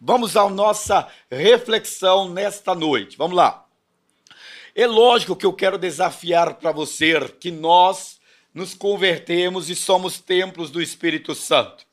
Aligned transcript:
Vamos 0.00 0.34
à 0.34 0.48
nossa 0.48 1.06
reflexão 1.30 2.30
nesta 2.30 2.74
noite. 2.74 3.18
Vamos 3.18 3.36
lá. 3.36 3.66
É 4.74 4.86
lógico 4.86 5.36
que 5.36 5.44
eu 5.44 5.52
quero 5.52 5.76
desafiar 5.76 6.54
para 6.54 6.72
você 6.72 7.28
que 7.28 7.50
nós 7.50 8.18
nos 8.54 8.72
convertemos 8.72 9.68
e 9.68 9.76
somos 9.76 10.18
templos 10.18 10.70
do 10.70 10.80
Espírito 10.80 11.34
Santo. 11.34 11.84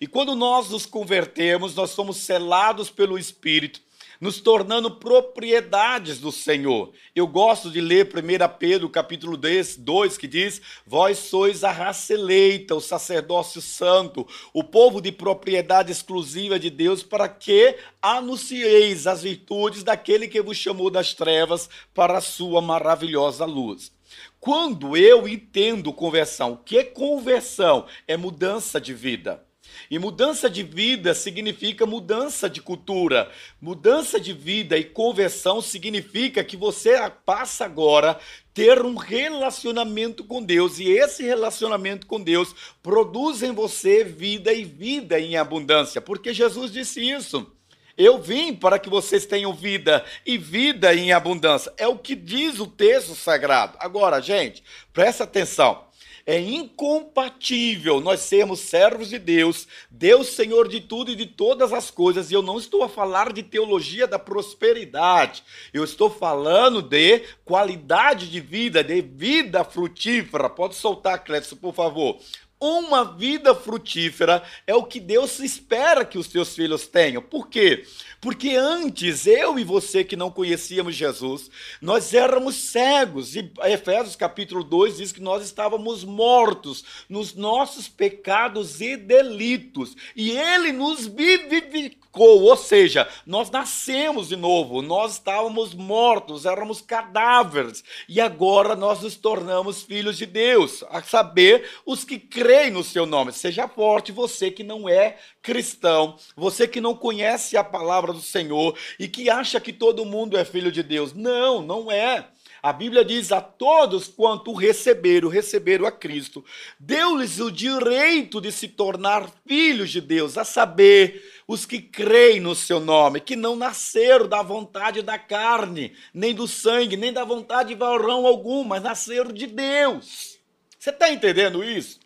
E 0.00 0.08
quando 0.08 0.34
nós 0.34 0.70
nos 0.70 0.84
convertemos, 0.84 1.76
nós 1.76 1.90
somos 1.90 2.16
selados 2.16 2.90
pelo 2.90 3.16
Espírito 3.16 3.80
nos 4.22 4.40
tornando 4.40 4.88
propriedades 4.88 6.20
do 6.20 6.30
Senhor. 6.30 6.92
Eu 7.12 7.26
gosto 7.26 7.68
de 7.68 7.80
ler 7.80 8.06
1 8.06 8.56
Pedro, 8.56 8.88
capítulo 8.88 9.36
2, 9.36 10.16
que 10.16 10.28
diz: 10.28 10.62
Vós 10.86 11.18
sois 11.18 11.64
a 11.64 11.72
raça 11.72 12.14
eleita, 12.14 12.72
o 12.76 12.80
sacerdócio 12.80 13.60
santo, 13.60 14.24
o 14.54 14.62
povo 14.62 15.00
de 15.00 15.10
propriedade 15.10 15.90
exclusiva 15.90 16.56
de 16.56 16.70
Deus, 16.70 17.02
para 17.02 17.28
que 17.28 17.76
anuncieis 18.00 19.08
as 19.08 19.24
virtudes 19.24 19.82
daquele 19.82 20.28
que 20.28 20.40
vos 20.40 20.56
chamou 20.56 20.88
das 20.88 21.12
trevas 21.14 21.68
para 21.92 22.18
a 22.18 22.20
sua 22.20 22.62
maravilhosa 22.62 23.44
luz. 23.44 23.90
Quando 24.38 24.96
eu 24.96 25.26
entendo 25.26 25.92
conversão, 25.92 26.52
o 26.52 26.56
que 26.58 26.78
é 26.78 26.84
conversão? 26.84 27.86
É 28.06 28.16
mudança 28.16 28.80
de 28.80 28.94
vida. 28.94 29.44
E 29.90 29.98
mudança 29.98 30.48
de 30.48 30.62
vida 30.62 31.14
significa 31.14 31.86
mudança 31.86 32.48
de 32.48 32.60
cultura. 32.60 33.30
Mudança 33.60 34.20
de 34.20 34.32
vida 34.32 34.76
e 34.76 34.84
conversão 34.84 35.60
significa 35.60 36.44
que 36.44 36.56
você 36.56 36.98
passa 37.24 37.64
agora 37.64 38.18
ter 38.54 38.82
um 38.84 38.96
relacionamento 38.96 40.24
com 40.24 40.42
Deus 40.42 40.78
e 40.78 40.90
esse 40.90 41.22
relacionamento 41.22 42.06
com 42.06 42.20
Deus 42.20 42.54
produz 42.82 43.42
em 43.42 43.52
você 43.52 44.04
vida 44.04 44.52
e 44.52 44.64
vida 44.64 45.18
em 45.18 45.36
abundância, 45.36 46.00
porque 46.00 46.34
Jesus 46.34 46.70
disse 46.70 47.00
isso. 47.00 47.50
Eu 47.96 48.18
vim 48.20 48.54
para 48.54 48.78
que 48.78 48.88
vocês 48.88 49.26
tenham 49.26 49.52
vida 49.52 50.04
e 50.24 50.38
vida 50.38 50.94
em 50.94 51.12
abundância. 51.12 51.72
É 51.76 51.86
o 51.86 51.98
que 51.98 52.14
diz 52.14 52.58
o 52.58 52.66
texto 52.66 53.14
sagrado. 53.14 53.76
Agora, 53.78 54.20
gente, 54.20 54.64
presta 54.92 55.24
atenção. 55.24 55.84
É 56.26 56.38
incompatível 56.38 58.00
nós 58.00 58.20
sermos 58.20 58.60
servos 58.60 59.08
de 59.08 59.18
Deus, 59.18 59.66
Deus 59.90 60.28
Senhor 60.28 60.68
de 60.68 60.80
tudo 60.80 61.10
e 61.10 61.16
de 61.16 61.26
todas 61.26 61.72
as 61.72 61.90
coisas. 61.90 62.30
E 62.30 62.34
eu 62.34 62.42
não 62.42 62.58
estou 62.58 62.82
a 62.82 62.88
falar 62.88 63.32
de 63.32 63.42
teologia 63.42 64.06
da 64.06 64.18
prosperidade. 64.18 65.42
Eu 65.72 65.84
estou 65.84 66.08
falando 66.08 66.80
de 66.80 67.20
qualidade 67.44 68.30
de 68.30 68.40
vida, 68.40 68.84
de 68.84 69.00
vida 69.00 69.64
frutífera. 69.64 70.48
Pode 70.48 70.76
soltar, 70.76 71.24
Clécio, 71.24 71.56
por 71.56 71.74
favor. 71.74 72.18
Uma 72.62 73.02
vida 73.02 73.56
frutífera 73.56 74.40
é 74.68 74.72
o 74.72 74.84
que 74.84 75.00
Deus 75.00 75.40
espera 75.40 76.04
que 76.04 76.16
os 76.16 76.28
seus 76.28 76.54
filhos 76.54 76.86
tenham. 76.86 77.20
Por 77.20 77.48
quê? 77.48 77.84
Porque 78.20 78.50
antes, 78.50 79.26
eu 79.26 79.58
e 79.58 79.64
você 79.64 80.04
que 80.04 80.14
não 80.14 80.30
conhecíamos 80.30 80.94
Jesus, 80.94 81.50
nós 81.80 82.14
éramos 82.14 82.54
cegos. 82.54 83.34
E 83.34 83.50
Efésios 83.64 84.14
capítulo 84.14 84.62
2 84.62 84.98
diz 84.98 85.10
que 85.10 85.20
nós 85.20 85.44
estávamos 85.44 86.04
mortos 86.04 86.84
nos 87.08 87.34
nossos 87.34 87.88
pecados 87.88 88.80
e 88.80 88.96
delitos. 88.96 89.96
E 90.14 90.30
ele 90.30 90.70
nos 90.70 91.08
vivificou 91.08 92.02
ou 92.14 92.56
seja, 92.58 93.08
nós 93.24 93.50
nascemos 93.50 94.28
de 94.28 94.36
novo, 94.36 94.82
nós 94.82 95.14
estávamos 95.14 95.72
mortos, 95.72 96.44
éramos 96.44 96.82
cadáveres, 96.82 97.82
e 98.06 98.20
agora 98.20 98.76
nós 98.76 99.00
nos 99.00 99.16
tornamos 99.16 99.82
filhos 99.82 100.18
de 100.18 100.26
Deus, 100.26 100.84
a 100.90 101.02
saber, 101.02 101.70
os 101.86 102.04
que 102.04 102.18
creem 102.18 102.51
no 102.70 102.84
seu 102.84 103.06
nome. 103.06 103.32
Seja 103.32 103.68
forte 103.68 104.12
você 104.12 104.50
que 104.50 104.62
não 104.62 104.88
é 104.88 105.16
cristão, 105.40 106.16
você 106.36 106.66
que 106.68 106.80
não 106.80 106.94
conhece 106.94 107.56
a 107.56 107.64
palavra 107.64 108.12
do 108.12 108.20
Senhor 108.20 108.76
e 108.98 109.08
que 109.08 109.30
acha 109.30 109.60
que 109.60 109.72
todo 109.72 110.04
mundo 110.04 110.36
é 110.36 110.44
filho 110.44 110.70
de 110.70 110.82
Deus. 110.82 111.12
Não, 111.12 111.62
não 111.62 111.90
é. 111.90 112.28
A 112.62 112.72
Bíblia 112.72 113.04
diz 113.04 113.32
a 113.32 113.40
todos 113.40 114.06
quanto 114.06 114.52
receberam, 114.52 115.28
receberam 115.28 115.84
a 115.84 115.90
Cristo, 115.90 116.44
deu-lhes 116.78 117.40
o 117.40 117.50
direito 117.50 118.40
de 118.40 118.52
se 118.52 118.68
tornar 118.68 119.28
filhos 119.44 119.90
de 119.90 120.00
Deus, 120.00 120.38
a 120.38 120.44
saber, 120.44 121.28
os 121.48 121.66
que 121.66 121.82
creem 121.82 122.38
no 122.38 122.54
seu 122.54 122.78
nome, 122.78 123.20
que 123.20 123.34
não 123.34 123.56
nasceram 123.56 124.28
da 124.28 124.42
vontade 124.42 125.02
da 125.02 125.18
carne, 125.18 125.92
nem 126.14 126.32
do 126.32 126.46
sangue, 126.46 126.96
nem 126.96 127.12
da 127.12 127.24
vontade 127.24 127.70
de 127.70 127.74
varão 127.74 128.28
algum, 128.28 128.62
mas 128.62 128.80
nasceram 128.80 129.32
de 129.32 129.48
Deus. 129.48 130.38
Você 130.78 130.90
está 130.90 131.10
entendendo 131.10 131.64
isso? 131.64 131.98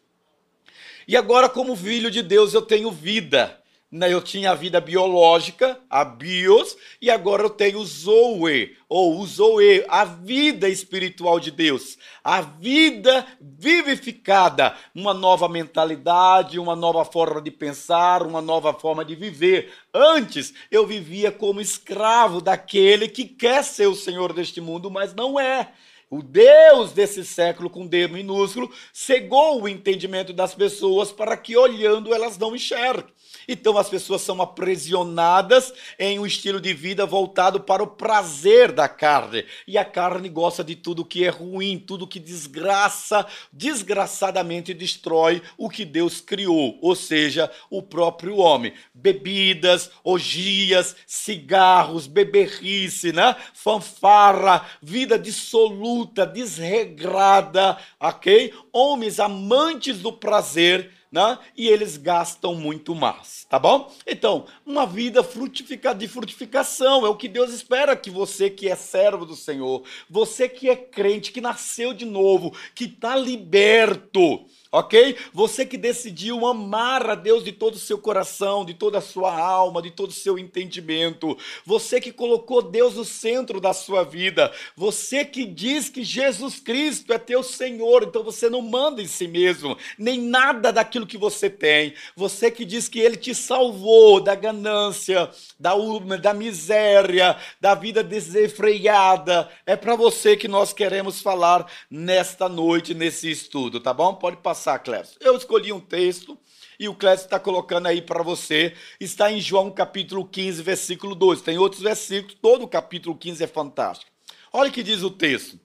E 1.07 1.17
agora, 1.17 1.49
como 1.49 1.77
filho 1.77 2.11
de 2.11 2.23
Deus, 2.23 2.53
eu 2.53 2.63
tenho 2.63 2.91
vida. 2.91 3.63
Né, 3.89 4.13
eu 4.13 4.21
tinha 4.21 4.51
a 4.51 4.55
vida 4.55 4.81
biológica, 4.81 5.79
a 5.89 6.05
bios, 6.05 6.77
e 7.01 7.09
agora 7.09 7.45
eu 7.45 7.49
tenho 7.49 7.85
zoe, 7.85 8.77
ou 8.89 9.25
zoe, 9.25 9.85
a 9.89 10.05
vida 10.05 10.69
espiritual 10.69 11.39
de 11.39 11.53
Deus, 11.53 11.97
a 12.23 12.41
vida 12.41 13.25
vivificada, 13.41 14.77
uma 14.93 15.15
nova 15.15 15.49
mentalidade, 15.49 16.59
uma 16.59 16.75
nova 16.75 17.05
forma 17.05 17.41
de 17.41 17.53
pensar, 17.53 18.25
uma 18.25 18.43
nova 18.43 18.75
forma 18.75 19.05
de 19.05 19.15
viver. 19.15 19.73
Antes 19.95 20.53
eu 20.69 20.85
vivia 20.85 21.31
como 21.31 21.61
escravo 21.61 22.41
daquele 22.41 23.09
que 23.09 23.25
quer 23.25 23.63
ser 23.63 23.87
o 23.87 23.95
Senhor 23.95 24.33
deste 24.33 24.61
mundo, 24.61 24.91
mas 24.91 25.15
não 25.15 25.39
é. 25.39 25.73
O 26.09 26.23
Deus 26.23 26.93
desse 26.93 27.25
século, 27.25 27.69
com 27.69 27.85
D 27.87 28.07
minúsculo, 28.07 28.73
cegou 28.93 29.61
o 29.61 29.69
entendimento 29.69 30.33
das 30.33 30.55
pessoas 30.55 31.11
para 31.11 31.37
que, 31.37 31.57
olhando, 31.57 32.15
elas 32.15 32.39
não 32.39 32.55
enxerguem. 32.55 33.13
Então 33.49 33.79
as 33.79 33.89
pessoas 33.89 34.23
são 34.23 34.41
aprisionadas 34.43 35.73
em 35.99 36.19
um 36.19 36.27
estilo 36.27 36.61
de 36.61 36.73
vida 36.73 37.07
voltado 37.07 37.61
para 37.61 37.83
o 37.83 37.87
prazer 37.87 38.73
da 38.73 38.89
carne. 38.89 39.45
E 39.67 39.77
a 39.79 39.85
carne 39.85 40.29
gosta 40.29 40.63
de 40.63 40.75
tudo 40.75 41.05
que 41.05 41.25
é 41.25 41.29
ruim, 41.29 41.79
tudo 41.79 42.07
que 42.07 42.19
desgraça, 42.19 43.27
desgraçadamente 43.53 44.75
destrói 44.75 45.43
o 45.57 45.69
que 45.69 45.85
Deus 45.85 46.21
criou, 46.21 46.79
ou 46.81 46.95
seja, 46.95 47.51
o 47.71 47.83
próprio 47.83 48.37
homem. 48.37 48.73
Bebidas, 48.95 49.91
orgias, 50.03 50.97
cigarros, 51.07 52.07
beberrice, 52.07 53.13
né? 53.13 53.37
fanfarra, 53.55 54.67
vida 54.81 55.19
dissoluta, 55.19 56.27
desregrada, 56.27 57.77
ok? 57.99 58.53
Homens 58.73 59.19
amantes 59.19 59.99
do 59.99 60.13
prazer 60.13 60.93
né? 61.17 61.39
e 61.57 61.67
eles 61.67 61.97
gastam 61.97 62.55
muito 62.55 62.95
mais, 62.95 63.47
tá 63.49 63.59
bom? 63.59 63.91
Então, 64.07 64.45
uma 64.67 64.85
vida 64.85 65.25
frutifica, 65.25 65.95
de 65.95 66.07
frutificação 66.07 67.07
é 67.07 67.09
o 67.09 67.17
que 67.17 67.27
Deus 67.27 67.55
espera 67.55 67.97
que 67.97 68.11
você 68.11 68.51
que 68.51 68.69
é 68.69 68.77
servo 68.77 69.25
do 69.25 69.35
Senhor, 69.35 69.83
você 70.11 70.47
que 70.47 70.69
é 70.69 70.77
crente, 70.77 71.33
que 71.33 71.41
nasceu 71.41 71.95
de 71.95 72.05
novo, 72.05 72.55
que 72.75 72.85
está 72.85 73.17
liberto, 73.17 74.45
ok? 74.79 75.17
Você 75.33 75.65
que 75.65 75.79
decidiu 75.79 76.47
amar 76.47 77.09
a 77.09 77.15
Deus 77.15 77.43
de 77.43 77.51
todo 77.51 77.75
o 77.75 77.79
seu 77.79 77.99
coração, 77.99 78.65
de 78.65 78.75
toda 78.75 78.99
a 78.99 79.03
sua 79.03 79.35
alma, 79.35 79.81
de 79.81 79.91
todo 79.91 80.11
o 80.11 80.15
seu 80.15 80.39
entendimento, 80.39 81.37
você 81.65 81.99
que 82.01 82.13
colocou 82.13 82.61
Deus 82.61 82.95
no 82.95 83.05
centro 83.05 83.59
da 83.59 83.73
sua 83.73 84.05
vida, 84.05 84.53
você 84.77 85.25
que 85.25 85.47
diz 85.47 85.89
que 85.89 86.05
Jesus 86.05 86.61
Cristo 86.61 87.13
é 87.13 87.19
teu 87.19 87.43
Senhor, 87.43 88.03
então 88.03 88.23
você 88.23 88.51
não 88.51 88.61
manda 88.61 89.01
em 89.01 89.07
si 89.07 89.27
mesmo, 89.27 89.79
nem 89.99 90.21
nada 90.21 90.71
daquilo 90.71 91.07
que 91.07 91.17
você 91.17 91.49
tem, 91.49 91.95
você 92.15 92.51
que 92.51 92.65
diz 92.65 92.87
que 92.89 93.01
Ele 93.01 93.17
te 93.17 93.35
salvou 93.35 94.21
da 94.21 94.35
ganância, 94.35 95.31
da, 95.59 95.73
da 96.21 96.35
miséria, 96.35 97.37
da 97.61 97.75
vida 97.75 98.03
desenfreada, 98.03 99.49
é 99.65 99.75
para 99.75 99.97
você 99.97 100.37
que 100.37 100.49
nós 100.49 100.73
queremos 100.73 101.23
falar 101.23 101.67
nesta 101.91 102.47
noite, 102.47 102.93
nesse 102.93 103.31
estudo, 103.31 103.81
tá 103.81 103.95
bom? 103.95 104.15
Pode 104.15 104.37
passar 104.39 104.66
passar, 104.67 104.81
Clécio? 104.81 105.17
Eu 105.21 105.37
escolhi 105.37 105.73
um 105.73 105.81
texto 105.81 106.37
e 106.79 106.89
o 106.89 106.95
Clécio 106.95 107.25
está 107.25 107.39
colocando 107.39 107.87
aí 107.87 108.03
para 108.03 108.23
você. 108.23 108.75
Está 108.99 109.31
em 109.31 109.41
João 109.41 109.71
capítulo 109.71 110.27
15, 110.27 110.61
versículo 110.63 111.15
2. 111.15 111.41
Tem 111.41 111.57
outros 111.57 111.83
versículos, 111.83 112.37
todo 112.43 112.65
o 112.65 112.69
capítulo 112.69 113.17
15 113.17 113.45
é 113.45 113.47
fantástico. 113.47 114.11
Olha 114.53 114.69
o 114.69 114.73
que 114.73 114.83
diz 114.83 115.03
o 115.03 115.11
texto. 115.11 115.61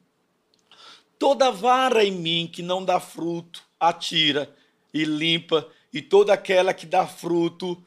Toda 1.18 1.52
vara 1.52 2.04
em 2.04 2.12
mim 2.12 2.50
que 2.52 2.62
não 2.62 2.86
dá 2.86 3.00
fruto, 3.00 3.64
atira 3.80 4.54
e 4.94 5.04
limpa, 5.04 5.68
e 5.92 6.02
toda 6.02 6.34
aquela 6.34 6.74
que 6.74 6.86
dá 6.86 7.08
fruto, 7.08 7.84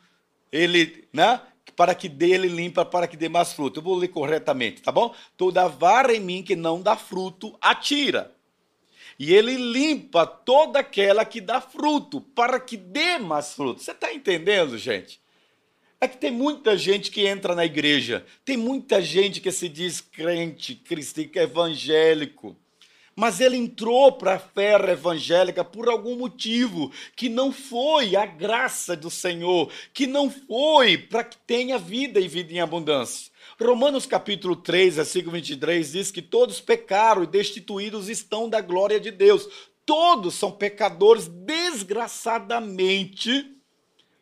ele, 0.50 1.08
né? 1.12 1.40
Para 1.76 1.94
que 1.94 2.08
dele 2.08 2.48
limpa, 2.48 2.84
para 2.84 3.06
que 3.06 3.16
dê 3.16 3.28
mais 3.28 3.52
fruto. 3.52 3.80
Eu 3.80 3.84
vou 3.84 3.96
ler 3.96 4.08
corretamente, 4.08 4.82
tá 4.82 4.92
bom? 4.92 5.14
Toda 5.36 5.68
vara 5.68 6.14
em 6.14 6.20
mim 6.20 6.42
que 6.42 6.54
não 6.54 6.80
dá 6.80 6.96
fruto, 6.96 7.56
atira 7.60 8.33
e 9.18 9.34
ele 9.34 9.56
limpa 9.56 10.26
toda 10.26 10.80
aquela 10.80 11.24
que 11.24 11.40
dá 11.40 11.60
fruto, 11.60 12.20
para 12.20 12.58
que 12.58 12.76
dê 12.76 13.18
mais 13.18 13.54
fruto. 13.54 13.82
Você 13.82 13.92
está 13.92 14.12
entendendo, 14.12 14.76
gente? 14.76 15.20
É 16.00 16.08
que 16.08 16.18
tem 16.18 16.30
muita 16.30 16.76
gente 16.76 17.10
que 17.10 17.26
entra 17.26 17.54
na 17.54 17.64
igreja, 17.64 18.26
tem 18.44 18.56
muita 18.56 19.00
gente 19.00 19.40
que 19.40 19.50
se 19.50 19.68
diz 19.68 20.00
crente, 20.00 20.74
cristão, 20.74 21.24
evangélico, 21.34 22.56
mas 23.16 23.40
ele 23.40 23.56
entrou 23.56 24.12
para 24.12 24.34
a 24.34 24.38
fé 24.38 24.74
evangélica 24.90 25.64
por 25.64 25.88
algum 25.88 26.16
motivo, 26.16 26.92
que 27.14 27.28
não 27.28 27.52
foi 27.52 28.16
a 28.16 28.26
graça 28.26 28.96
do 28.96 29.10
Senhor, 29.10 29.70
que 29.92 30.06
não 30.06 30.30
foi 30.30 30.98
para 30.98 31.22
que 31.24 31.36
tenha 31.46 31.78
vida 31.78 32.20
e 32.20 32.26
vida 32.26 32.52
em 32.52 32.60
abundância. 32.60 33.32
Romanos 33.60 34.06
capítulo 34.06 34.56
3, 34.56 34.96
versículo 34.96 35.32
23 35.32 35.92
diz 35.92 36.10
que 36.10 36.22
todos 36.22 36.60
pecaram 36.60 37.22
e 37.22 37.26
destituídos 37.26 38.08
estão 38.08 38.48
da 38.48 38.60
glória 38.60 38.98
de 38.98 39.10
Deus. 39.10 39.48
Todos 39.86 40.34
são 40.34 40.50
pecadores 40.50 41.28
desgraçadamente 41.28 43.54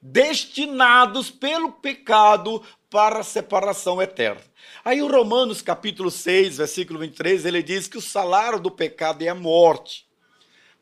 destinados 0.03 1.31
pelo 1.31 1.71
pecado 1.71 2.61
para 2.91 3.21
a 3.21 3.25
separação 3.25 4.03
eterna. 4.03 4.43
Aí 4.85 5.01
o 5.01 5.07
Romanos 5.07 5.63
capítulo 5.63 6.11
6, 6.11 6.59
versículo 6.59 6.99
23, 6.99 7.47
ele 7.47 7.63
diz 7.63 7.87
que 7.87 7.97
o 7.97 8.03
salário 8.03 8.59
do 8.59 8.71
pecado 8.71 9.23
é 9.23 9.29
a 9.29 9.35
morte. 9.35 10.05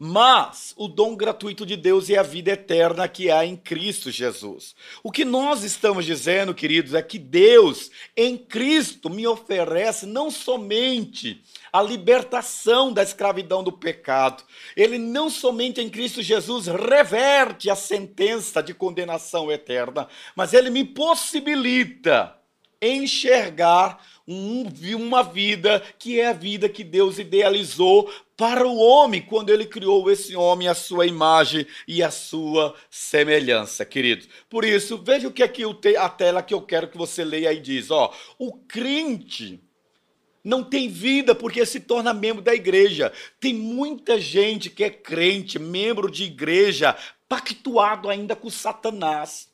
Mas 0.03 0.73
o 0.79 0.89
dom 0.89 1.15
gratuito 1.15 1.67
de 1.67 1.77
Deus 1.77 2.09
é 2.09 2.17
a 2.17 2.23
vida 2.23 2.53
eterna 2.53 3.07
que 3.07 3.31
há 3.31 3.45
em 3.45 3.55
Cristo 3.55 4.11
Jesus. 4.11 4.75
O 5.03 5.13
que 5.13 5.27
nós 5.27 5.63
estamos 5.63 6.07
dizendo, 6.07 6.55
queridos, 6.55 6.95
é 6.95 7.03
que 7.03 7.19
Deus 7.19 7.91
em 8.17 8.39
Cristo 8.39 9.11
me 9.11 9.27
oferece 9.27 10.07
não 10.07 10.31
somente 10.31 11.45
a 11.71 11.83
libertação 11.83 12.91
da 12.95 13.03
escravidão 13.03 13.63
do 13.63 13.71
pecado, 13.71 14.43
ele 14.75 14.97
não 14.97 15.29
somente 15.29 15.83
em 15.83 15.91
Cristo 15.91 16.23
Jesus 16.23 16.67
reverte 16.67 17.69
a 17.69 17.77
sentença 17.77 18.63
de 18.63 18.73
condenação 18.73 19.53
eterna, 19.53 20.09
mas 20.35 20.55
ele 20.55 20.71
me 20.71 20.83
possibilita 20.83 22.35
enxergar 22.81 24.03
um, 24.27 24.65
uma 24.97 25.23
vida 25.23 25.83
que 25.99 26.19
é 26.21 26.29
a 26.29 26.33
vida 26.33 26.69
que 26.69 26.85
Deus 26.85 27.19
idealizou 27.19 28.11
para 28.41 28.67
o 28.67 28.79
homem 28.79 29.21
quando 29.21 29.51
ele 29.51 29.67
criou 29.67 30.11
esse 30.11 30.35
homem 30.35 30.67
à 30.67 30.75
sua 30.75 31.07
imagem 31.07 31.67
e 31.87 32.03
à 32.03 32.11
sua 32.11 32.75
semelhança, 32.89 33.85
queridos. 33.85 34.31
Por 34.49 34.65
isso, 34.65 34.97
veja 34.97 35.29
o 35.29 35.31
que 35.31 35.43
aqui 35.43 35.63
a 35.99 36.09
tela 36.09 36.43
que 36.43 36.55
eu 36.55 36.63
quero 36.63 36.89
que 36.89 36.97
você 36.97 37.23
leia 37.23 37.51
aí 37.51 37.61
diz, 37.61 37.91
ó, 37.91 38.11
o 38.39 38.55
crente 38.55 39.63
não 40.43 40.65
tem 40.65 40.89
vida 40.89 41.35
porque 41.35 41.67
se 41.67 41.81
torna 41.81 42.15
membro 42.15 42.41
da 42.41 42.55
igreja. 42.55 43.13
Tem 43.39 43.53
muita 43.53 44.19
gente 44.19 44.71
que 44.71 44.85
é 44.85 44.89
crente, 44.89 45.59
membro 45.59 46.11
de 46.11 46.25
igreja, 46.25 46.97
pactuado 47.29 48.09
ainda 48.09 48.35
com 48.35 48.49
Satanás, 48.49 49.53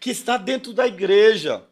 que 0.00 0.10
está 0.10 0.36
dentro 0.36 0.72
da 0.72 0.84
igreja 0.84 1.64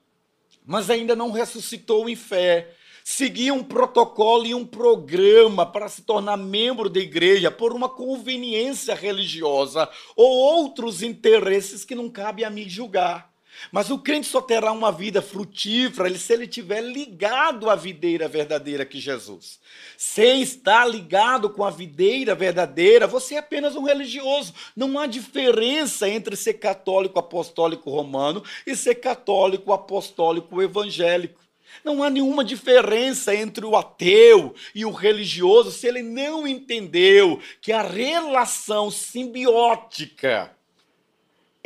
mas 0.67 0.91
ainda 0.91 1.15
não 1.15 1.31
ressuscitou 1.31 2.09
em 2.09 2.17
fé. 2.17 2.75
Seguia 3.09 3.55
um 3.55 3.63
protocolo 3.63 4.47
e 4.47 4.53
um 4.53 4.67
programa 4.67 5.65
para 5.65 5.89
se 5.89 6.03
tornar 6.03 6.37
membro 6.37 6.91
da 6.91 6.99
igreja 6.99 7.53
por 7.53 7.73
uma 7.73 7.89
conveniência 7.89 8.97
religiosa 8.97 9.89
ou 10.17 10.29
outros 10.29 11.05
interesses 11.05 11.85
que 11.85 11.95
não 11.95 12.11
cabe 12.11 12.45
a 12.45 12.51
mim 12.51 12.69
julgar. 12.69 13.33
Mas 13.71 13.91
o 13.91 13.99
crente 14.01 14.27
só 14.27 14.41
terá 14.43 14.73
uma 14.73 14.91
vida 14.91 15.23
frutífera 15.23 16.13
se 16.19 16.33
ele 16.33 16.47
estiver 16.47 16.81
ligado 16.81 17.71
à 17.71 17.77
videira 17.77 18.27
verdadeira 18.27 18.85
que 18.85 18.99
Jesus. 18.99 19.61
Se 19.97 20.41
está 20.41 20.85
ligado 20.85 21.49
com 21.49 21.63
a 21.63 21.71
videira 21.71 22.35
verdadeira, 22.35 23.07
você 23.07 23.37
é 23.37 23.39
apenas 23.39 23.77
um 23.77 23.85
religioso. 23.85 24.53
Não 24.75 24.99
há 24.99 25.07
diferença 25.07 26.09
entre 26.09 26.35
ser 26.35 26.55
católico 26.55 27.21
apostólico 27.21 27.89
romano 27.89 28.43
e 28.67 28.75
ser 28.75 28.97
católico 28.97 29.73
apostólico 29.73 30.61
evangélico. 30.61 31.46
Não 31.85 32.03
há 32.03 32.11
nenhuma 32.11 32.45
diferença 32.45 33.35
entre 33.35 33.65
o 33.65 33.77
ateu 33.77 34.55
e 34.75 34.85
o 34.85 34.91
religioso 34.91 35.71
se 35.71 35.87
ele 35.87 36.03
não 36.03 36.47
entendeu 36.47 37.41
que 37.61 37.73
a 37.73 37.83
relação 37.83 38.91
simbiótica 38.91 40.55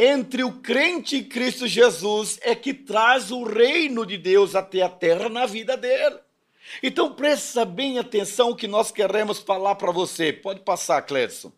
entre 0.03 0.43
o 0.43 0.53
crente 0.63 1.19
em 1.19 1.25
Cristo 1.25 1.67
Jesus 1.67 2.39
é 2.41 2.55
que 2.55 2.73
traz 2.73 3.31
o 3.31 3.45
reino 3.45 4.07
de 4.07 4.17
Deus 4.17 4.55
até 4.55 4.81
a 4.81 4.89
terra 4.89 5.29
na 5.29 5.45
vida 5.45 5.77
dele. 5.77 6.19
Então 6.83 7.13
presta 7.13 7.65
bem 7.65 7.99
atenção 7.99 8.51
o 8.51 8.57
que 8.57 8.67
nós 8.67 8.91
queremos 8.91 9.41
falar 9.41 9.75
para 9.75 9.93
você. 9.93 10.33
Pode 10.33 10.61
passar, 10.61 11.03
Clédson. 11.03 11.53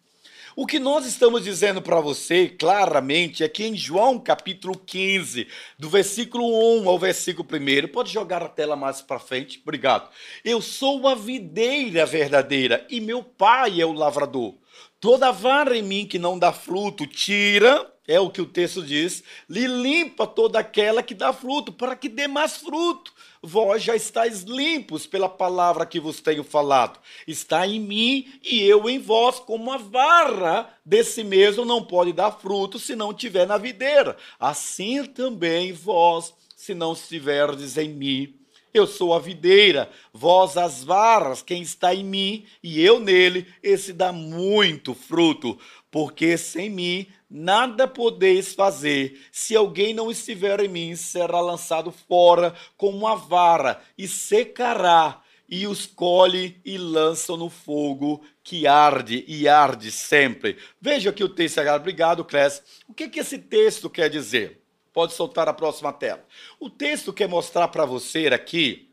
O 0.54 0.66
que 0.66 0.78
nós 0.78 1.06
estamos 1.06 1.44
dizendo 1.44 1.80
para 1.80 1.98
você 1.98 2.46
claramente 2.46 3.42
é 3.42 3.48
que 3.48 3.64
em 3.64 3.74
João 3.74 4.18
capítulo 4.18 4.76
15, 4.76 5.48
do 5.78 5.88
versículo 5.88 6.44
1 6.82 6.88
ao 6.90 6.98
versículo 6.98 7.48
1, 7.50 7.88
pode 7.88 8.12
jogar 8.12 8.42
a 8.42 8.48
tela 8.48 8.76
mais 8.76 9.00
para 9.00 9.18
frente, 9.18 9.58
obrigado. 9.62 10.10
Eu 10.44 10.60
sou 10.60 11.08
a 11.08 11.14
videira 11.14 12.04
verdadeira 12.04 12.86
e 12.90 13.00
meu 13.00 13.24
pai 13.24 13.80
é 13.80 13.86
o 13.86 13.92
lavrador. 13.92 14.54
Toda 15.00 15.32
vara 15.32 15.74
em 15.74 15.82
mim 15.82 16.06
que 16.06 16.18
não 16.18 16.38
dá 16.38 16.52
fruto, 16.52 17.06
tira 17.06 17.90
é 18.06 18.18
o 18.20 18.30
que 18.30 18.42
o 18.42 18.46
texto 18.46 18.82
diz, 18.82 19.22
lhe 19.48 19.66
limpa 19.66 20.26
toda 20.26 20.58
aquela 20.58 21.02
que 21.02 21.14
dá 21.14 21.32
fruto, 21.32 21.72
para 21.72 21.94
que 21.94 22.08
dê 22.08 22.26
mais 22.26 22.56
fruto. 22.56 23.12
Vós 23.44 23.82
já 23.82 23.96
estáis 23.96 24.42
limpos 24.42 25.04
pela 25.04 25.28
palavra 25.28 25.84
que 25.84 25.98
vos 25.98 26.20
tenho 26.20 26.44
falado. 26.44 27.00
Está 27.26 27.66
em 27.66 27.80
mim 27.80 28.32
e 28.40 28.62
eu 28.62 28.88
em 28.88 29.00
vós, 29.00 29.40
como 29.40 29.72
a 29.72 29.78
vara 29.78 30.72
desse 30.84 31.24
mesmo 31.24 31.64
não 31.64 31.84
pode 31.84 32.12
dar 32.12 32.30
fruto 32.30 32.78
se 32.78 32.94
não 32.94 33.12
tiver 33.12 33.44
na 33.44 33.58
videira. 33.58 34.16
Assim 34.38 35.04
também 35.04 35.72
vós, 35.72 36.32
se 36.56 36.72
não 36.72 36.92
estiverdes 36.92 37.76
em 37.76 37.88
mim. 37.88 38.42
Eu 38.72 38.86
sou 38.86 39.12
a 39.12 39.18
videira, 39.18 39.90
vós 40.14 40.56
as 40.56 40.82
varas, 40.82 41.42
quem 41.42 41.60
está 41.60 41.94
em 41.94 42.02
mim 42.02 42.46
e 42.62 42.80
eu 42.80 42.98
nele, 42.98 43.46
esse 43.62 43.92
dá 43.92 44.12
muito 44.12 44.94
fruto, 44.94 45.58
porque 45.92 46.38
sem 46.38 46.70
mim 46.70 47.06
nada 47.30 47.86
podeis 47.86 48.54
fazer. 48.54 49.20
Se 49.30 49.54
alguém 49.54 49.92
não 49.92 50.10
estiver 50.10 50.58
em 50.60 50.68
mim, 50.68 50.96
será 50.96 51.38
lançado 51.38 51.92
fora 51.92 52.54
como 52.78 52.96
uma 52.96 53.14
vara 53.14 53.80
e 53.96 54.08
secará, 54.08 55.22
e 55.46 55.66
os 55.66 55.84
colhe 55.84 56.58
e 56.64 56.78
lançam 56.78 57.36
no 57.36 57.50
fogo 57.50 58.24
que 58.42 58.66
arde 58.66 59.22
e 59.28 59.46
arde 59.46 59.92
sempre. 59.92 60.56
Veja 60.80 61.10
aqui 61.10 61.22
o 61.22 61.28
texto 61.28 61.60
Obrigado, 61.60 62.24
Clécio. 62.24 62.64
O 62.88 62.94
que, 62.94 63.06
que 63.06 63.20
esse 63.20 63.36
texto 63.38 63.90
quer 63.90 64.08
dizer? 64.08 64.62
Pode 64.94 65.12
soltar 65.12 65.46
a 65.48 65.52
próxima 65.52 65.92
tela. 65.92 66.24
O 66.58 66.70
texto 66.70 67.12
quer 67.12 67.28
mostrar 67.28 67.68
para 67.68 67.84
você 67.84 68.28
aqui 68.28 68.88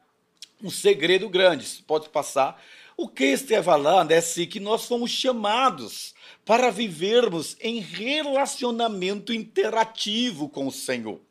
um 0.62 0.69
segredo 0.69 1.30
grande. 1.30 1.66
Pode 1.88 2.10
passar. 2.10 2.62
O 2.98 3.07
que 3.07 3.24
está 3.24 3.63
falando 3.63 4.12
é 4.12 4.18
assim, 4.18 4.45
que 4.45 4.60
nós 4.60 4.86
fomos 4.86 5.12
chamados 5.12 6.13
para 6.50 6.72
vivermos 6.72 7.56
em 7.62 7.80
relacionamento 7.80 9.31
interativo 9.31 10.50
com 10.50 10.66
o 10.66 10.72
Senhor. 10.72 11.22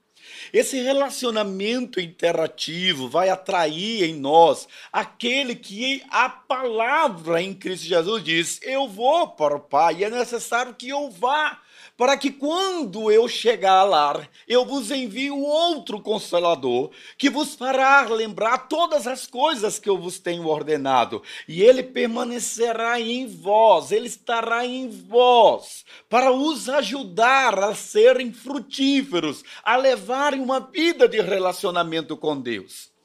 Esse 0.52 0.80
relacionamento 0.80 1.98
interativo 1.98 3.08
vai 3.08 3.28
atrair 3.28 4.04
em 4.04 4.14
nós 4.14 4.68
aquele 4.92 5.56
que 5.56 6.04
a 6.08 6.28
palavra 6.28 7.42
em 7.42 7.52
Cristo 7.52 7.88
Jesus 7.88 8.22
diz: 8.22 8.60
Eu 8.62 8.86
vou 8.86 9.26
para 9.26 9.56
o 9.56 9.60
Pai, 9.60 9.96
e 9.96 10.04
é 10.04 10.08
necessário 10.08 10.72
que 10.72 10.88
eu 10.88 11.10
vá 11.10 11.60
para 11.98 12.16
que 12.16 12.30
quando 12.30 13.10
eu 13.10 13.26
chegar 13.26 13.82
lá, 13.82 14.26
eu 14.46 14.64
vos 14.64 14.92
envie 14.92 15.32
outro 15.32 16.00
consolador, 16.00 16.92
que 17.18 17.28
vos 17.28 17.56
fará 17.56 18.02
lembrar 18.02 18.68
todas 18.68 19.08
as 19.08 19.26
coisas 19.26 19.80
que 19.80 19.90
eu 19.90 19.98
vos 19.98 20.20
tenho 20.20 20.46
ordenado, 20.46 21.20
e 21.48 21.60
ele 21.60 21.82
permanecerá 21.82 23.00
em 23.00 23.26
vós, 23.26 23.90
ele 23.90 24.06
estará 24.06 24.64
em 24.64 24.88
vós, 24.88 25.84
para 26.08 26.30
os 26.30 26.68
ajudar 26.68 27.58
a 27.58 27.74
serem 27.74 28.32
frutíferos, 28.32 29.42
a 29.64 29.76
levarem 29.76 30.40
uma 30.40 30.60
vida 30.60 31.08
de 31.08 31.20
relacionamento 31.20 32.16
com 32.16 32.40
Deus. 32.40 32.96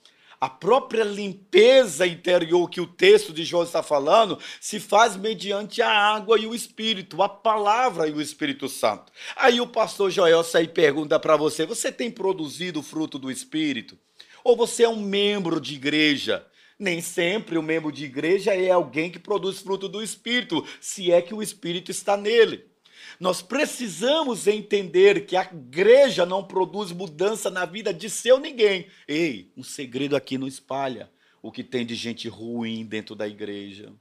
A 0.43 0.49
própria 0.49 1.05
limpeza 1.05 2.05
interior 2.05 2.69
que 2.69 2.81
o 2.81 2.85
texto 2.85 3.31
de 3.31 3.45
João 3.45 3.63
está 3.63 3.81
falando 3.81 4.37
se 4.59 4.77
faz 4.77 5.15
mediante 5.15 5.81
a 5.81 5.89
água 5.89 6.37
e 6.37 6.45
o 6.45 6.53
Espírito, 6.53 7.23
a 7.23 7.29
palavra 7.29 8.09
e 8.09 8.11
o 8.11 8.19
Espírito 8.19 8.67
Santo. 8.67 9.09
Aí 9.37 9.61
o 9.61 9.67
pastor 9.67 10.11
Joel 10.11 10.43
sai 10.43 10.67
pergunta 10.67 11.17
para 11.17 11.37
você: 11.37 11.65
você 11.65 11.93
tem 11.93 12.11
produzido 12.11 12.81
o 12.81 12.83
fruto 12.83 13.17
do 13.17 13.31
Espírito? 13.31 13.97
Ou 14.43 14.57
você 14.57 14.83
é 14.83 14.89
um 14.89 15.01
membro 15.01 15.61
de 15.61 15.75
igreja? 15.75 16.45
Nem 16.77 16.99
sempre 16.99 17.57
o 17.57 17.63
membro 17.63 17.89
de 17.89 18.03
igreja 18.03 18.53
é 18.53 18.69
alguém 18.69 19.09
que 19.09 19.19
produz 19.19 19.59
fruto 19.59 19.87
do 19.87 20.03
Espírito, 20.03 20.67
se 20.81 21.09
é 21.09 21.21
que 21.21 21.33
o 21.33 21.41
Espírito 21.41 21.89
está 21.89 22.17
nele. 22.17 22.65
Nós 23.19 23.41
precisamos 23.41 24.47
entender 24.47 25.25
que 25.25 25.35
a 25.35 25.43
igreja 25.43 26.25
não 26.25 26.43
produz 26.43 26.91
mudança 26.91 27.49
na 27.49 27.65
vida 27.65 27.93
de 27.93 28.09
seu 28.09 28.39
ninguém. 28.39 28.87
Ei, 29.07 29.51
um 29.55 29.63
segredo 29.63 30.15
aqui 30.15 30.37
não 30.37 30.47
espalha 30.47 31.09
o 31.41 31.51
que 31.51 31.63
tem 31.63 31.85
de 31.85 31.93
gente 31.93 32.29
ruim 32.29 32.85
dentro 32.85 33.15
da 33.15 33.27
igreja. 33.27 33.91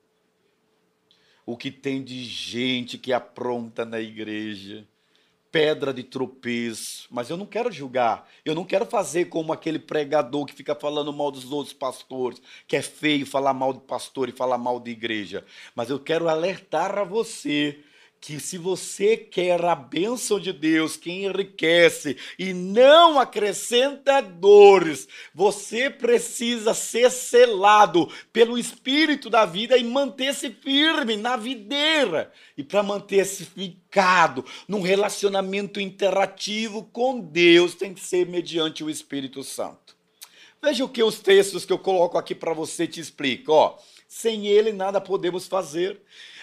O 1.44 1.56
que 1.56 1.72
tem 1.72 2.02
de 2.02 2.24
gente 2.24 2.96
que 2.96 3.12
apronta 3.12 3.84
na 3.84 4.00
igreja. 4.00 4.86
pedra 5.52 5.92
de 5.92 6.02
tropeço, 6.02 7.06
mas 7.10 7.28
eu 7.28 7.36
não 7.36 7.44
quero 7.44 7.70
julgar. 7.70 8.26
Eu 8.42 8.54
não 8.54 8.64
quero 8.64 8.86
fazer 8.86 9.26
como 9.26 9.52
aquele 9.52 9.78
pregador 9.78 10.46
que 10.46 10.54
fica 10.54 10.74
falando 10.74 11.12
mal 11.12 11.30
dos 11.30 11.52
outros 11.52 11.74
pastores, 11.74 12.40
que 12.66 12.74
é 12.74 12.80
feio 12.80 13.26
falar 13.26 13.52
mal 13.52 13.74
do 13.74 13.80
pastor 13.80 14.30
e 14.30 14.32
falar 14.32 14.56
mal 14.56 14.80
de 14.80 14.90
igreja. 14.90 15.44
Mas 15.74 15.90
eu 15.90 16.00
quero 16.00 16.26
alertar 16.26 16.96
a 16.96 17.04
você 17.04 17.78
que 18.22 18.38
se 18.38 18.56
você 18.56 19.16
quer 19.16 19.64
a 19.64 19.74
bênção 19.74 20.38
de 20.38 20.52
Deus, 20.52 20.96
que 20.96 21.10
enriquece 21.10 22.16
e 22.38 22.54
não 22.54 23.18
acrescenta 23.18 24.20
dores, 24.20 25.08
você 25.34 25.90
precisa 25.90 26.72
ser 26.72 27.10
selado 27.10 28.08
pelo 28.32 28.56
Espírito 28.56 29.28
da 29.28 29.44
vida 29.44 29.76
e 29.76 29.82
manter-se 29.82 30.50
firme 30.50 31.16
na 31.16 31.36
videira. 31.36 32.32
E 32.56 32.62
para 32.62 32.80
manter-se 32.80 33.44
ficado 33.44 34.44
num 34.68 34.82
relacionamento 34.82 35.80
interativo 35.80 36.84
com 36.92 37.18
Deus, 37.18 37.74
tem 37.74 37.92
que 37.92 38.00
ser 38.00 38.28
mediante 38.28 38.84
o 38.84 38.90
Espírito 38.90 39.42
Santo. 39.42 39.96
Veja 40.62 40.84
o 40.84 40.88
que 40.88 41.02
os 41.02 41.18
textos 41.18 41.64
que 41.64 41.72
eu 41.72 41.78
coloco 41.78 42.16
aqui 42.16 42.36
para 42.36 42.54
você 42.54 42.86
te 42.86 43.00
explicam. 43.00 43.52
Ó, 43.52 43.78
sem 44.06 44.46
ele 44.46 44.72
nada 44.72 45.00
podemos 45.00 45.48
fazer. 45.48 46.00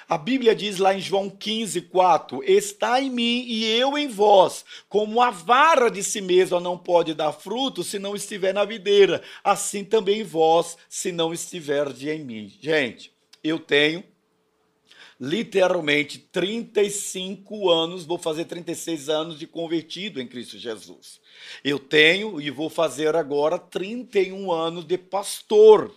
A 0.09 0.17
Bíblia 0.17 0.55
diz 0.55 0.79
lá 0.79 0.95
em 0.95 0.99
João 0.99 1.29
15, 1.29 1.81
4: 1.83 2.43
Está 2.43 2.99
em 2.99 3.11
mim 3.11 3.45
e 3.47 3.63
eu 3.63 3.95
em 3.95 4.07
vós, 4.07 4.65
como 4.89 5.21
a 5.21 5.29
vara 5.29 5.87
de 5.87 6.03
si 6.03 6.19
mesma 6.19 6.59
não 6.59 6.75
pode 6.75 7.13
dar 7.13 7.31
fruto 7.31 7.83
se 7.83 7.99
não 7.99 8.15
estiver 8.15 8.51
na 8.51 8.65
videira, 8.65 9.21
assim 9.43 9.85
também 9.85 10.23
vós, 10.23 10.75
se 10.89 11.11
não 11.11 11.31
estiverdes 11.31 12.09
em 12.09 12.25
mim. 12.25 12.51
Gente, 12.59 13.13
eu 13.43 13.59
tenho 13.59 14.03
literalmente 15.21 16.17
35 16.17 17.69
anos, 17.69 18.03
vou 18.03 18.17
fazer 18.17 18.45
36 18.45 19.09
anos 19.09 19.37
de 19.37 19.45
convertido 19.45 20.19
em 20.19 20.25
Cristo 20.25 20.57
Jesus. 20.57 21.21
Eu 21.63 21.77
tenho 21.77 22.41
e 22.41 22.49
vou 22.49 22.69
fazer 22.69 23.15
agora 23.15 23.59
31 23.59 24.51
anos 24.51 24.85
de 24.85 24.97
pastor. 24.97 25.93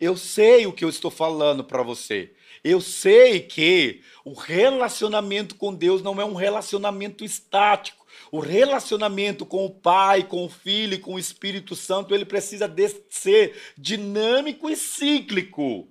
Eu 0.00 0.16
sei 0.16 0.66
o 0.66 0.72
que 0.72 0.84
eu 0.84 0.88
estou 0.88 1.12
falando 1.12 1.62
para 1.62 1.84
você. 1.84 2.32
Eu 2.62 2.80
sei 2.80 3.40
que 3.40 4.02
o 4.24 4.32
relacionamento 4.32 5.54
com 5.54 5.74
Deus 5.74 6.02
não 6.02 6.20
é 6.20 6.24
um 6.24 6.34
relacionamento 6.34 7.24
estático. 7.24 8.06
O 8.30 8.38
relacionamento 8.38 9.44
com 9.44 9.64
o 9.66 9.70
Pai, 9.70 10.22
com 10.22 10.44
o 10.44 10.48
Filho 10.48 10.94
e 10.94 10.98
com 10.98 11.14
o 11.14 11.18
Espírito 11.18 11.74
Santo, 11.74 12.14
ele 12.14 12.24
precisa 12.24 12.68
de 12.68 12.88
ser 13.08 13.56
dinâmico 13.76 14.70
e 14.70 14.76
cíclico 14.76 15.88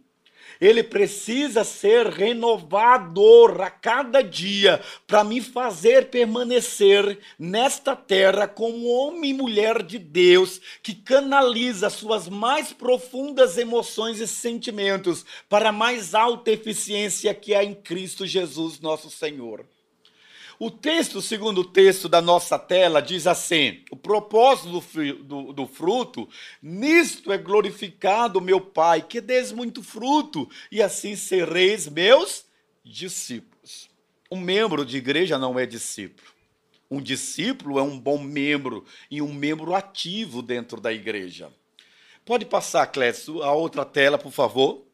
ele 0.59 0.83
precisa 0.83 1.63
ser 1.63 2.07
renovador 2.07 3.61
a 3.61 3.69
cada 3.69 4.21
dia 4.21 4.81
para 5.07 5.23
me 5.23 5.41
fazer 5.41 6.09
permanecer 6.09 7.19
nesta 7.37 7.95
terra 7.95 8.47
como 8.47 8.87
homem 8.87 9.31
e 9.31 9.33
mulher 9.33 9.81
de 9.83 9.97
Deus 9.97 10.59
que 10.83 10.93
canaliza 10.93 11.89
suas 11.89 12.27
mais 12.27 12.73
profundas 12.73 13.57
emoções 13.57 14.19
e 14.19 14.27
sentimentos 14.27 15.25
para 15.47 15.69
a 15.69 15.73
mais 15.73 16.13
alta 16.13 16.51
eficiência 16.51 17.33
que 17.33 17.55
há 17.55 17.63
em 17.63 17.73
Cristo 17.73 18.25
Jesus, 18.25 18.79
nosso 18.79 19.09
Senhor. 19.09 19.65
O 20.59 20.69
texto, 20.69 21.21
segundo 21.21 21.61
o 21.61 21.65
texto 21.65 22.09
da 22.09 22.21
nossa 22.21 22.59
tela, 22.59 23.01
diz 23.01 23.25
assim: 23.25 23.81
o 23.89 23.95
propósito 23.95 24.69
do, 24.69 25.23
do, 25.23 25.53
do 25.53 25.65
fruto, 25.65 26.27
nisto 26.61 27.31
é 27.31 27.37
glorificado 27.37 28.41
meu 28.41 28.59
Pai, 28.59 29.01
que 29.01 29.21
des 29.21 29.53
muito 29.53 29.81
fruto, 29.81 30.49
e 30.69 30.81
assim 30.81 31.15
sereis 31.15 31.87
meus 31.87 32.43
discípulos. 32.83 33.89
Um 34.29 34.37
membro 34.37 34.85
de 34.85 34.97
igreja 34.97 35.39
não 35.39 35.57
é 35.57 35.65
discípulo. 35.65 36.27
Um 36.91 37.01
discípulo 37.01 37.79
é 37.79 37.81
um 37.81 37.97
bom 37.97 38.17
membro 38.17 38.83
e 39.09 39.21
um 39.21 39.31
membro 39.31 39.73
ativo 39.73 40.41
dentro 40.41 40.81
da 40.81 40.91
igreja. 40.91 41.49
Pode 42.25 42.45
passar, 42.45 42.85
Clécio, 42.87 43.41
a 43.43 43.53
outra 43.53 43.85
tela, 43.85 44.17
por 44.17 44.31
favor. 44.31 44.88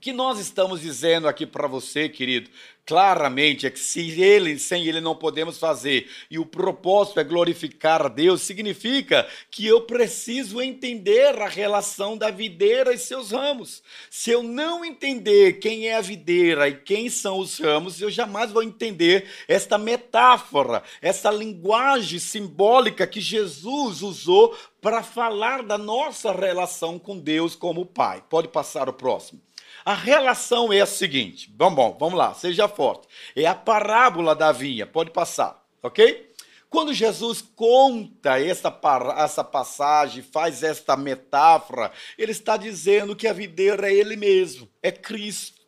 Que 0.00 0.12
nós 0.12 0.38
estamos 0.38 0.80
dizendo 0.80 1.28
aqui 1.28 1.44
para 1.44 1.68
você, 1.68 2.08
querido, 2.08 2.48
claramente 2.86 3.66
é 3.66 3.70
que 3.70 3.78
se 3.78 4.20
ele, 4.20 4.58
sem 4.58 4.86
ele 4.86 5.00
não 5.00 5.14
podemos 5.14 5.58
fazer, 5.58 6.08
e 6.30 6.38
o 6.38 6.46
propósito 6.46 7.20
é 7.20 7.24
glorificar 7.24 8.02
a 8.04 8.08
Deus, 8.08 8.40
significa 8.40 9.28
que 9.50 9.66
eu 9.66 9.82
preciso 9.82 10.60
entender 10.60 11.40
a 11.40 11.48
relação 11.48 12.16
da 12.16 12.30
videira 12.30 12.92
e 12.94 12.98
seus 12.98 13.30
ramos. 13.30 13.82
Se 14.10 14.30
eu 14.30 14.42
não 14.42 14.84
entender 14.84 15.60
quem 15.60 15.86
é 15.86 15.96
a 15.96 16.00
videira 16.00 16.66
e 16.68 16.74
quem 16.74 17.10
são 17.10 17.38
os 17.38 17.58
ramos, 17.58 18.00
eu 18.00 18.10
jamais 18.10 18.50
vou 18.50 18.62
entender 18.62 19.28
esta 19.46 19.76
metáfora, 19.76 20.82
essa 21.02 21.30
linguagem 21.30 22.18
simbólica 22.18 23.06
que 23.06 23.20
Jesus 23.20 24.02
usou 24.02 24.56
para 24.80 25.02
falar 25.02 25.62
da 25.62 25.76
nossa 25.76 26.32
relação 26.32 26.98
com 26.98 27.18
Deus 27.18 27.54
como 27.54 27.84
Pai. 27.84 28.24
Pode 28.28 28.48
passar 28.48 28.88
o 28.88 28.92
próximo. 28.94 29.40
A 29.84 29.94
relação 29.94 30.72
é 30.72 30.80
a 30.80 30.86
seguinte: 30.86 31.50
bom, 31.50 31.74
bom, 31.74 31.96
vamos 31.98 32.18
lá, 32.18 32.34
seja 32.34 32.68
forte. 32.68 33.06
É 33.34 33.46
a 33.46 33.54
parábola 33.54 34.34
da 34.34 34.52
vinha, 34.52 34.86
pode 34.86 35.10
passar, 35.10 35.64
ok? 35.82 36.30
Quando 36.70 36.94
Jesus 36.94 37.42
conta 37.42 38.38
essa, 38.40 38.72
essa 39.18 39.42
passagem, 39.42 40.22
faz 40.22 40.62
esta 40.62 40.96
metáfora, 40.96 41.90
ele 42.16 42.30
está 42.30 42.56
dizendo 42.56 43.16
que 43.16 43.26
a 43.26 43.32
videira 43.32 43.90
é 43.90 43.94
ele 43.94 44.14
mesmo, 44.14 44.68
é 44.80 44.92
Cristo. 44.92 45.60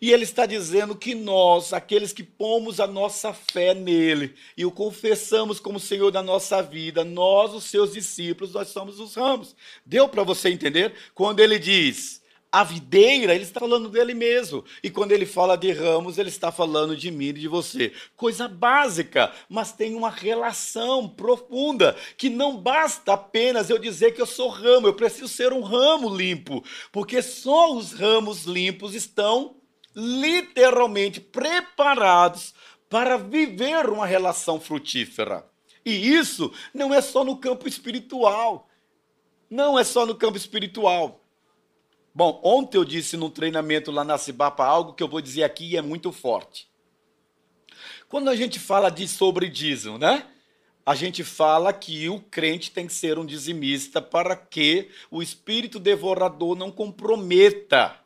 E 0.00 0.10
ele 0.10 0.24
está 0.24 0.46
dizendo 0.46 0.96
que 0.96 1.14
nós, 1.14 1.74
aqueles 1.74 2.14
que 2.14 2.22
pomos 2.22 2.80
a 2.80 2.86
nossa 2.86 3.34
fé 3.34 3.74
nele 3.74 4.34
e 4.56 4.64
o 4.64 4.70
confessamos 4.70 5.60
como 5.60 5.78
Senhor 5.78 6.10
da 6.10 6.22
nossa 6.22 6.62
vida, 6.62 7.04
nós, 7.04 7.52
os 7.52 7.64
seus 7.64 7.92
discípulos, 7.92 8.54
nós 8.54 8.68
somos 8.68 8.98
os 8.98 9.14
ramos. 9.14 9.54
Deu 9.84 10.08
para 10.08 10.22
você 10.22 10.48
entender? 10.48 10.94
Quando 11.14 11.40
ele 11.40 11.58
diz: 11.58 12.19
a 12.52 12.64
videira, 12.64 13.34
ele 13.34 13.44
está 13.44 13.60
falando 13.60 13.88
dele 13.88 14.12
mesmo. 14.12 14.64
E 14.82 14.90
quando 14.90 15.12
ele 15.12 15.24
fala 15.24 15.56
de 15.56 15.70
ramos, 15.70 16.18
ele 16.18 16.28
está 16.28 16.50
falando 16.50 16.96
de 16.96 17.10
mim 17.10 17.26
e 17.26 17.32
de 17.34 17.48
você. 17.48 17.92
Coisa 18.16 18.48
básica, 18.48 19.32
mas 19.48 19.72
tem 19.72 19.94
uma 19.94 20.10
relação 20.10 21.08
profunda, 21.08 21.96
que 22.16 22.28
não 22.28 22.56
basta 22.56 23.12
apenas 23.12 23.70
eu 23.70 23.78
dizer 23.78 24.12
que 24.12 24.20
eu 24.20 24.26
sou 24.26 24.48
ramo, 24.48 24.88
eu 24.88 24.94
preciso 24.94 25.28
ser 25.28 25.52
um 25.52 25.60
ramo 25.60 26.14
limpo, 26.14 26.64
porque 26.90 27.22
só 27.22 27.72
os 27.72 27.92
ramos 27.92 28.44
limpos 28.44 28.94
estão 28.94 29.56
literalmente 29.94 31.20
preparados 31.20 32.54
para 32.88 33.16
viver 33.16 33.88
uma 33.88 34.06
relação 34.06 34.60
frutífera. 34.60 35.48
E 35.84 35.92
isso 35.92 36.52
não 36.74 36.92
é 36.92 37.00
só 37.00 37.24
no 37.24 37.36
campo 37.36 37.68
espiritual. 37.68 38.68
Não 39.48 39.78
é 39.78 39.84
só 39.84 40.04
no 40.04 40.14
campo 40.14 40.36
espiritual. 40.36 41.19
Bom, 42.14 42.40
ontem 42.42 42.76
eu 42.76 42.84
disse 42.84 43.16
no 43.16 43.30
treinamento 43.30 43.90
lá 43.90 44.02
na 44.04 44.18
Cibapa 44.18 44.64
algo 44.64 44.94
que 44.94 45.02
eu 45.02 45.08
vou 45.08 45.20
dizer 45.20 45.44
aqui 45.44 45.70
e 45.70 45.76
é 45.76 45.82
muito 45.82 46.10
forte. 46.10 46.68
Quando 48.08 48.28
a 48.28 48.36
gente 48.36 48.58
fala 48.58 48.90
de 48.90 49.06
sobre 49.06 49.48
dízimo, 49.48 49.96
né? 49.96 50.26
A 50.84 50.94
gente 50.94 51.22
fala 51.22 51.72
que 51.72 52.08
o 52.08 52.20
crente 52.20 52.72
tem 52.72 52.86
que 52.86 52.92
ser 52.92 53.18
um 53.18 53.24
dizimista 53.24 54.02
para 54.02 54.34
que 54.34 54.90
o 55.10 55.22
espírito 55.22 55.78
devorador 55.78 56.56
não 56.56 56.70
comprometa 56.70 57.96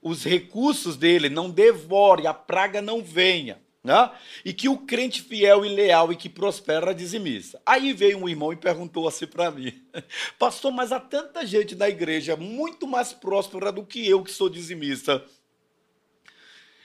os 0.00 0.24
recursos 0.24 0.96
dele, 0.96 1.28
não 1.28 1.48
devore, 1.48 2.26
a 2.26 2.34
praga 2.34 2.82
não 2.82 3.04
venha 3.04 3.60
né? 3.82 4.10
e 4.44 4.52
que 4.52 4.68
o 4.68 4.78
crente 4.78 5.22
fiel 5.22 5.64
e 5.64 5.68
leal 5.68 6.12
e 6.12 6.16
que 6.16 6.28
prospera 6.28 6.94
dizimista. 6.94 7.60
Aí 7.66 7.92
veio 7.92 8.18
um 8.18 8.28
irmão 8.28 8.52
e 8.52 8.56
perguntou 8.56 9.08
assim 9.08 9.26
para 9.26 9.50
mim, 9.50 9.82
pastor, 10.38 10.70
mas 10.70 10.92
há 10.92 11.00
tanta 11.00 11.44
gente 11.44 11.74
na 11.74 11.88
igreja 11.88 12.36
muito 12.36 12.86
mais 12.86 13.12
próspera 13.12 13.72
do 13.72 13.84
que 13.84 14.06
eu 14.08 14.22
que 14.22 14.30
sou 14.30 14.48
dizimista, 14.48 15.24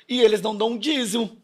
e 0.09 0.21
eles 0.21 0.41
não 0.41 0.55
dão 0.55 0.69
um 0.69 0.77
dízimo. 0.77 1.43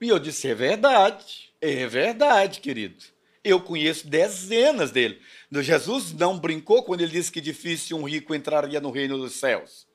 E 0.00 0.08
eu 0.08 0.18
disse, 0.18 0.48
é 0.48 0.54
verdade, 0.54 1.52
é 1.60 1.86
verdade, 1.86 2.60
querido. 2.60 3.04
Eu 3.44 3.60
conheço 3.60 4.06
dezenas 4.06 4.90
dele. 4.90 5.20
Jesus 5.52 6.12
não 6.12 6.38
brincou 6.38 6.82
quando 6.82 7.02
ele 7.02 7.12
disse 7.12 7.30
que 7.30 7.40
difícil 7.40 7.98
um 7.98 8.08
rico 8.08 8.34
entraria 8.34 8.80
no 8.80 8.90
reino 8.90 9.18
dos 9.18 9.34
céus. 9.34 9.86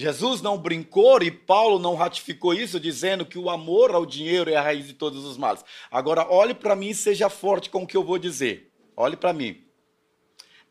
Jesus 0.00 0.40
não 0.40 0.56
brincou 0.56 1.20
e 1.24 1.28
Paulo 1.28 1.76
não 1.80 1.96
ratificou 1.96 2.54
isso, 2.54 2.78
dizendo 2.78 3.26
que 3.26 3.36
o 3.36 3.50
amor 3.50 3.90
ao 3.90 4.06
dinheiro 4.06 4.48
é 4.48 4.54
a 4.54 4.62
raiz 4.62 4.86
de 4.86 4.92
todos 4.92 5.24
os 5.24 5.36
males. 5.36 5.64
Agora, 5.90 6.24
olhe 6.30 6.54
para 6.54 6.76
mim 6.76 6.90
e 6.90 6.94
seja 6.94 7.28
forte 7.28 7.68
com 7.68 7.82
o 7.82 7.86
que 7.86 7.96
eu 7.96 8.04
vou 8.04 8.16
dizer. 8.16 8.70
Olhe 8.96 9.16
para 9.16 9.32
mim. 9.32 9.60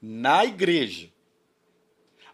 Na 0.01 0.45
igreja, 0.45 1.09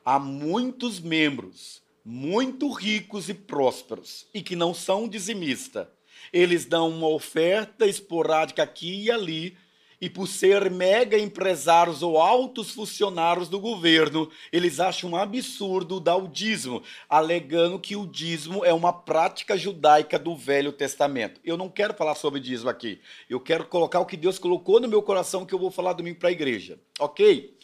há 0.06 0.20
muitos 0.20 1.00
membros 1.00 1.82
muito 2.06 2.72
ricos 2.72 3.28
e 3.28 3.34
prósperos 3.34 4.28
e 4.32 4.44
que 4.44 4.56
não 4.56 4.72
são 4.72 5.08
dizimistas. 5.08 5.88
Eles 6.32 6.64
dão 6.64 6.90
uma 6.90 7.08
oferta 7.08 7.88
esporádica 7.88 8.62
aqui 8.62 9.06
e 9.06 9.12
ali 9.12 9.58
e 10.04 10.10
por 10.10 10.28
ser 10.28 10.70
mega 10.70 11.18
empresários 11.18 12.04
ou 12.04 12.18
altos 12.18 12.72
funcionários 12.72 13.48
do 13.48 13.58
governo, 13.58 14.30
eles 14.52 14.82
acham 14.82 15.12
um 15.12 15.16
absurdo 15.16 15.98
dar 15.98 16.18
o 16.18 16.28
dízimo, 16.28 16.84
alegando 17.08 17.80
que 17.80 17.96
o 17.96 18.06
dízimo 18.06 18.66
é 18.66 18.74
uma 18.74 18.92
prática 18.92 19.56
judaica 19.56 20.20
do 20.20 20.36
Velho 20.36 20.74
Testamento. 20.74 21.40
Eu 21.42 21.56
não 21.56 21.70
quero 21.70 21.94
falar 21.94 22.16
sobre 22.16 22.42
dízimo 22.42 22.70
aqui. 22.70 23.00
Eu 23.30 23.40
quero 23.40 23.66
colocar 23.66 24.02
o 24.02 24.06
que 24.06 24.18
Deus 24.18 24.38
colocou 24.38 24.82
no 24.82 24.90
meu 24.90 25.02
coração 25.02 25.46
que 25.46 25.56
eu 25.56 25.60
vou 25.60 25.72
falar 25.72 25.94
domingo 25.94 26.20
para 26.20 26.28
a 26.28 26.34
igreja. 26.34 26.78
OK? 27.00 27.56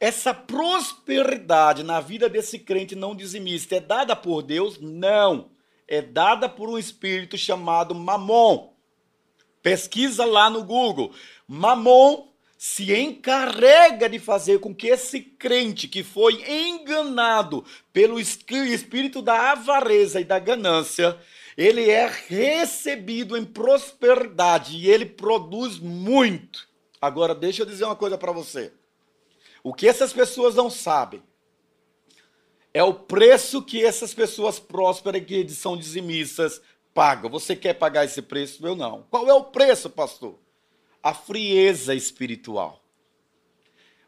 Essa 0.00 0.32
prosperidade 0.32 1.82
na 1.82 2.00
vida 2.00 2.26
desse 2.26 2.58
crente 2.58 2.96
não 2.96 3.14
dizimista 3.14 3.76
é 3.76 3.80
dada 3.80 4.16
por 4.16 4.40
Deus? 4.40 4.78
Não. 4.80 5.50
É 5.86 6.00
dada 6.00 6.48
por 6.48 6.70
um 6.70 6.78
espírito 6.78 7.36
chamado 7.36 7.94
Mamon. 7.94 8.72
Pesquisa 9.62 10.24
lá 10.24 10.50
no 10.50 10.64
Google. 10.64 11.12
Mamon 11.46 12.32
se 12.56 12.94
encarrega 12.94 14.08
de 14.08 14.20
fazer 14.20 14.60
com 14.60 14.72
que 14.72 14.86
esse 14.86 15.20
crente 15.20 15.88
que 15.88 16.04
foi 16.04 16.48
enganado 16.48 17.64
pelo 17.92 18.20
espírito 18.20 19.20
da 19.20 19.50
avareza 19.50 20.20
e 20.20 20.24
da 20.24 20.38
ganância, 20.38 21.18
ele 21.56 21.90
é 21.90 22.06
recebido 22.06 23.36
em 23.36 23.44
prosperidade 23.44 24.76
e 24.76 24.88
ele 24.88 25.04
produz 25.04 25.78
muito. 25.80 26.68
Agora, 27.00 27.34
deixa 27.34 27.62
eu 27.62 27.66
dizer 27.66 27.84
uma 27.84 27.96
coisa 27.96 28.16
para 28.16 28.30
você. 28.30 28.72
O 29.64 29.74
que 29.74 29.88
essas 29.88 30.12
pessoas 30.12 30.54
não 30.54 30.70
sabem 30.70 31.20
é 32.72 32.82
o 32.82 32.94
preço 32.94 33.60
que 33.60 33.84
essas 33.84 34.14
pessoas 34.14 34.58
prósperas 34.58 35.24
que 35.24 35.48
são 35.48 35.76
dizimistas 35.76 36.62
pagam. 36.94 37.28
Você 37.30 37.54
quer 37.56 37.74
pagar 37.74 38.04
esse 38.04 38.22
preço? 38.22 38.64
Eu 38.66 38.74
não. 38.74 39.04
Qual 39.10 39.28
é 39.28 39.34
o 39.34 39.44
preço, 39.44 39.90
pastor? 39.90 40.38
A 41.02 41.12
frieza 41.12 41.94
espiritual. 41.94 42.82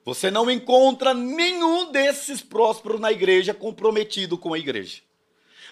Você 0.04 0.30
não 0.30 0.50
encontra 0.50 1.14
nenhum 1.14 1.90
desses 1.90 2.42
prósperos 2.42 3.00
na 3.00 3.10
igreja 3.10 3.54
comprometido 3.54 4.36
com 4.36 4.52
a 4.52 4.58
igreja. 4.58 5.00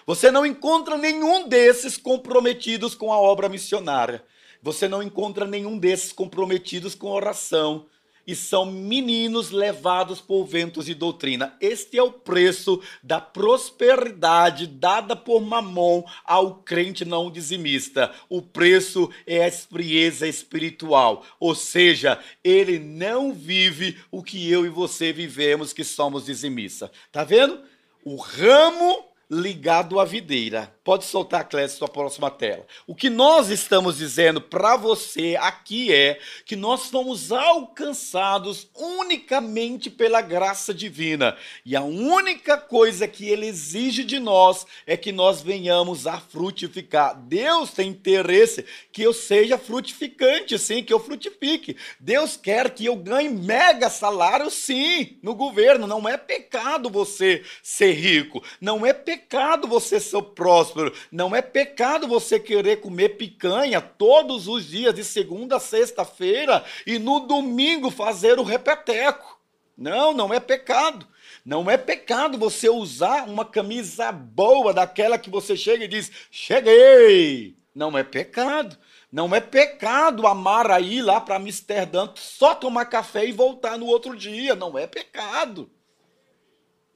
Você 0.05 0.31
não 0.31 0.45
encontra 0.45 0.97
nenhum 0.97 1.47
desses 1.47 1.97
comprometidos 1.97 2.95
com 2.95 3.13
a 3.13 3.17
obra 3.17 3.47
missionária. 3.47 4.23
Você 4.61 4.87
não 4.87 5.03
encontra 5.03 5.45
nenhum 5.45 5.77
desses 5.77 6.11
comprometidos 6.11 6.95
com 6.95 7.11
oração, 7.11 7.85
e 8.25 8.35
são 8.35 8.65
meninos 8.65 9.51
levados 9.51 10.21
por 10.21 10.45
ventos 10.45 10.85
de 10.85 10.93
doutrina. 10.93 11.55
Este 11.59 11.97
é 11.97 12.03
o 12.03 12.11
preço 12.11 12.81
da 13.01 13.19
prosperidade 13.19 14.67
dada 14.67 15.15
por 15.15 15.41
Mamon 15.41 16.03
ao 16.23 16.55
crente 16.55 17.05
não 17.05 17.31
dizimista. 17.31 18.13
O 18.29 18.41
preço 18.41 19.09
é 19.27 19.45
a 19.45 19.51
frieza 19.51 20.27
espiritual, 20.27 21.25
ou 21.39 21.53
seja, 21.53 22.19
ele 22.43 22.79
não 22.79 23.33
vive 23.33 23.97
o 24.11 24.23
que 24.23 24.49
eu 24.49 24.65
e 24.65 24.69
você 24.69 25.11
vivemos 25.11 25.73
que 25.73 25.83
somos 25.83 26.25
dizimistas. 26.25 26.89
Tá 27.11 27.23
vendo? 27.23 27.61
O 28.05 28.15
ramo 28.15 29.12
ligado 29.33 29.99
à 29.99 30.05
videira. 30.05 30.71
Pode 30.83 31.05
soltar, 31.05 31.47
Clécio, 31.47 31.77
sua 31.77 31.87
próxima 31.87 32.29
tela. 32.29 32.67
O 32.85 32.93
que 32.93 33.09
nós 33.09 33.49
estamos 33.49 33.97
dizendo 33.97 34.39
para 34.41 34.75
você 34.75 35.37
aqui 35.39 35.93
é 35.93 36.19
que 36.45 36.55
nós 36.55 36.87
fomos 36.87 37.31
alcançados 37.31 38.69
unicamente 38.75 39.89
pela 39.89 40.21
graça 40.21 40.73
divina. 40.73 41.37
E 41.65 41.75
a 41.75 41.81
única 41.81 42.57
coisa 42.57 43.07
que 43.07 43.29
ele 43.29 43.47
exige 43.47 44.03
de 44.03 44.19
nós 44.19 44.67
é 44.85 44.95
que 44.95 45.11
nós 45.11 45.41
venhamos 45.41 46.05
a 46.05 46.19
frutificar. 46.19 47.15
Deus 47.17 47.71
tem 47.71 47.89
interesse 47.89 48.65
que 48.91 49.01
eu 49.01 49.13
seja 49.13 49.57
frutificante, 49.57 50.59
sim, 50.59 50.83
que 50.83 50.93
eu 50.93 50.99
frutifique. 50.99 51.77
Deus 51.99 52.35
quer 52.35 52.69
que 52.69 52.85
eu 52.85 52.95
ganhe 52.97 53.29
mega 53.29 53.89
salário, 53.89 54.51
sim, 54.51 55.17
no 55.23 55.33
governo. 55.33 55.87
Não 55.87 56.07
é 56.07 56.17
pecado 56.17 56.89
você 56.89 57.41
ser 57.63 57.93
rico. 57.93 58.43
Não 58.59 58.85
é 58.85 58.91
pecado 58.91 59.22
você 59.67 59.99
ser 59.99 60.21
próspero. 60.21 60.93
Não 61.11 61.35
é 61.35 61.41
pecado 61.41 62.07
você 62.07 62.39
querer 62.39 62.81
comer 62.81 63.09
picanha 63.09 63.81
todos 63.81 64.47
os 64.47 64.67
dias, 64.67 64.93
de 64.93 65.03
segunda 65.03 65.57
a 65.57 65.59
sexta-feira, 65.59 66.63
e 66.85 66.99
no 66.99 67.21
domingo 67.21 67.89
fazer 67.89 68.39
o 68.39 68.43
repeteco. 68.43 69.39
Não, 69.77 70.13
não 70.13 70.33
é 70.33 70.39
pecado. 70.39 71.07
Não 71.45 71.69
é 71.69 71.77
pecado 71.77 72.37
você 72.37 72.69
usar 72.69 73.27
uma 73.27 73.43
camisa 73.43 74.11
boa, 74.11 74.73
daquela 74.73 75.17
que 75.17 75.29
você 75.29 75.57
chega 75.57 75.85
e 75.85 75.87
diz: 75.87 76.11
Cheguei. 76.31 77.57
Não 77.75 77.97
é 77.97 78.03
pecado. 78.03 78.77
Não 79.11 79.33
é 79.35 79.39
pecado 79.39 80.25
amar 80.25 80.71
aí 80.71 81.01
lá 81.01 81.21
para 81.21 81.35
Amsterdã, 81.35 82.09
só 82.15 82.55
tomar 82.55 82.85
café 82.85 83.25
e 83.25 83.31
voltar 83.31 83.77
no 83.77 83.85
outro 83.85 84.15
dia. 84.15 84.55
Não 84.55 84.77
é 84.77 84.87
pecado. 84.87 85.69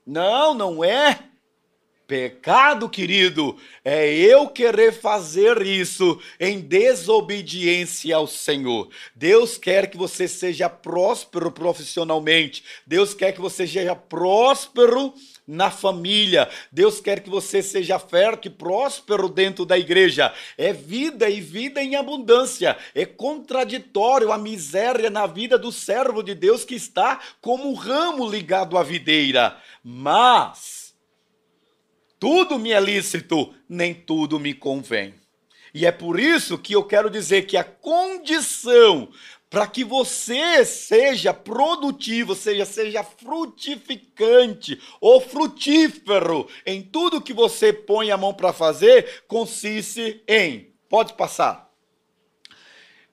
Não, 0.05 0.53
não 0.53 0.83
é. 0.83 1.19
Pecado, 2.07 2.87
querido, 2.87 3.57
é 3.83 4.09
eu 4.09 4.47
querer 4.47 4.93
fazer 4.93 5.61
isso 5.61 6.17
em 6.39 6.61
desobediência 6.61 8.15
ao 8.15 8.25
Senhor. 8.25 8.87
Deus 9.13 9.57
quer 9.57 9.89
que 9.89 9.97
você 9.97 10.25
seja 10.25 10.69
próspero 10.69 11.51
profissionalmente. 11.51 12.63
Deus 12.85 13.13
quer 13.13 13.33
que 13.33 13.41
você 13.41 13.67
seja 13.67 13.93
próspero 13.93 15.13
na 15.45 15.69
família. 15.69 16.49
Deus 16.71 17.01
quer 17.01 17.19
que 17.19 17.29
você 17.29 17.61
seja 17.61 17.99
fértil 17.99 18.53
e 18.53 18.55
próspero 18.55 19.27
dentro 19.27 19.65
da 19.65 19.77
igreja. 19.77 20.33
É 20.57 20.71
vida 20.71 21.29
e 21.29 21.41
vida 21.41 21.83
em 21.83 21.97
abundância. 21.97 22.77
É 22.95 23.05
contraditório 23.05 24.31
a 24.31 24.37
miséria 24.37 25.09
na 25.09 25.27
vida 25.27 25.57
do 25.57 25.73
servo 25.73 26.23
de 26.23 26.33
Deus 26.33 26.63
que 26.63 26.75
está 26.75 27.19
como 27.41 27.69
um 27.69 27.73
ramo 27.73 28.29
ligado 28.29 28.77
à 28.77 28.83
videira. 28.83 29.57
Mas 29.83 30.76
tudo 32.19 32.57
me 32.57 32.71
é 32.71 32.79
lícito, 32.79 33.53
nem 33.69 33.93
tudo 33.93 34.39
me 34.39 34.53
convém. 34.53 35.13
E 35.73 35.85
é 35.85 35.91
por 35.91 36.19
isso 36.19 36.57
que 36.57 36.73
eu 36.73 36.83
quero 36.83 37.09
dizer 37.09 37.45
que 37.45 37.57
a 37.57 37.63
condição 37.63 39.09
para 39.49 39.67
que 39.67 39.83
você 39.83 40.65
seja 40.65 41.33
produtivo, 41.33 42.35
seja, 42.35 42.65
seja 42.65 43.03
frutificante 43.03 44.81
ou 44.99 45.21
frutífero 45.21 46.49
em 46.65 46.81
tudo 46.81 47.21
que 47.21 47.33
você 47.33 47.71
põe 47.71 48.11
a 48.11 48.17
mão 48.17 48.33
para 48.33 48.51
fazer, 48.51 49.23
consiste 49.27 50.21
em, 50.27 50.73
pode 50.89 51.13
passar, 51.13 51.71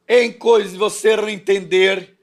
em 0.08 0.32
coisas 0.32 0.74
você 0.74 1.14
entender 1.30 2.18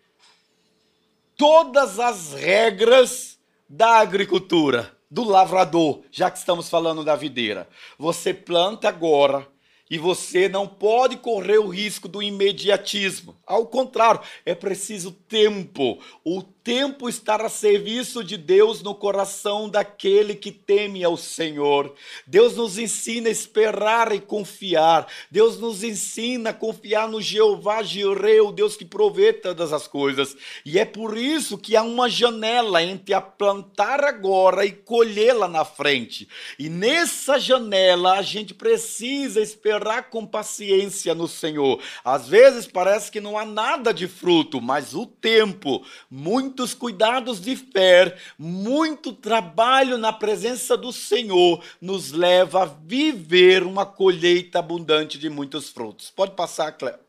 todas 1.37 1.99
as 1.99 2.33
regras 2.33 3.39
da 3.69 3.99
agricultura 3.99 5.00
do 5.11 5.25
lavrador, 5.25 6.01
já 6.09 6.31
que 6.31 6.37
estamos 6.37 6.69
falando 6.69 7.03
da 7.03 7.17
videira. 7.17 7.67
Você 7.99 8.33
planta 8.33 8.87
agora 8.87 9.45
e 9.89 9.97
você 9.97 10.47
não 10.47 10.65
pode 10.65 11.17
correr 11.17 11.57
o 11.57 11.67
risco 11.67 12.07
do 12.07 12.23
imediatismo. 12.23 13.35
Ao 13.45 13.65
contrário, 13.65 14.21
é 14.45 14.55
preciso 14.55 15.11
tempo. 15.11 16.01
O 16.23 16.41
tempo 16.63 17.09
estar 17.09 17.41
a 17.41 17.49
serviço 17.49 18.23
de 18.23 18.37
Deus 18.37 18.83
no 18.83 18.93
coração 18.93 19.67
daquele 19.67 20.35
que 20.35 20.51
teme 20.51 21.03
ao 21.03 21.17
Senhor. 21.17 21.93
Deus 22.25 22.55
nos 22.55 22.77
ensina 22.77 23.29
a 23.29 23.31
esperar 23.31 24.11
e 24.11 24.19
confiar. 24.19 25.07
Deus 25.29 25.59
nos 25.59 25.83
ensina 25.83 26.51
a 26.51 26.53
confiar 26.53 27.07
no 27.07 27.21
Jeová 27.21 27.81
Jireh, 27.81 28.41
o 28.41 28.51
Deus 28.51 28.75
que 28.75 28.85
provê 28.85 29.33
todas 29.33 29.73
as 29.73 29.87
coisas. 29.87 30.35
E 30.63 30.77
é 30.77 30.85
por 30.85 31.17
isso 31.17 31.57
que 31.57 31.75
há 31.75 31.81
uma 31.81 32.07
janela 32.07 32.83
entre 32.83 33.13
a 33.13 33.21
plantar 33.21 34.03
agora 34.03 34.65
e 34.65 34.71
colhê-la 34.71 35.47
na 35.47 35.65
frente. 35.65 36.27
E 36.59 36.69
nessa 36.69 37.39
janela 37.39 38.19
a 38.19 38.21
gente 38.21 38.53
precisa 38.53 39.41
esperar 39.41 40.09
com 40.09 40.25
paciência 40.25 41.15
no 41.15 41.27
Senhor. 41.27 41.81
Às 42.03 42.27
vezes 42.27 42.67
parece 42.67 43.11
que 43.11 43.19
não 43.19 43.37
há 43.37 43.45
nada 43.45 43.91
de 43.91 44.07
fruto, 44.07 44.61
mas 44.61 44.93
o 44.93 45.07
tempo, 45.07 45.83
muito 46.09 46.50
muitos 46.51 46.73
cuidados 46.73 47.39
de 47.39 47.55
fé, 47.55 48.17
muito 48.37 49.13
trabalho 49.13 49.97
na 49.97 50.11
presença 50.11 50.75
do 50.75 50.91
Senhor 50.91 51.63
nos 51.79 52.11
leva 52.11 52.63
a 52.63 52.65
viver 52.65 53.63
uma 53.63 53.85
colheita 53.85 54.59
abundante 54.59 55.17
de 55.17 55.29
muitos 55.29 55.69
frutos. 55.69 56.11
Pode 56.11 56.35
passar, 56.35 56.73
Cléo. 56.73 56.99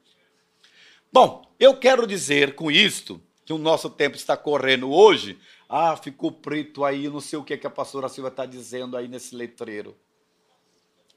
Bom, 1.12 1.44
eu 1.58 1.76
quero 1.76 2.06
dizer 2.06 2.54
com 2.54 2.70
isto 2.70 3.20
que 3.44 3.52
o 3.52 3.58
nosso 3.58 3.90
tempo 3.90 4.16
está 4.16 4.36
correndo 4.36 4.92
hoje. 4.92 5.36
Ah, 5.68 5.96
ficou 5.96 6.30
preto 6.30 6.84
aí, 6.84 7.08
não 7.08 7.20
sei 7.20 7.36
o 7.36 7.42
que, 7.44 7.58
que 7.58 7.66
a 7.66 7.70
pastora 7.70 8.08
Silva 8.08 8.28
está 8.28 8.46
dizendo 8.46 8.96
aí 8.96 9.08
nesse 9.08 9.34
letreiro. 9.34 9.96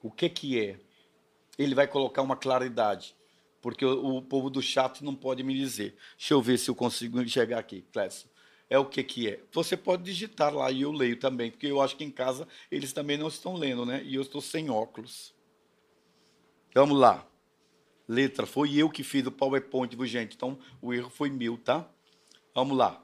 O 0.01 0.09
que 0.09 0.29
que 0.29 0.59
é? 0.59 0.79
Ele 1.59 1.75
vai 1.75 1.87
colocar 1.87 2.23
uma 2.23 2.35
claridade 2.35 3.15
porque 3.65 3.83
o, 3.83 4.21
povo 4.21 4.47
do 4.47 4.61
chat 4.61 5.03
não 5.03 5.15
pode 5.15 5.41
me 5.41 5.55
dizer. 5.55 5.95
Deixa 6.15 6.35
eu 6.35 6.39
ver 6.39 6.59
se 6.59 6.69
eu 6.69 6.75
consigo 6.75 7.19
enxergar 7.19 7.57
aqui, 7.57 7.83
Clécio. 7.91 8.29
É 8.69 8.77
o 8.77 8.85
que 8.85 9.03
que 9.03 9.27
é? 9.27 9.39
Você 9.51 9.75
pode 9.75 10.03
digitar 10.03 10.53
lá 10.53 10.69
e 10.69 10.83
eu 10.83 10.91
leio 10.91 11.17
também, 11.17 11.49
porque 11.49 11.65
eu 11.65 11.81
acho 11.81 11.95
que 11.95 12.03
em 12.03 12.11
casa 12.11 12.47
eles 12.69 12.93
também 12.93 13.17
não 13.17 13.27
estão 13.27 13.55
lendo, 13.55 13.83
né? 13.83 14.03
E 14.05 14.13
eu 14.13 14.21
estou 14.21 14.39
sem 14.39 14.69
óculos. 14.69 15.33
Vamos 16.75 16.95
lá. 16.95 17.27
letra. 18.07 18.45
Foi 18.45 18.71
eu 18.75 18.87
que 18.87 19.01
fiz 19.03 19.25
o 19.25 19.31
PowerPoint, 19.31 19.95
viu, 19.95 20.05
gente? 20.05 20.35
Então, 20.35 20.59
o 20.79 20.93
erro 20.93 21.09
foi 21.09 21.31
meu, 21.31 21.57
tá? 21.57 21.89
Vamos 22.53 22.77
lá. 22.77 23.03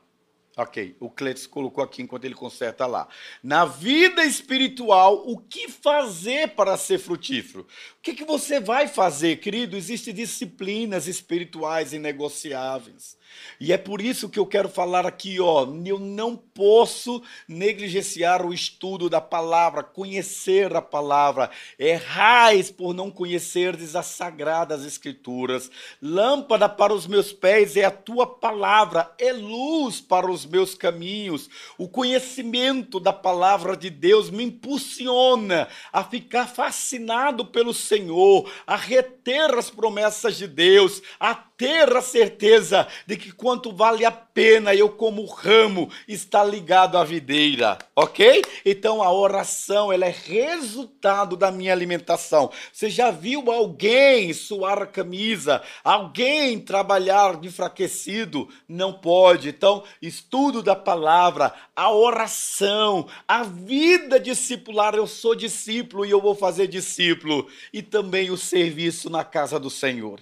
Ok, 0.58 0.98
o 1.00 1.10
Cleiton 1.10 1.50
colocou 1.50 1.82
aqui 1.82 2.02
enquanto 2.02 2.26
ele 2.26 2.36
conserta 2.36 2.86
lá. 2.86 3.08
Na 3.42 3.64
vida 3.64 4.26
espiritual, 4.26 5.24
o 5.26 5.38
que 5.38 5.70
fazer 5.70 6.50
para 6.50 6.76
ser 6.76 7.00
frutífero? 7.00 7.66
O 7.98 8.02
que, 8.02 8.14
que 8.14 8.26
você 8.26 8.60
vai 8.60 8.88
fazer, 8.90 9.38
querido? 9.38 9.78
Existem 9.78 10.14
disciplinas 10.14 11.08
espirituais 11.08 11.94
inegociáveis. 11.94 13.18
E 13.60 13.72
é 13.72 13.78
por 13.78 14.02
isso 14.02 14.28
que 14.28 14.40
eu 14.40 14.46
quero 14.46 14.68
falar 14.68 15.06
aqui, 15.06 15.40
ó, 15.40 15.66
eu 15.86 16.00
não 16.00 16.36
posso 16.36 17.22
negligenciar 17.48 18.46
o 18.46 18.54
estudo 18.54 19.10
da 19.10 19.22
palavra, 19.22 19.84
conhecer 19.84 20.76
a 20.76 20.82
palavra. 20.82 21.50
Errais 21.78 22.72
por 22.72 22.94
não 22.94 23.12
conhecerdes 23.12 23.96
as 23.96 24.08
sagradas 24.08 24.86
escrituras. 24.86 25.70
Lâmpada 26.02 26.68
para 26.68 26.94
os 26.94 27.08
meus 27.08 27.32
pés 27.32 27.78
é 27.78 27.86
a 27.86 27.92
tua 27.92 28.28
palavra, 28.28 29.14
é 29.18 29.32
luz 29.32 30.02
para 30.02 30.30
os 30.30 30.41
meus 30.46 30.76
caminhos. 30.76 31.50
O 31.78 31.88
conhecimento 31.88 33.00
da 33.00 33.14
palavra 33.14 33.76
de 33.76 33.90
Deus 33.90 34.30
me 34.30 34.44
impulsiona 34.44 35.68
a 35.92 36.04
ficar 36.04 36.48
fascinado 36.48 37.46
pelo 37.46 37.74
Senhor, 37.74 38.52
a 38.66 38.76
reter 38.76 39.54
as 39.56 39.70
promessas 39.70 40.38
de 40.38 40.48
Deus, 40.48 41.02
a 41.20 41.34
ter 41.34 41.96
a 41.96 42.02
certeza 42.02 42.88
de 43.06 43.16
que 43.18 43.32
quanto 43.32 43.72
vale 43.72 44.04
a 44.04 44.12
pena 44.34 44.74
eu 44.74 44.90
como 44.90 45.26
ramo 45.26 45.90
está 46.08 46.44
ligado 46.44 46.98
à 46.98 47.04
videira, 47.04 47.78
ok? 47.96 48.42
Então 48.66 49.04
a 49.04 49.12
oração 49.12 49.92
ela 49.92 50.06
é 50.06 50.16
resultado 50.26 51.36
da 51.36 51.52
minha 51.52 51.74
alimentação. 51.74 52.52
Você 52.72 52.90
já 52.90 53.12
viu 53.12 53.52
alguém 53.52 54.34
suar 54.34 54.82
a 54.82 54.88
camisa, 54.88 55.62
alguém 55.84 56.60
trabalhar 56.60 57.40
enfraquecido? 57.44 58.48
Não 58.68 58.94
pode. 58.94 59.50
Então 59.50 59.84
estudo 60.02 60.64
da 60.64 60.76
palavra, 60.76 61.54
a 61.76 61.92
oração, 61.92 63.08
a 63.28 63.44
vida 63.44 64.20
discipular. 64.20 64.96
Eu 64.96 65.08
sou 65.08 65.36
discípulo 65.36 66.06
e 66.06 66.12
eu 66.12 66.22
vou 66.22 66.36
fazer 66.36 66.68
discípulo 66.68 67.48
e 67.74 67.82
também 67.82 68.32
o 68.32 68.38
serviço 68.38 69.10
na 69.10 69.24
casa 69.24 69.60
do 69.60 69.70
Senhor. 69.70 70.20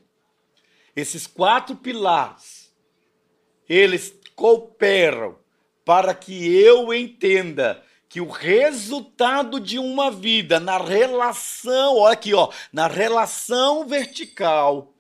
Esses 0.95 1.28
quatro 1.28 1.76
pilares, 1.76 2.59
eles 3.69 4.13
cooperam 4.36 5.38
para 5.86 6.13
que 6.13 6.51
eu 6.58 6.93
entenda 6.93 7.82
que 8.10 8.19
o 8.19 8.27
resultado 8.27 9.60
de 9.60 9.77
uma 9.77 10.10
vida 10.10 10.60
na 10.60 10.79
relação, 10.79 11.97
olha 11.97 12.13
aqui, 12.13 12.34
ó, 12.34 12.49
na 12.73 12.88
relação 12.88 13.88
vertical, 13.88 14.91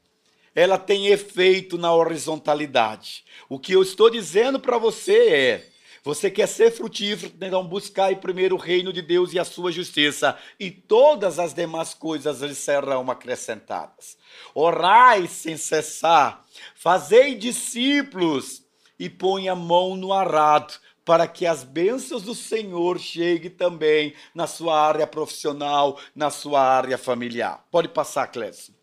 ela 0.53 0.77
tem 0.77 1.07
efeito 1.07 1.77
na 1.77 1.93
horizontalidade. 1.93 3.23
O 3.49 3.57
que 3.57 3.73
eu 3.73 3.81
estou 3.81 4.09
dizendo 4.09 4.59
para 4.59 4.77
você 4.77 5.29
é: 5.29 5.69
você 6.03 6.29
quer 6.31 6.47
ser 6.47 6.71
frutífero, 6.71 7.33
então 7.41 7.65
buscar 7.65 8.15
primeiro 8.17 8.55
o 8.55 8.59
reino 8.59 8.91
de 8.93 9.01
Deus 9.01 9.33
e 9.33 9.39
a 9.39 9.45
sua 9.45 9.71
justiça, 9.71 10.37
e 10.59 10.71
todas 10.71 11.39
as 11.39 11.53
demais 11.53 11.93
coisas 11.93 12.41
lhe 12.41 12.55
serão 12.55 13.09
acrescentadas. 13.09 14.17
Orai 14.53 15.27
sem 15.27 15.57
cessar, 15.57 16.45
fazei 16.75 17.35
discípulos 17.35 18.63
e 18.97 19.09
põe 19.09 19.49
a 19.49 19.55
mão 19.55 19.95
no 19.95 20.13
arado, 20.13 20.73
para 21.05 21.27
que 21.27 21.47
as 21.47 21.63
bênçãos 21.63 22.21
do 22.21 22.35
Senhor 22.35 22.99
cheguem 22.99 23.49
também 23.49 24.13
na 24.35 24.45
sua 24.45 24.79
área 24.79 25.07
profissional, 25.07 25.99
na 26.13 26.29
sua 26.29 26.61
área 26.61 26.99
familiar. 26.99 27.65
Pode 27.71 27.87
passar, 27.87 28.27
Clécio. 28.27 28.75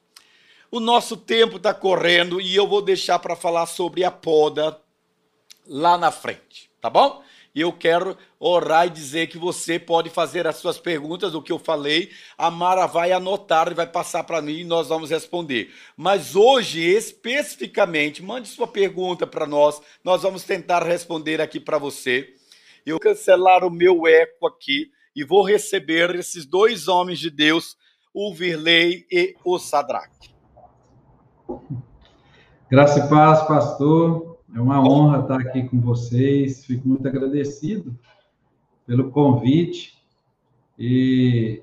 O 0.68 0.80
nosso 0.80 1.16
tempo 1.16 1.56
está 1.56 1.72
correndo 1.72 2.40
e 2.40 2.56
eu 2.56 2.66
vou 2.66 2.82
deixar 2.82 3.20
para 3.20 3.36
falar 3.36 3.66
sobre 3.66 4.02
a 4.02 4.10
poda 4.10 4.80
lá 5.66 5.96
na 5.96 6.10
frente, 6.10 6.65
tá 6.86 6.90
bom? 6.90 7.20
E 7.52 7.62
eu 7.62 7.72
quero 7.72 8.16
orar 8.38 8.86
e 8.86 8.90
dizer 8.90 9.26
que 9.26 9.38
você 9.38 9.76
pode 9.76 10.08
fazer 10.08 10.46
as 10.46 10.56
suas 10.56 10.78
perguntas, 10.78 11.34
o 11.34 11.42
que 11.42 11.50
eu 11.50 11.58
falei. 11.58 12.10
A 12.38 12.48
Mara 12.48 12.86
vai 12.86 13.10
anotar 13.10 13.72
e 13.72 13.74
vai 13.74 13.86
passar 13.86 14.22
para 14.22 14.40
mim 14.40 14.58
e 14.58 14.64
nós 14.64 14.88
vamos 14.88 15.10
responder. 15.10 15.72
Mas 15.96 16.36
hoje, 16.36 16.80
especificamente, 16.80 18.22
mande 18.22 18.46
sua 18.46 18.68
pergunta 18.68 19.26
para 19.26 19.46
nós. 19.46 19.80
Nós 20.04 20.22
vamos 20.22 20.44
tentar 20.44 20.84
responder 20.84 21.40
aqui 21.40 21.58
para 21.58 21.78
você. 21.78 22.28
Eu 22.84 23.00
cancelar 23.00 23.64
o 23.64 23.70
meu 23.70 24.06
eco 24.06 24.46
aqui 24.46 24.90
e 25.14 25.24
vou 25.24 25.42
receber 25.42 26.14
esses 26.14 26.46
dois 26.46 26.86
homens 26.86 27.18
de 27.18 27.30
Deus, 27.30 27.76
o 28.14 28.32
Virley 28.32 29.06
e 29.10 29.34
o 29.44 29.58
Sadraque. 29.58 30.30
Graça 32.70 33.00
e 33.00 33.08
paz, 33.08 33.42
pastor. 33.48 34.35
É 34.56 34.60
uma 34.60 34.80
honra 34.80 35.20
estar 35.20 35.38
aqui 35.38 35.64
com 35.64 35.78
vocês. 35.78 36.64
Fico 36.64 36.88
muito 36.88 37.06
agradecido 37.06 37.94
pelo 38.86 39.10
convite 39.10 40.02
e 40.78 41.62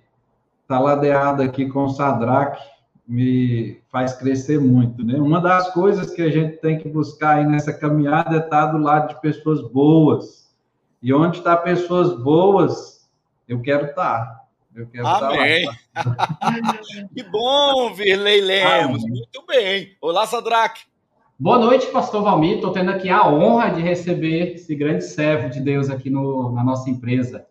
estar 0.62 0.80
ladeado 0.80 1.42
aqui 1.42 1.68
com 1.68 1.86
o 1.86 1.90
Sadraque 1.90 2.62
me 3.08 3.82
faz 3.92 4.14
crescer 4.14 4.60
muito, 4.60 5.04
né? 5.04 5.16
Uma 5.16 5.42
das 5.42 5.74
coisas 5.74 6.12
que 6.12 6.22
a 6.22 6.30
gente 6.30 6.58
tem 6.58 6.78
que 6.78 6.88
buscar 6.88 7.38
aí 7.38 7.46
nessa 7.48 7.74
caminhada 7.74 8.36
é 8.36 8.40
estar 8.40 8.68
do 8.68 8.78
lado 8.78 9.10
de 9.10 9.22
pessoas 9.22 9.62
boas. 9.72 10.56
E 11.02 11.12
onde 11.12 11.40
está 11.40 11.58
pessoas 11.58 12.16
boas, 12.22 13.10
eu 13.48 13.60
quero 13.60 13.88
estar. 13.88 14.44
Eu 14.74 14.88
quero 14.88 15.08
Amém. 15.08 15.66
estar 15.66 16.06
lá. 16.16 17.08
que 17.14 17.24
bom, 17.24 17.92
Virley 17.96 18.40
Lemos. 18.40 19.04
Amém. 19.04 19.18
Muito 19.18 19.46
bem. 19.48 19.98
Olá, 20.00 20.28
Sadraque. 20.28 20.93
Boa 21.40 21.58
noite, 21.58 21.88
pastor 21.88 22.22
Valmir. 22.22 22.56
Estou 22.56 22.72
tendo 22.72 22.92
aqui 22.92 23.10
a 23.10 23.28
honra 23.28 23.70
de 23.70 23.82
receber 23.82 24.54
esse 24.54 24.76
grande 24.76 25.04
servo 25.04 25.50
de 25.50 25.60
Deus 25.60 25.90
aqui 25.90 26.10
no, 26.10 26.52
na 26.52 26.64
nossa 26.64 26.90
empresa. 26.90 27.48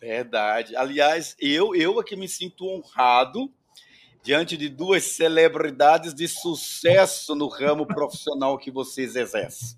Verdade. 0.00 0.76
Aliás, 0.76 1.36
eu, 1.40 1.74
eu 1.74 1.98
aqui 1.98 2.14
me 2.14 2.28
sinto 2.28 2.64
honrado 2.64 3.50
diante 4.22 4.56
de 4.56 4.68
duas 4.68 5.02
celebridades 5.02 6.14
de 6.14 6.28
sucesso 6.28 7.34
no 7.34 7.48
ramo 7.48 7.84
profissional 7.86 8.56
que 8.56 8.70
vocês 8.70 9.16
exercem. 9.16 9.76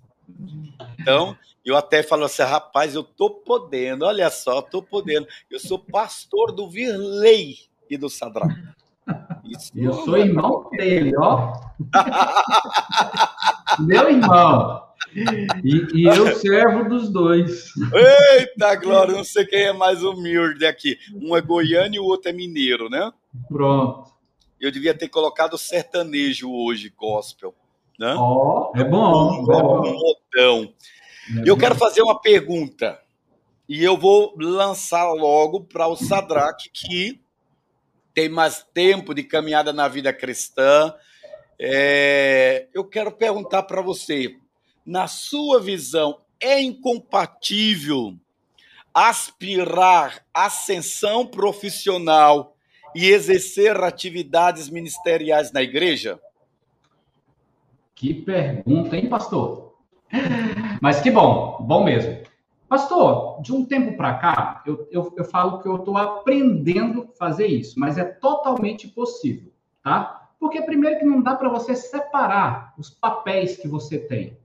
Então, 0.99 1.35
eu 1.65 1.75
até 1.75 2.03
falo 2.03 2.25
assim, 2.25 2.43
rapaz, 2.43 2.93
eu 2.93 3.03
tô 3.03 3.31
podendo, 3.31 4.05
olha 4.05 4.29
só, 4.29 4.61
tô 4.61 4.83
podendo. 4.83 5.27
Eu 5.49 5.59
sou 5.59 5.79
pastor 5.79 6.51
do 6.51 6.69
Virley 6.69 7.57
e 7.89 7.97
do 7.97 8.07
Sadrão. 8.07 8.47
Isso 9.51 9.71
eu 9.75 9.93
sou 9.93 10.17
irmão 10.17 10.69
dele, 10.71 11.13
ó. 11.17 11.53
Meu 13.79 14.09
irmão. 14.09 14.83
E, 15.63 15.87
e, 15.93 16.03
eu 16.05 16.35
servo 16.35 16.87
dos 16.87 17.09
dois. 17.09 17.65
Eita, 18.37 18.75
Glória, 18.75 19.13
não 19.13 19.23
sei 19.23 19.45
quem 19.45 19.63
é 19.63 19.73
mais 19.73 20.03
humilde 20.03 20.65
aqui. 20.65 20.97
Um 21.13 21.35
é 21.35 21.41
goiano 21.41 21.95
e 21.95 21.99
o 21.99 22.05
outro 22.05 22.29
é 22.29 22.33
mineiro, 22.33 22.89
né? 22.89 23.11
Pronto. 23.47 24.09
Eu 24.59 24.71
devia 24.71 24.93
ter 24.93 25.09
colocado 25.09 25.57
sertanejo 25.57 26.49
hoje, 26.51 26.93
gospel. 26.95 27.53
Né? 27.99 28.13
Ó, 28.17 28.71
oh, 28.73 28.77
é 28.77 28.83
bom. 28.83 29.43
Um, 29.43 29.51
é 29.51 29.57
um 29.57 29.93
modão. 29.93 30.73
É 31.37 31.49
eu 31.49 31.55
bom. 31.55 31.59
quero 31.59 31.75
fazer 31.75 32.01
uma 32.01 32.19
pergunta. 32.19 32.99
E 33.67 33.83
eu 33.83 33.97
vou 33.97 34.35
lançar 34.37 35.11
logo 35.13 35.61
para 35.61 35.87
o 35.87 35.95
Sadraque, 35.95 36.69
que 36.73 37.21
tem 38.13 38.29
mais 38.29 38.65
tempo 38.73 39.13
de 39.13 39.23
caminhada 39.23 39.71
na 39.71 39.87
vida 39.87 40.11
cristã. 40.13 40.93
É, 41.59 42.67
eu 42.73 42.83
quero 42.83 43.11
perguntar 43.11 43.63
para 43.63 43.81
você, 43.81 44.35
na 44.85 45.07
sua 45.07 45.59
visão, 45.59 46.21
é 46.39 46.59
incompatível 46.59 48.17
aspirar 48.93 50.25
ascensão 50.33 51.25
profissional 51.25 52.55
e 52.95 53.07
exercer 53.07 53.77
atividades 53.81 54.69
ministeriais 54.69 55.51
na 55.51 55.61
igreja? 55.61 56.19
Que 57.95 58.13
pergunta, 58.13 58.97
hein, 58.97 59.07
pastor? 59.07 59.75
Mas 60.81 60.99
que 60.99 61.09
bom, 61.09 61.57
bom 61.61 61.83
mesmo. 61.83 62.21
Pastor, 62.71 63.41
de 63.41 63.51
um 63.51 63.65
tempo 63.65 63.97
para 63.97 64.13
cá, 64.13 64.63
eu, 64.65 64.87
eu, 64.89 65.13
eu, 65.17 65.25
falo 65.25 65.59
que 65.59 65.67
eu 65.67 65.75
estou 65.75 65.97
aprendendo 65.97 67.01
a 67.01 67.17
fazer 67.17 67.47
isso, 67.47 67.77
mas 67.77 67.97
é 67.97 68.05
totalmente 68.05 68.87
possível, 68.87 69.51
tá? 69.83 70.29
Porque 70.39 70.61
primeiro 70.61 70.97
que 70.97 71.03
não 71.03 71.21
dá 71.21 71.35
para 71.35 71.49
você 71.49 71.75
separar 71.75 72.73
os 72.77 72.89
papéis 72.89 73.57
que 73.57 73.67
você 73.67 73.99
tem, 73.99 74.37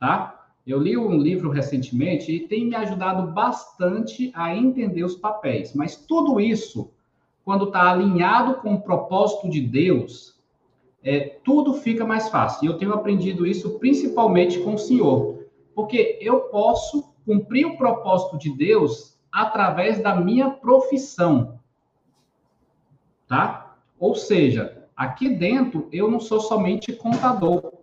tá? 0.00 0.46
Eu 0.66 0.80
li 0.80 0.96
um 0.96 1.18
livro 1.18 1.50
recentemente 1.50 2.32
e 2.32 2.48
tem 2.48 2.64
me 2.64 2.74
ajudado 2.74 3.34
bastante 3.34 4.32
a 4.34 4.56
entender 4.56 5.04
os 5.04 5.16
papéis, 5.16 5.74
mas 5.74 5.94
tudo 5.94 6.40
isso, 6.40 6.90
quando 7.44 7.66
está 7.66 7.90
alinhado 7.90 8.62
com 8.62 8.76
o 8.76 8.80
propósito 8.80 9.46
de 9.46 9.60
Deus, 9.60 10.40
é, 11.04 11.38
tudo 11.44 11.74
fica 11.74 12.06
mais 12.06 12.30
fácil. 12.30 12.64
E 12.64 12.66
eu 12.66 12.78
tenho 12.78 12.94
aprendido 12.94 13.46
isso 13.46 13.78
principalmente 13.78 14.58
com 14.60 14.72
o 14.72 14.78
Senhor, 14.78 15.44
porque 15.74 16.18
eu 16.22 16.40
posso 16.44 17.07
cumprir 17.28 17.66
o 17.66 17.76
propósito 17.76 18.38
de 18.38 18.50
Deus 18.56 19.18
através 19.30 20.02
da 20.02 20.16
minha 20.16 20.48
profissão. 20.48 21.60
Tá? 23.28 23.76
Ou 24.00 24.14
seja, 24.14 24.88
aqui 24.96 25.28
dentro 25.28 25.90
eu 25.92 26.10
não 26.10 26.20
sou 26.20 26.40
somente 26.40 26.90
contador, 26.94 27.74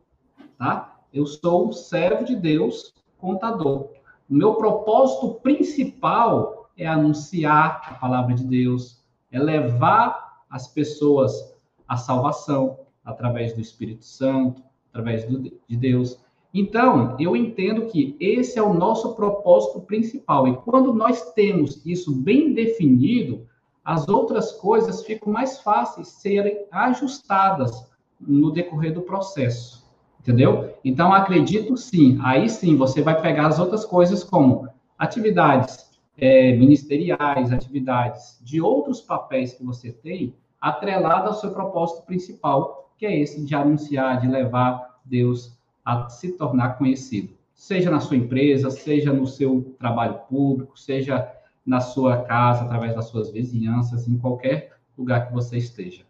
tá? 0.58 0.97
Eu 1.13 1.27
sou 1.27 1.69
um 1.69 1.71
servo 1.71 2.25
de 2.25 2.36
Deus, 2.36 2.91
contador. 3.19 3.91
O 4.27 4.34
meu 4.34 4.55
propósito 4.55 5.36
principal 5.36 6.67
é 6.75 6.88
anunciar 6.88 7.84
a 7.86 7.93
palavra 7.93 8.34
de 8.34 8.43
Deus, 8.43 9.05
é 9.31 9.38
levar 9.38 10.41
as 10.49 10.67
pessoas 10.67 11.55
à 11.88 11.95
salvação 11.97 12.79
através 13.03 13.53
do 13.53 13.62
Espírito 13.62 14.05
Santo, 14.05 14.63
através 14.89 15.23
do, 15.25 15.39
de 15.39 15.77
Deus. 15.77 16.19
Então, 16.57 17.17
eu 17.19 17.35
entendo 17.35 17.87
que 17.87 18.15
esse 18.17 18.57
é 18.57 18.63
o 18.63 18.73
nosso 18.73 19.13
propósito 19.13 19.81
principal. 19.81 20.47
E 20.47 20.55
quando 20.55 20.93
nós 20.93 21.33
temos 21.33 21.85
isso 21.85 22.15
bem 22.15 22.53
definido, 22.53 23.45
as 23.83 24.07
outras 24.07 24.53
coisas 24.53 25.03
ficam 25.03 25.33
mais 25.33 25.59
fáceis 25.59 26.07
serem 26.07 26.65
ajustadas 26.71 27.85
no 28.21 28.51
decorrer 28.51 28.93
do 28.93 29.01
processo. 29.01 29.85
Entendeu? 30.21 30.73
Então, 30.81 31.13
acredito 31.13 31.75
sim. 31.75 32.17
Aí 32.23 32.47
sim, 32.47 32.77
você 32.77 33.01
vai 33.01 33.21
pegar 33.21 33.47
as 33.47 33.59
outras 33.59 33.83
coisas 33.83 34.23
como 34.23 34.69
atividades 34.97 35.91
é, 36.17 36.53
ministeriais, 36.53 37.51
atividades 37.51 38.39
de 38.41 38.61
outros 38.61 39.01
papéis 39.01 39.53
que 39.53 39.63
você 39.63 39.91
tem, 39.91 40.33
atrelado 40.61 41.27
ao 41.27 41.35
seu 41.35 41.51
propósito 41.51 42.05
principal, 42.05 42.93
que 42.97 43.05
é 43.05 43.19
esse 43.19 43.43
de 43.43 43.53
anunciar, 43.53 44.21
de 44.21 44.27
levar 44.29 45.01
Deus 45.03 45.54
a 45.86 46.10
se 46.10 46.32
tornar 46.32 46.78
conhecido, 46.78 47.38
seja 47.54 47.91
na 47.91 48.00
sua 48.00 48.17
empresa, 48.17 48.71
seja 48.71 49.13
no 49.13 49.28
seu 49.28 49.76
trabalho 49.80 50.19
público, 50.28 50.78
seja 50.78 51.32
na 51.65 51.80
sua 51.80 52.24
casa, 52.24 52.63
através 52.63 52.95
das 52.95 53.06
suas 53.06 53.32
vizinhanças, 53.32 54.08
em 54.08 54.17
qualquer 54.17 54.76
lugar 54.98 55.28
que 55.28 55.34
você 55.34 55.58
esteja. 55.58 56.04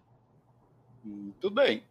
Muito 1.04 1.50
bem. 1.52 1.84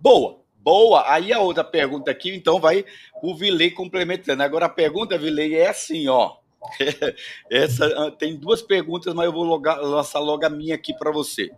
Boa, 0.00 0.38
boa. 0.56 1.12
Aí 1.12 1.30
a 1.30 1.40
outra 1.40 1.62
pergunta 1.62 2.10
aqui, 2.10 2.34
então, 2.34 2.58
vai 2.58 2.84
o 3.22 3.34
Vilei 3.34 3.70
complementando. 3.70 4.42
Agora 4.42 4.64
a 4.64 4.70
pergunta, 4.70 5.18
Vilei, 5.18 5.56
é 5.56 5.68
assim, 5.68 6.08
ó. 6.08 6.36
Essa 7.50 7.86
ah, 7.86 8.10
tem 8.10 8.36
duas 8.36 8.62
perguntas, 8.62 9.12
mas 9.12 9.26
eu 9.26 9.32
vou 9.32 9.44
logar, 9.44 9.78
lançar 9.80 10.20
logo 10.20 10.44
a 10.44 10.50
minha 10.50 10.74
aqui 10.74 10.94
para 10.94 11.10
você. 11.10 11.50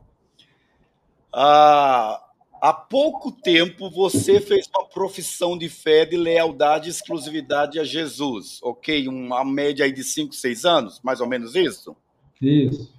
Ah, 1.33 2.21
Há 2.63 2.73
pouco 2.73 3.33
tempo 3.33 3.91
você 3.91 4.41
fez 4.41 4.71
uma 4.73 4.85
profissão 4.85 5.59
de 5.59 5.69
fé, 5.69 6.05
de 6.07 6.17
lealdade 6.17 6.87
e 6.87 6.93
exclusividade 6.93 7.81
a 7.81 7.83
Jesus, 7.83 8.61
ok? 8.63 9.09
Uma 9.09 9.45
média 9.45 9.85
aí 9.85 9.93
de 9.93 10.05
5, 10.05 10.33
6 10.33 10.65
anos, 10.65 11.01
mais 11.03 11.21
ou 11.21 11.27
menos 11.27 11.57
isso? 11.57 11.97
Isso. 12.41 12.95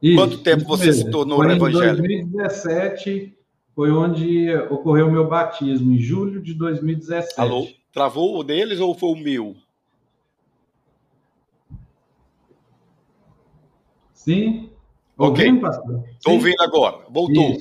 isso 0.00 0.16
Quanto 0.16 0.38
tempo 0.44 0.60
isso 0.60 0.68
você 0.68 0.86
mesmo. 0.86 1.06
se 1.06 1.10
tornou 1.10 1.38
foi 1.38 1.52
evangélico? 1.56 2.06
Em 2.06 2.28
2017 2.28 3.36
foi 3.74 3.90
onde 3.90 4.54
ocorreu 4.70 5.08
o 5.08 5.10
meu 5.10 5.28
batismo, 5.28 5.92
em 5.92 5.98
julho 5.98 6.40
de 6.40 6.54
2017. 6.54 7.34
Alô? 7.40 7.66
Travou 7.92 8.38
o 8.38 8.44
deles 8.44 8.78
ou 8.78 8.94
foi 8.94 9.08
o 9.08 9.16
meu? 9.16 9.56
Sim. 14.12 14.70
Pastor? 15.60 16.04
Estou 16.10 16.34
ouvindo 16.34 16.60
agora. 16.60 17.06
Voltou. 17.10 17.56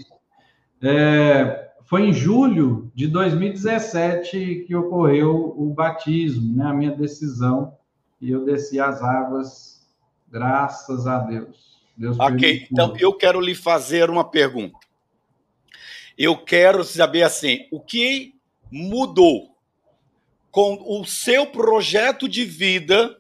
É, 0.82 1.72
foi 1.86 2.10
em 2.10 2.14
julho 2.14 2.92
de 2.94 3.08
2017 3.08 4.66
que 4.68 4.76
ocorreu 4.76 5.54
o 5.58 5.74
batismo, 5.74 6.56
né, 6.56 6.66
a 6.66 6.74
minha 6.74 6.92
decisão, 6.92 7.78
e 8.20 8.32
eu 8.32 8.44
desci 8.44 8.80
as 8.80 9.02
águas, 9.02 9.88
graças 10.30 11.08
a 11.08 11.20
Deus. 11.20 11.76
Deus 11.96 12.20
ok, 12.20 12.68
então 12.70 12.94
eu 13.00 13.14
quero 13.14 13.40
lhe 13.40 13.56
fazer 13.56 14.10
uma 14.10 14.24
pergunta. 14.24 14.78
Eu 16.18 16.38
quero 16.38 16.84
saber 16.84 17.24
assim, 17.24 17.68
o 17.72 17.80
que 17.80 18.34
mudou 18.70 19.56
com 20.52 21.00
o 21.00 21.06
seu 21.06 21.46
projeto 21.48 22.28
de 22.28 22.46
vida, 22.46 23.18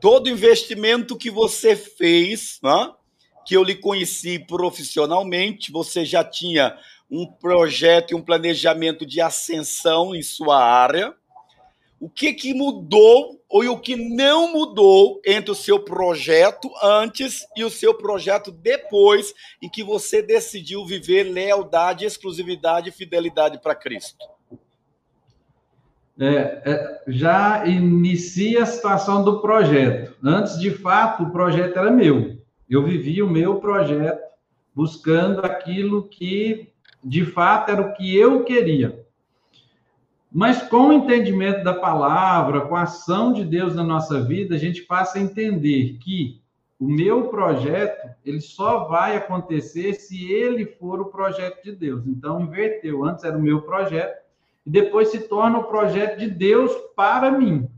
todo 0.00 0.28
investimento 0.28 1.16
que 1.16 1.30
você 1.30 1.74
fez, 1.74 2.58
né? 2.62 2.92
Que 3.44 3.56
eu 3.56 3.62
lhe 3.62 3.74
conheci 3.74 4.38
profissionalmente, 4.38 5.72
você 5.72 6.04
já 6.04 6.24
tinha 6.24 6.76
um 7.10 7.26
projeto 7.26 8.12
e 8.12 8.14
um 8.14 8.22
planejamento 8.22 9.04
de 9.04 9.20
ascensão 9.20 10.14
em 10.14 10.22
sua 10.22 10.64
área. 10.64 11.14
O 12.00 12.08
que, 12.08 12.32
que 12.32 12.52
mudou 12.52 13.40
ou 13.48 13.64
o 13.68 13.78
que 13.78 13.94
não 13.94 14.52
mudou 14.52 15.20
entre 15.24 15.50
o 15.50 15.54
seu 15.54 15.78
projeto 15.78 16.68
antes 16.82 17.46
e 17.54 17.62
o 17.62 17.70
seu 17.70 17.94
projeto 17.94 18.50
depois, 18.50 19.34
em 19.60 19.68
que 19.68 19.84
você 19.84 20.22
decidiu 20.22 20.84
viver 20.86 21.24
lealdade, 21.24 22.04
exclusividade 22.04 22.88
e 22.88 22.92
fidelidade 22.92 23.60
para 23.60 23.74
Cristo? 23.74 24.26
É, 26.18 26.62
é, 26.64 27.02
já 27.08 27.66
inicia 27.66 28.62
a 28.62 28.66
situação 28.66 29.22
do 29.22 29.40
projeto. 29.40 30.16
Antes, 30.24 30.58
de 30.58 30.70
fato, 30.70 31.24
o 31.24 31.30
projeto 31.30 31.78
era 31.78 31.90
meu. 31.90 32.41
Eu 32.72 32.82
vivi 32.82 33.22
o 33.22 33.28
meu 33.28 33.56
projeto 33.56 34.22
buscando 34.74 35.40
aquilo 35.40 36.08
que, 36.08 36.72
de 37.04 37.22
fato, 37.22 37.70
era 37.70 37.82
o 37.82 37.92
que 37.92 38.16
eu 38.16 38.44
queria. 38.44 39.06
Mas 40.32 40.62
com 40.62 40.88
o 40.88 40.92
entendimento 40.94 41.62
da 41.62 41.74
palavra, 41.74 42.62
com 42.62 42.74
a 42.74 42.84
ação 42.84 43.34
de 43.34 43.44
Deus 43.44 43.74
na 43.74 43.84
nossa 43.84 44.22
vida, 44.22 44.54
a 44.54 44.58
gente 44.58 44.80
passa 44.84 45.18
a 45.18 45.20
entender 45.20 45.98
que 45.98 46.40
o 46.80 46.86
meu 46.88 47.28
projeto, 47.28 48.08
ele 48.24 48.40
só 48.40 48.84
vai 48.84 49.18
acontecer 49.18 49.92
se 49.92 50.32
ele 50.32 50.64
for 50.64 50.98
o 50.98 51.10
projeto 51.10 51.62
de 51.62 51.72
Deus. 51.72 52.06
Então, 52.06 52.40
inverteu. 52.40 53.04
Antes 53.04 53.22
era 53.22 53.36
o 53.36 53.42
meu 53.42 53.60
projeto, 53.60 54.18
e 54.64 54.70
depois 54.70 55.08
se 55.08 55.28
torna 55.28 55.58
o 55.58 55.64
projeto 55.64 56.18
de 56.18 56.30
Deus 56.30 56.72
para 56.96 57.30
mim. 57.30 57.68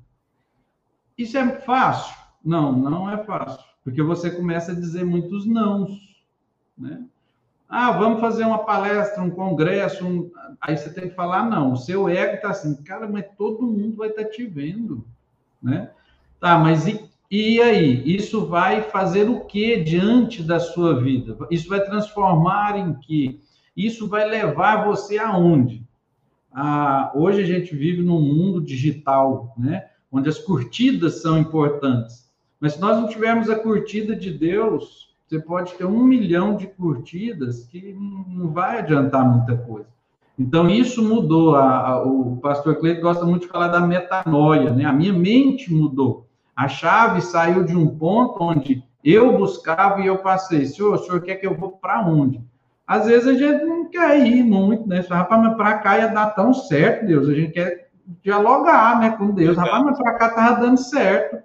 Isso 1.18 1.36
é 1.36 1.48
fácil? 1.62 2.14
Não, 2.44 2.70
não 2.70 3.10
é 3.10 3.18
fácil. 3.24 3.63
Porque 3.84 4.02
você 4.02 4.30
começa 4.30 4.72
a 4.72 4.74
dizer 4.74 5.04
muitos 5.04 5.46
nãos, 5.46 5.92
né? 6.76 7.04
Ah, 7.68 7.92
vamos 7.92 8.20
fazer 8.20 8.44
uma 8.44 8.64
palestra, 8.64 9.22
um 9.22 9.30
congresso, 9.30 10.06
um... 10.06 10.30
aí 10.60 10.76
você 10.76 10.92
tem 10.92 11.08
que 11.08 11.14
falar 11.14 11.48
não. 11.48 11.72
O 11.72 11.76
seu 11.76 12.08
ego 12.08 12.36
está 12.36 12.50
assim, 12.50 12.74
cara, 12.82 13.06
mas 13.06 13.26
todo 13.36 13.66
mundo 13.66 13.96
vai 13.96 14.08
estar 14.08 14.24
tá 14.24 14.30
te 14.30 14.46
vendo, 14.46 15.04
né? 15.62 15.90
Tá, 16.40 16.58
mas 16.58 16.86
e, 16.86 17.10
e 17.30 17.60
aí? 17.60 18.02
Isso 18.06 18.46
vai 18.46 18.82
fazer 18.82 19.28
o 19.28 19.44
que 19.44 19.82
diante 19.82 20.42
da 20.42 20.60
sua 20.60 21.00
vida? 21.02 21.36
Isso 21.50 21.68
vai 21.68 21.84
transformar 21.84 22.78
em 22.78 22.94
que? 22.94 23.40
Isso 23.76 24.08
vai 24.08 24.28
levar 24.28 24.86
você 24.86 25.18
aonde? 25.18 25.84
Ah, 26.52 27.10
hoje 27.14 27.42
a 27.42 27.46
gente 27.46 27.74
vive 27.74 28.02
num 28.02 28.20
mundo 28.20 28.60
digital, 28.60 29.52
né? 29.58 29.88
Onde 30.12 30.28
as 30.28 30.38
curtidas 30.38 31.20
são 31.20 31.36
importantes. 31.36 32.23
Mas 32.64 32.72
se 32.72 32.80
nós 32.80 32.96
não 32.96 33.06
tivermos 33.06 33.50
a 33.50 33.56
curtida 33.56 34.16
de 34.16 34.30
Deus, 34.30 35.14
você 35.26 35.38
pode 35.38 35.74
ter 35.74 35.84
um 35.84 36.02
milhão 36.02 36.56
de 36.56 36.66
curtidas 36.66 37.66
que 37.66 37.92
não 37.92 38.52
vai 38.52 38.78
adiantar 38.78 39.22
muita 39.22 39.54
coisa. 39.54 39.86
Então, 40.38 40.70
isso 40.70 41.04
mudou. 41.04 41.56
A, 41.56 41.88
a, 41.88 42.02
o 42.02 42.38
pastor 42.38 42.76
Cleito 42.76 43.02
gosta 43.02 43.22
muito 43.26 43.42
de 43.42 43.48
falar 43.48 43.68
da 43.68 43.82
metanoia, 43.82 44.70
né? 44.70 44.86
A 44.86 44.94
minha 44.94 45.12
mente 45.12 45.70
mudou. 45.70 46.26
A 46.56 46.66
chave 46.66 47.20
saiu 47.20 47.64
de 47.64 47.76
um 47.76 47.86
ponto 47.98 48.42
onde 48.42 48.82
eu 49.04 49.36
buscava 49.36 50.00
e 50.00 50.06
eu 50.06 50.16
passei. 50.16 50.64
Senhor, 50.64 50.94
o 50.94 50.98
senhor 50.98 51.20
quer 51.20 51.34
que 51.34 51.46
eu 51.46 51.54
vou 51.54 51.72
para 51.72 52.00
onde? 52.00 52.40
Às 52.86 53.04
vezes 53.04 53.28
a 53.28 53.34
gente 53.34 53.62
não 53.62 53.90
quer 53.90 54.26
ir 54.26 54.42
muito, 54.42 54.88
né? 54.88 55.04
Rapaz, 55.06 55.42
mas 55.42 55.54
para 55.54 55.80
cá 55.80 55.98
ia 55.98 56.08
dar 56.08 56.30
tão 56.30 56.54
certo, 56.54 57.04
Deus. 57.04 57.28
A 57.28 57.34
gente 57.34 57.52
quer 57.52 57.90
dialogar 58.22 59.00
né, 59.00 59.10
com 59.10 59.32
Deus. 59.32 59.54
Rapaz, 59.54 59.84
mas 59.84 59.98
para 59.98 60.14
cá 60.14 60.26
estava 60.28 60.60
dando 60.62 60.78
certo. 60.78 61.44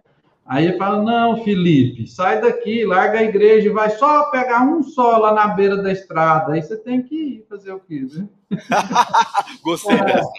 Aí 0.50 0.66
ele 0.66 0.78
fala: 0.78 1.04
Não, 1.04 1.44
Felipe, 1.44 2.08
sai 2.08 2.42
daqui, 2.42 2.84
larga 2.84 3.20
a 3.20 3.24
igreja 3.24 3.68
e 3.68 3.72
vai 3.72 3.92
só 3.92 4.32
pegar 4.32 4.64
um 4.64 4.82
só 4.82 5.18
lá 5.18 5.32
na 5.32 5.50
beira 5.50 5.78
da 5.78 5.92
estrada. 5.92 6.54
Aí 6.54 6.64
você 6.64 6.76
tem 6.76 7.04
que 7.04 7.16
ir 7.16 7.46
fazer 7.48 7.72
o 7.72 7.80
quê? 7.80 8.08
Né? 8.12 8.28
Gostei 9.64 9.96
é. 9.96 10.04
dessa. 10.04 10.32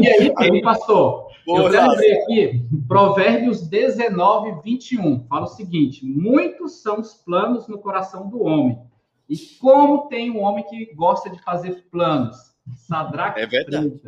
E 0.00 0.08
aí, 0.08 0.32
aí 0.36 0.60
pastor, 0.62 1.28
Boa, 1.46 1.60
eu 1.60 1.70
quero 1.70 1.92
ler 1.92 2.22
aqui 2.22 2.64
Provérbios 2.88 3.68
19, 3.68 4.62
21. 4.64 5.24
Fala 5.28 5.44
o 5.44 5.46
seguinte: 5.46 6.04
Muitos 6.04 6.82
são 6.82 6.98
os 6.98 7.14
planos 7.14 7.68
no 7.68 7.78
coração 7.78 8.28
do 8.28 8.42
homem. 8.42 8.80
E 9.28 9.36
como 9.60 10.08
tem 10.08 10.32
um 10.32 10.40
homem 10.40 10.64
que 10.68 10.92
gosta 10.92 11.30
de 11.30 11.40
fazer 11.40 11.84
planos? 11.88 12.36
Sadraque 12.74 13.40
é 13.40 13.46
verdade. 13.46 14.00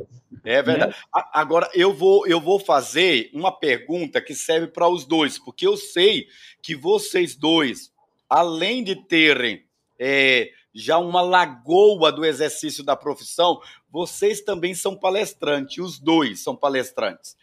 É 0.45 0.63
verdade. 0.63 0.93
Né? 0.93 1.23
Agora 1.33 1.71
eu 1.73 1.93
vou 1.95 2.27
eu 2.27 2.41
vou 2.41 2.59
fazer 2.59 3.31
uma 3.33 3.53
pergunta 3.53 4.21
que 4.21 4.35
serve 4.35 4.67
para 4.67 4.89
os 4.89 5.05
dois, 5.05 5.39
porque 5.39 5.67
eu 5.67 5.77
sei 5.77 6.27
que 6.63 6.75
vocês 6.75 7.37
dois, 7.37 7.93
além 8.29 8.83
de 8.83 8.97
terem 8.97 9.65
é, 9.99 10.51
já 10.75 10.99
uma 10.99 11.23
lagoa 11.23 12.11
do 12.11 12.25
exercício 12.25 12.83
da 12.83 12.97
profissão, 12.97 13.61
vocês 13.91 14.41
também 14.41 14.75
são 14.75 14.97
palestrantes. 14.97 15.79
Os 15.79 15.99
dois 15.99 16.43
são 16.43 16.57
palestrantes 16.57 17.37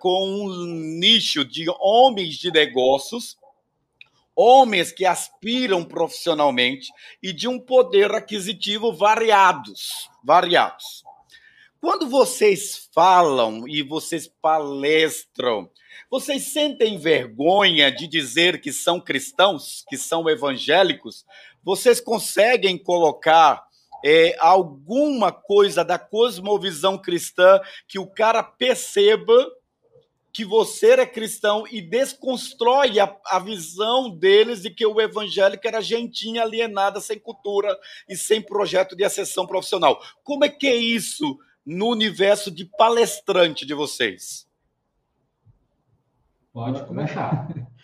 com 0.00 0.28
um 0.28 0.66
nicho 0.98 1.44
de 1.44 1.64
homens 1.80 2.34
de 2.34 2.50
negócios 2.50 3.36
homens 4.36 4.92
que 4.92 5.06
aspiram 5.06 5.82
profissionalmente 5.82 6.92
e 7.22 7.32
de 7.32 7.48
um 7.48 7.58
poder 7.58 8.12
aquisitivo 8.12 8.92
variados, 8.92 10.10
variados. 10.22 11.05
Quando 11.86 12.08
vocês 12.08 12.88
falam 12.92 13.62
e 13.68 13.80
vocês 13.80 14.26
palestram, 14.42 15.70
vocês 16.10 16.48
sentem 16.48 16.98
vergonha 16.98 17.92
de 17.92 18.08
dizer 18.08 18.60
que 18.60 18.72
são 18.72 19.00
cristãos, 19.00 19.84
que 19.88 19.96
são 19.96 20.28
evangélicos? 20.28 21.24
Vocês 21.62 22.00
conseguem 22.00 22.76
colocar 22.76 23.64
é, 24.04 24.34
alguma 24.40 25.30
coisa 25.30 25.84
da 25.84 25.96
cosmovisão 25.96 26.98
cristã 26.98 27.60
que 27.86 28.00
o 28.00 28.06
cara 28.08 28.42
perceba 28.42 29.48
que 30.32 30.44
você 30.44 30.94
é 30.94 31.06
cristão 31.06 31.68
e 31.70 31.80
desconstrói 31.80 32.98
a, 32.98 33.16
a, 33.26 33.38
visão 33.38 34.10
deles 34.10 34.62
de 34.62 34.70
que 34.70 34.84
o 34.84 35.00
evangélico 35.00 35.68
era 35.68 35.80
gentinha, 35.80 36.42
alienada, 36.42 37.00
sem 37.00 37.16
cultura 37.16 37.78
e 38.08 38.16
sem 38.16 38.42
projeto 38.42 38.96
de 38.96 39.04
ascensão 39.04 39.46
profissional. 39.46 40.02
Como 40.24 40.44
é 40.44 40.48
que 40.48 40.66
é 40.66 40.74
isso 40.74 41.38
no 41.66 41.88
universo 41.88 42.50
de 42.50 42.64
palestrante 42.64 43.66
de 43.66 43.74
vocês? 43.74 44.46
Pode 46.52 46.84
começar. 46.84 47.48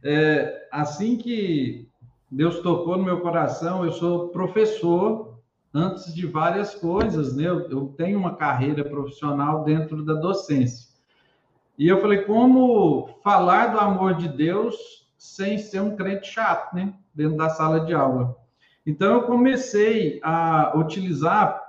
É, 0.00 0.68
assim 0.70 1.16
que 1.16 1.88
Deus 2.30 2.60
tocou 2.60 2.96
no 2.96 3.02
meu 3.02 3.20
coração, 3.20 3.84
eu 3.84 3.90
sou 3.90 4.28
professor 4.28 5.40
antes 5.74 6.14
de 6.14 6.24
várias 6.24 6.72
coisas, 6.72 7.34
né? 7.34 7.48
Eu, 7.48 7.68
eu 7.68 7.94
tenho 7.96 8.16
uma 8.16 8.36
carreira 8.36 8.84
profissional 8.84 9.64
dentro 9.64 10.04
da 10.04 10.14
docência. 10.14 10.88
E 11.76 11.88
eu 11.88 12.00
falei, 12.00 12.22
como 12.22 13.08
falar 13.24 13.72
do 13.72 13.80
amor 13.80 14.14
de 14.14 14.28
Deus 14.28 14.76
sem 15.16 15.58
ser 15.58 15.80
um 15.80 15.96
crente 15.96 16.28
chato, 16.28 16.74
né? 16.74 16.94
Dentro 17.12 17.36
da 17.36 17.50
sala 17.50 17.80
de 17.80 17.92
aula. 17.92 18.36
Então, 18.86 19.14
eu 19.14 19.22
comecei 19.22 20.20
a 20.22 20.72
utilizar 20.76 21.60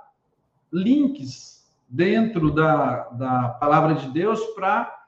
links 0.72 1.59
dentro 1.90 2.52
da, 2.54 3.08
da 3.10 3.48
palavra 3.60 3.94
de 3.94 4.08
Deus 4.10 4.40
para 4.54 4.98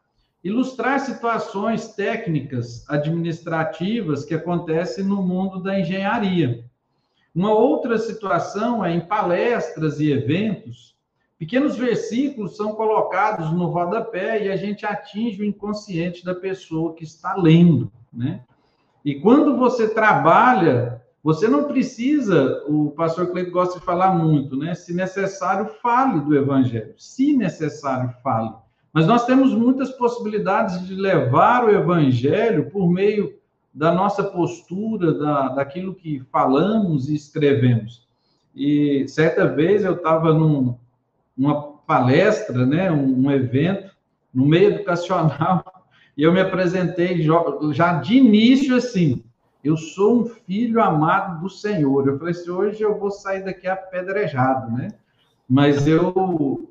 ilustrar 0.42 0.98
situações 1.00 1.94
técnicas 1.94 2.84
administrativas 2.90 4.24
que 4.24 4.34
acontecem 4.34 5.04
no 5.04 5.22
mundo 5.22 5.62
da 5.62 5.78
engenharia. 5.78 6.64
Uma 7.32 7.54
outra 7.54 7.96
situação 7.96 8.84
é 8.84 8.92
em 8.92 9.00
palestras 9.00 10.00
e 10.00 10.10
eventos, 10.10 10.92
Pequenos 11.42 11.76
versículos 11.76 12.56
são 12.56 12.72
colocados 12.76 13.50
no 13.50 13.66
rodapé 13.66 14.44
e 14.44 14.48
a 14.48 14.54
gente 14.54 14.86
atinge 14.86 15.42
o 15.42 15.44
inconsciente 15.44 16.24
da 16.24 16.36
pessoa 16.36 16.94
que 16.94 17.02
está 17.02 17.34
lendo, 17.34 17.90
né? 18.12 18.44
E 19.04 19.16
quando 19.16 19.56
você 19.56 19.92
trabalha, 19.92 21.01
você 21.22 21.46
não 21.46 21.64
precisa, 21.64 22.64
o 22.66 22.90
pastor 22.90 23.28
Cleito 23.28 23.52
gosta 23.52 23.78
de 23.78 23.84
falar 23.84 24.12
muito, 24.12 24.56
né? 24.56 24.74
Se 24.74 24.92
necessário, 24.92 25.70
fale 25.80 26.20
do 26.20 26.36
evangelho. 26.36 26.94
Se 26.98 27.32
necessário, 27.32 28.12
fale. 28.24 28.52
Mas 28.92 29.06
nós 29.06 29.24
temos 29.24 29.54
muitas 29.54 29.90
possibilidades 29.92 30.84
de 30.86 30.94
levar 30.94 31.64
o 31.64 31.70
evangelho 31.70 32.70
por 32.70 32.90
meio 32.90 33.38
da 33.72 33.92
nossa 33.92 34.24
postura, 34.24 35.14
da, 35.14 35.48
daquilo 35.48 35.94
que 35.94 36.20
falamos 36.30 37.08
e 37.08 37.14
escrevemos. 37.14 38.06
E 38.54 39.06
certa 39.08 39.46
vez 39.46 39.84
eu 39.84 39.94
estava 39.94 40.34
num, 40.34 40.76
uma 41.38 41.72
palestra, 41.86 42.66
né, 42.66 42.90
um, 42.90 43.26
um 43.26 43.30
evento 43.30 43.92
no 44.34 44.46
meio 44.46 44.74
educacional, 44.74 45.64
e 46.16 46.22
eu 46.22 46.32
me 46.32 46.40
apresentei 46.40 47.22
já 47.72 47.94
de 47.94 48.16
início 48.16 48.76
assim, 48.76 49.24
eu 49.64 49.76
sou 49.76 50.22
um 50.22 50.24
filho 50.26 50.82
amado 50.82 51.40
do 51.40 51.48
Senhor. 51.48 52.06
Eu 52.06 52.18
falei 52.18 52.32
assim, 52.32 52.50
hoje 52.50 52.82
eu 52.82 52.98
vou 52.98 53.10
sair 53.10 53.44
daqui 53.44 53.68
apedrejado, 53.68 54.72
né? 54.72 54.88
Mas 55.48 55.86
eu, 55.86 56.68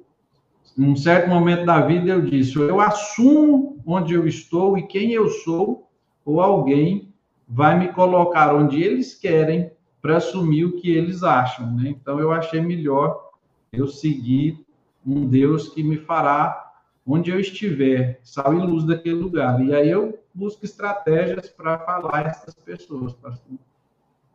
num 0.78 0.96
certo 0.96 1.30
momento 1.30 1.66
da 1.66 1.82
vida, 1.82 2.10
eu 2.10 2.22
disse, 2.22 2.58
eu 2.58 2.82
assumo 2.82 3.78
onde 3.86 4.14
eu 4.14 4.28
estou 4.28 4.78
e 4.78 4.88
quem 4.88 5.12
eu 5.12 5.30
sou, 5.30 5.88
ou 6.26 6.42
alguém 6.42 7.14
vai 7.48 7.78
me 7.78 7.90
colocar 7.90 8.54
onde 8.54 8.82
eles 8.82 9.14
querem 9.14 9.72
para 10.02 10.18
assumir 10.18 10.66
o 10.66 10.78
que 10.78 10.92
eles 10.92 11.24
acham, 11.24 11.72
né? 11.76 11.90
Então 11.90 12.20
eu 12.20 12.32
achei 12.32 12.60
melhor 12.60 13.30
eu 13.72 13.88
seguir 13.88 14.66
um 15.06 15.28
Deus 15.28 15.70
que 15.70 15.84
me 15.84 15.98
fará 15.98 16.72
onde 17.06 17.32
eu 17.32 17.40
estiver, 17.40 18.20
sal 18.24 18.54
e 18.54 18.58
luz 18.58 18.86
daquele 18.86 19.16
lugar. 19.16 19.62
E 19.64 19.74
aí 19.74 19.90
eu 19.90 20.21
busco 20.34 20.66
estratégias 20.66 21.50
para 21.50 21.80
falar 21.80 22.26
a 22.26 22.30
essas 22.30 22.54
pessoas, 22.56 23.14
pastor. 23.14 23.58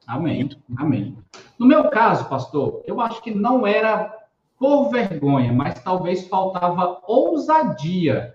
Amém. 0.07 0.51
Amém. 0.77 1.19
No 1.59 1.67
meu 1.67 1.91
caso, 1.91 2.29
pastor, 2.29 2.83
eu 2.87 3.01
acho 3.01 3.21
que 3.23 3.35
não 3.35 3.67
era 3.67 4.15
por 4.59 4.89
vergonha, 4.89 5.53
mas 5.53 5.83
talvez 5.83 6.29
faltava 6.29 7.01
ousadia 7.07 8.35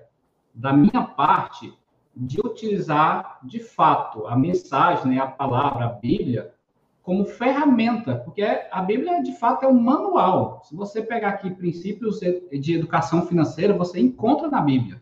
da 0.53 0.73
minha 0.73 1.03
parte 1.03 1.73
de 2.15 2.39
utilizar 2.41 3.39
de 3.43 3.59
fato 3.59 4.27
a 4.27 4.35
mensagem, 4.35 5.15
né, 5.15 5.19
a 5.19 5.27
palavra, 5.27 5.85
a 5.85 5.89
Bíblia, 5.89 6.53
como 7.01 7.25
ferramenta, 7.25 8.15
porque 8.15 8.43
a 8.43 8.81
Bíblia 8.81 9.23
de 9.23 9.33
fato 9.39 9.65
é 9.65 9.67
um 9.67 9.79
manual. 9.79 10.61
Se 10.63 10.75
você 10.75 11.01
pegar 11.01 11.29
aqui 11.29 11.49
princípios 11.49 12.19
de 12.19 12.75
educação 12.75 13.25
financeira, 13.25 13.73
você 13.73 13.99
encontra 13.99 14.49
na 14.49 14.61
Bíblia. 14.61 15.01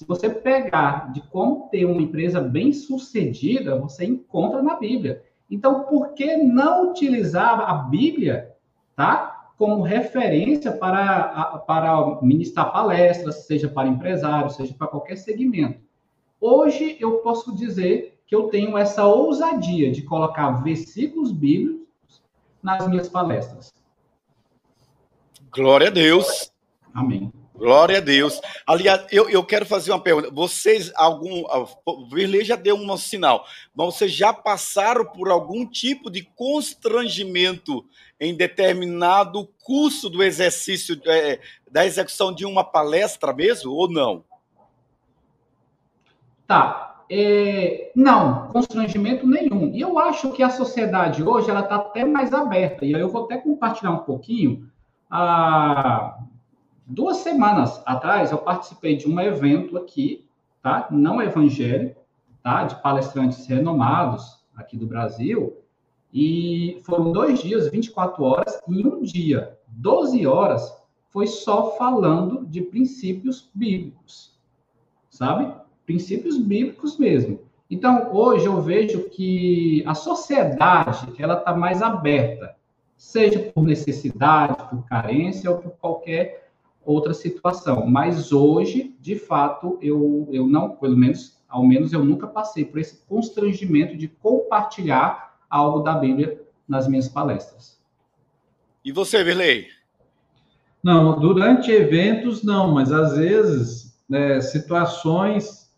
Se 0.00 0.06
você 0.06 0.30
pegar 0.30 1.12
de 1.12 1.20
como 1.20 1.68
ter 1.68 1.84
uma 1.84 2.00
empresa 2.00 2.40
bem 2.40 2.72
sucedida, 2.72 3.78
você 3.78 4.06
encontra 4.06 4.62
na 4.62 4.76
Bíblia. 4.76 5.22
Então, 5.50 5.84
por 5.84 6.14
que 6.14 6.38
não 6.38 6.90
utilizar 6.90 7.60
a 7.60 7.74
Bíblia, 7.74 8.50
tá? 8.96 9.50
Como 9.58 9.82
referência 9.82 10.72
para, 10.72 11.58
para 11.66 12.18
ministrar 12.22 12.72
palestras, 12.72 13.44
seja 13.46 13.68
para 13.68 13.90
empresários, 13.90 14.56
seja 14.56 14.72
para 14.72 14.86
qualquer 14.86 15.16
segmento. 15.16 15.82
Hoje 16.40 16.96
eu 16.98 17.18
posso 17.18 17.54
dizer 17.54 18.22
que 18.26 18.34
eu 18.34 18.44
tenho 18.44 18.78
essa 18.78 19.04
ousadia 19.04 19.92
de 19.92 20.00
colocar 20.00 20.62
versículos 20.62 21.30
bíblicos 21.30 22.22
nas 22.62 22.88
minhas 22.88 23.10
palestras. 23.10 23.70
Glória 25.52 25.88
a 25.88 25.90
Deus. 25.90 26.50
Amém. 26.94 27.30
Glória 27.60 27.98
a 27.98 28.00
Deus. 28.00 28.40
Aliás, 28.66 29.04
eu, 29.12 29.28
eu 29.28 29.44
quero 29.44 29.66
fazer 29.66 29.92
uma 29.92 30.00
pergunta. 30.00 30.30
Vocês, 30.32 30.90
algum. 30.96 31.44
O 31.84 32.06
Virley 32.08 32.42
já 32.42 32.56
deu 32.56 32.74
um 32.74 32.96
sinal, 32.96 33.44
mas 33.74 33.94
vocês 33.94 34.12
já 34.12 34.32
passaram 34.32 35.04
por 35.04 35.28
algum 35.28 35.66
tipo 35.66 36.10
de 36.10 36.22
constrangimento 36.34 37.84
em 38.18 38.34
determinado 38.34 39.46
curso 39.62 40.08
do 40.08 40.22
exercício, 40.22 40.98
é, 41.04 41.38
da 41.70 41.84
execução 41.84 42.34
de 42.34 42.46
uma 42.46 42.64
palestra 42.64 43.30
mesmo, 43.34 43.72
ou 43.72 43.92
não? 43.92 44.24
Tá. 46.46 47.04
É, 47.10 47.90
não, 47.94 48.48
constrangimento 48.48 49.26
nenhum. 49.26 49.74
E 49.74 49.82
eu 49.82 49.98
acho 49.98 50.32
que 50.32 50.42
a 50.42 50.48
sociedade 50.48 51.22
hoje 51.22 51.50
ela 51.50 51.60
está 51.60 51.76
até 51.76 52.06
mais 52.06 52.32
aberta. 52.32 52.86
E 52.86 52.94
aí 52.94 53.00
eu 53.02 53.10
vou 53.10 53.24
até 53.24 53.36
compartilhar 53.36 53.90
um 53.90 53.98
pouquinho. 53.98 54.66
Há 55.10 56.16
duas 56.90 57.18
semanas 57.18 57.82
atrás 57.86 58.32
eu 58.32 58.38
participei 58.38 58.96
de 58.96 59.08
um 59.08 59.18
evento 59.20 59.78
aqui, 59.78 60.28
tá? 60.62 60.88
Não 60.90 61.22
evangélico, 61.22 62.02
tá? 62.42 62.64
De 62.64 62.80
palestrantes 62.82 63.46
renomados 63.46 64.44
aqui 64.54 64.76
do 64.76 64.86
Brasil. 64.86 65.56
E 66.12 66.80
foram 66.84 67.12
dois 67.12 67.40
dias, 67.40 67.70
24 67.70 68.22
horas, 68.24 68.60
e 68.68 68.86
um 68.86 69.00
dia, 69.00 69.56
12 69.68 70.26
horas, 70.26 70.76
foi 71.08 71.26
só 71.26 71.76
falando 71.76 72.44
de 72.46 72.60
princípios 72.60 73.48
bíblicos, 73.54 74.36
sabe? 75.08 75.54
princípios 75.90 76.38
bíblicos 76.38 76.96
mesmo. 76.98 77.40
Então, 77.68 78.14
hoje 78.14 78.46
eu 78.46 78.60
vejo 78.60 79.08
que 79.10 79.82
a 79.84 79.92
sociedade 79.92 81.12
ela 81.18 81.34
está 81.38 81.52
mais 81.52 81.82
aberta, 81.82 82.54
seja 82.96 83.40
por 83.52 83.64
necessidade, 83.64 84.68
por 84.68 84.84
carência 84.86 85.50
ou 85.50 85.58
por 85.58 85.72
qualquer 85.72 86.39
outra 86.84 87.14
situação. 87.14 87.86
Mas 87.86 88.32
hoje, 88.32 88.96
de 89.00 89.16
fato, 89.16 89.78
eu, 89.80 90.28
eu 90.32 90.46
não, 90.46 90.70
pelo 90.70 90.96
menos, 90.96 91.38
ao 91.48 91.64
menos 91.64 91.92
eu 91.92 92.04
nunca 92.04 92.26
passei 92.26 92.64
por 92.64 92.78
esse 92.78 93.02
constrangimento 93.06 93.96
de 93.96 94.08
compartilhar 94.08 95.38
algo 95.48 95.80
da 95.80 95.94
Bíblia 95.94 96.40
nas 96.66 96.86
minhas 96.86 97.08
palestras. 97.08 97.80
E 98.84 98.92
você, 98.92 99.22
Virley? 99.22 99.66
Não, 100.82 101.18
durante 101.20 101.70
eventos 101.70 102.42
não, 102.42 102.72
mas 102.72 102.90
às 102.90 103.16
vezes 103.16 104.00
né, 104.08 104.40
situações 104.40 105.70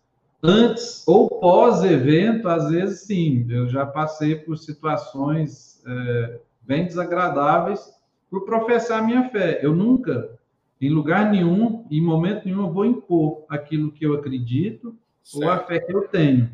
antes 0.42 1.06
ou 1.06 1.28
pós-evento, 1.28 2.48
às 2.48 2.70
vezes 2.70 3.00
sim, 3.00 3.46
eu 3.48 3.68
já 3.68 3.86
passei 3.86 4.36
por 4.36 4.56
situações 4.56 5.82
é, 5.86 6.40
bem 6.62 6.86
desagradáveis 6.86 7.92
por 8.30 8.44
professar 8.44 9.04
minha 9.04 9.28
fé. 9.30 9.60
Eu 9.62 9.74
nunca, 9.74 10.38
em 10.82 10.90
lugar 10.90 11.30
nenhum, 11.30 11.86
em 11.88 12.00
momento 12.00 12.44
nenhum, 12.44 12.66
eu 12.66 12.72
vou 12.72 12.84
impor 12.84 13.44
aquilo 13.48 13.92
que 13.92 14.04
eu 14.04 14.14
acredito 14.14 14.98
certo. 15.22 15.44
ou 15.44 15.50
a 15.50 15.58
fé 15.60 15.78
que 15.78 15.94
eu 15.94 16.08
tenho. 16.08 16.50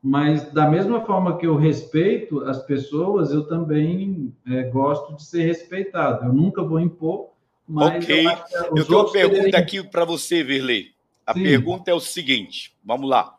mas 0.00 0.52
da 0.52 0.70
mesma 0.70 1.04
forma 1.04 1.36
que 1.36 1.46
eu 1.46 1.56
respeito 1.56 2.44
as 2.44 2.64
pessoas, 2.64 3.32
eu 3.32 3.44
também 3.48 4.32
é, 4.46 4.62
gosto 4.64 5.16
de 5.16 5.24
ser 5.24 5.44
respeitado. 5.44 6.26
Eu 6.26 6.32
nunca 6.32 6.62
vou 6.62 6.78
impor, 6.78 7.30
mas 7.66 8.04
ok. 8.04 8.26
Eu, 8.26 8.76
eu 8.76 8.86
tenho 8.86 8.98
uma 9.00 9.10
pergunta 9.12 9.58
aqui 9.58 9.82
para 9.82 10.04
você, 10.04 10.44
Virley. 10.44 10.92
A 11.26 11.34
Sim. 11.34 11.42
pergunta 11.42 11.90
é 11.90 11.94
o 11.94 12.00
seguinte: 12.00 12.76
vamos 12.84 13.10
lá. 13.10 13.34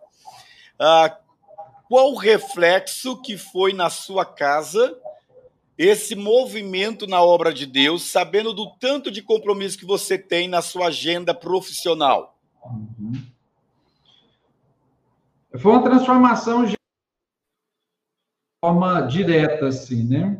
Ah, 0.77 1.17
qual 1.87 2.11
o 2.11 2.17
reflexo 2.17 3.21
que 3.21 3.37
foi 3.37 3.71
na 3.71 3.89
sua 3.89 4.25
casa 4.25 4.97
esse 5.77 6.15
movimento 6.15 7.07
na 7.07 7.21
obra 7.21 7.53
de 7.53 7.65
Deus, 7.65 8.03
sabendo 8.03 8.53
do 8.53 8.71
tanto 8.79 9.09
de 9.09 9.21
compromisso 9.21 9.77
que 9.77 9.85
você 9.85 10.17
tem 10.17 10.47
na 10.47 10.61
sua 10.61 10.87
agenda 10.87 11.33
profissional? 11.33 12.37
Uhum. 12.65 13.13
Foi 15.57 15.71
uma 15.71 15.83
transformação 15.83 16.65
de 16.65 16.75
forma 18.63 19.01
direta, 19.01 19.67
assim, 19.67 20.03
né? 20.03 20.39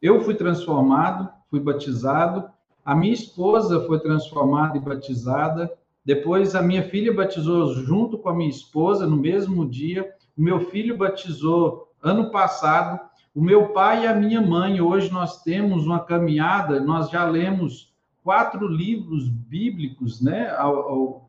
Eu 0.00 0.22
fui 0.22 0.34
transformado, 0.34 1.28
fui 1.50 1.60
batizado, 1.60 2.50
a 2.84 2.94
minha 2.94 3.12
esposa 3.12 3.84
foi 3.86 4.00
transformada 4.00 4.76
e 4.76 4.80
batizada, 4.80 5.70
depois 6.04 6.54
a 6.54 6.62
minha 6.62 6.88
filha 6.88 7.12
batizou 7.12 7.74
junto 7.74 8.16
com 8.16 8.30
a 8.30 8.34
minha 8.34 8.48
esposa 8.48 9.06
no 9.06 9.16
mesmo 9.16 9.68
dia, 9.68 10.10
o 10.36 10.40
meu 10.40 10.70
filho 10.70 10.96
batizou 10.96 11.92
ano 12.02 12.30
passado, 12.30 12.98
o 13.34 13.42
meu 13.42 13.68
pai 13.68 14.04
e 14.04 14.06
a 14.06 14.14
minha 14.14 14.40
mãe, 14.40 14.80
hoje 14.80 15.12
nós 15.12 15.42
temos 15.42 15.86
uma 15.86 16.00
caminhada, 16.00 16.80
nós 16.80 17.10
já 17.10 17.24
lemos 17.24 17.92
quatro 18.24 18.66
livros 18.66 19.28
bíblicos, 19.28 20.20
né? 20.20 20.52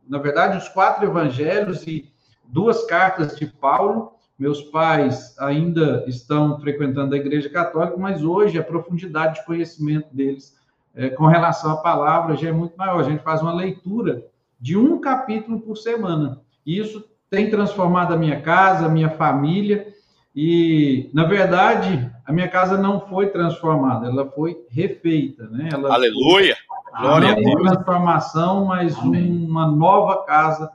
Na 0.08 0.18
verdade, 0.18 0.58
os 0.58 0.68
quatro 0.68 1.06
evangelhos 1.06 1.86
e 1.88 2.12
duas 2.46 2.86
cartas 2.86 3.38
de 3.38 3.46
Paulo. 3.46 4.14
Meus 4.38 4.62
pais 4.62 5.38
ainda 5.38 6.04
estão 6.08 6.60
frequentando 6.60 7.14
a 7.14 7.18
Igreja 7.18 7.50
Católica, 7.50 7.98
mas 7.98 8.24
hoje 8.24 8.58
a 8.58 8.64
profundidade 8.64 9.36
de 9.36 9.46
conhecimento 9.46 10.16
deles 10.16 10.58
é, 10.96 11.10
com 11.10 11.26
relação 11.26 11.72
à 11.72 11.78
palavra 11.78 12.36
já 12.36 12.50
é 12.50 12.52
muito 12.52 12.76
maior. 12.78 13.00
A 13.00 13.04
gente 13.04 13.24
faz 13.24 13.42
uma 13.42 13.54
leitura 13.54 14.26
de 14.60 14.78
um 14.78 15.00
capítulo 15.00 15.60
por 15.60 15.78
semana. 15.78 16.42
E 16.66 16.78
isso 16.80 17.04
tem 17.30 17.50
transformado 17.50 18.14
a 18.14 18.18
minha 18.18 18.42
casa, 18.42 18.86
a 18.86 18.90
minha 18.90 19.10
família. 19.10 19.94
E, 20.36 21.10
na 21.14 21.26
verdade, 21.26 22.10
a 22.26 22.32
minha 22.32 22.48
casa 22.48 22.78
não 22.78 23.08
foi 23.08 23.30
transformada, 23.30 24.08
ela 24.08 24.30
foi 24.32 24.58
refeita, 24.70 25.48
né? 25.48 25.70
Ela 25.74 25.94
Aleluia! 25.94 26.56
Foi... 26.56 27.02
Glória 27.02 27.32
a 27.32 27.34
Deus. 27.34 27.62
transformação, 27.62 28.66
mas 28.66 28.98
Amém. 28.98 29.46
uma 29.46 29.68
nova 29.68 30.24
casa, 30.26 30.72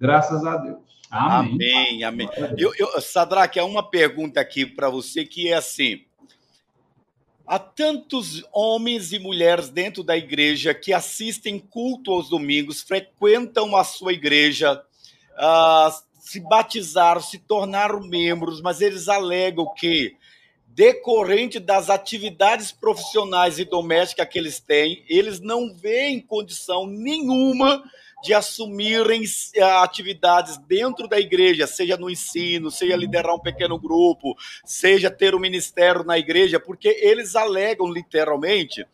graças 0.00 0.44
a 0.44 0.56
Deus. 0.56 0.78
Amém, 1.10 2.04
amém. 2.04 2.28
amém. 2.36 2.54
Eu, 2.58 2.72
eu, 2.78 3.00
Sadraque, 3.00 3.58
há 3.58 3.64
uma 3.64 3.82
pergunta 3.82 4.40
aqui 4.40 4.66
para 4.66 4.88
você 4.88 5.24
que 5.24 5.48
é 5.48 5.54
assim: 5.54 6.04
há 7.46 7.58
tantos 7.58 8.44
homens 8.52 9.12
e 9.12 9.18
mulheres 9.18 9.68
dentro 9.68 10.02
da 10.02 10.16
igreja 10.16 10.74
que 10.74 10.92
assistem 10.92 11.58
culto 11.58 12.12
aos 12.12 12.28
domingos, 12.28 12.82
frequentam 12.82 13.76
a 13.76 13.84
sua 13.84 14.12
igreja, 14.12 14.82
uh, 15.38 16.05
se 16.26 16.40
batizaram, 16.40 17.20
se 17.20 17.38
tornaram 17.38 18.00
membros, 18.00 18.60
mas 18.60 18.80
eles 18.80 19.08
alegam 19.08 19.72
que 19.74 20.16
decorrente 20.66 21.60
das 21.60 21.88
atividades 21.88 22.72
profissionais 22.72 23.60
e 23.60 23.64
domésticas 23.64 24.28
que 24.28 24.36
eles 24.36 24.58
têm, 24.58 25.04
eles 25.08 25.38
não 25.38 25.72
veem 25.72 26.20
condição 26.20 26.84
nenhuma 26.84 27.80
de 28.24 28.34
assumirem 28.34 29.22
eh, 29.54 29.62
atividades 29.62 30.58
dentro 30.58 31.06
da 31.06 31.20
igreja, 31.20 31.64
seja 31.64 31.96
no 31.96 32.10
ensino, 32.10 32.72
seja 32.72 32.96
liderar 32.96 33.36
um 33.36 33.38
pequeno 33.38 33.78
grupo, 33.78 34.34
seja 34.64 35.10
ter 35.12 35.32
um 35.32 35.38
ministério 35.38 36.02
na 36.02 36.18
igreja, 36.18 36.58
porque 36.58 36.88
eles 36.88 37.36
alegam 37.36 37.86
literalmente 37.86 38.84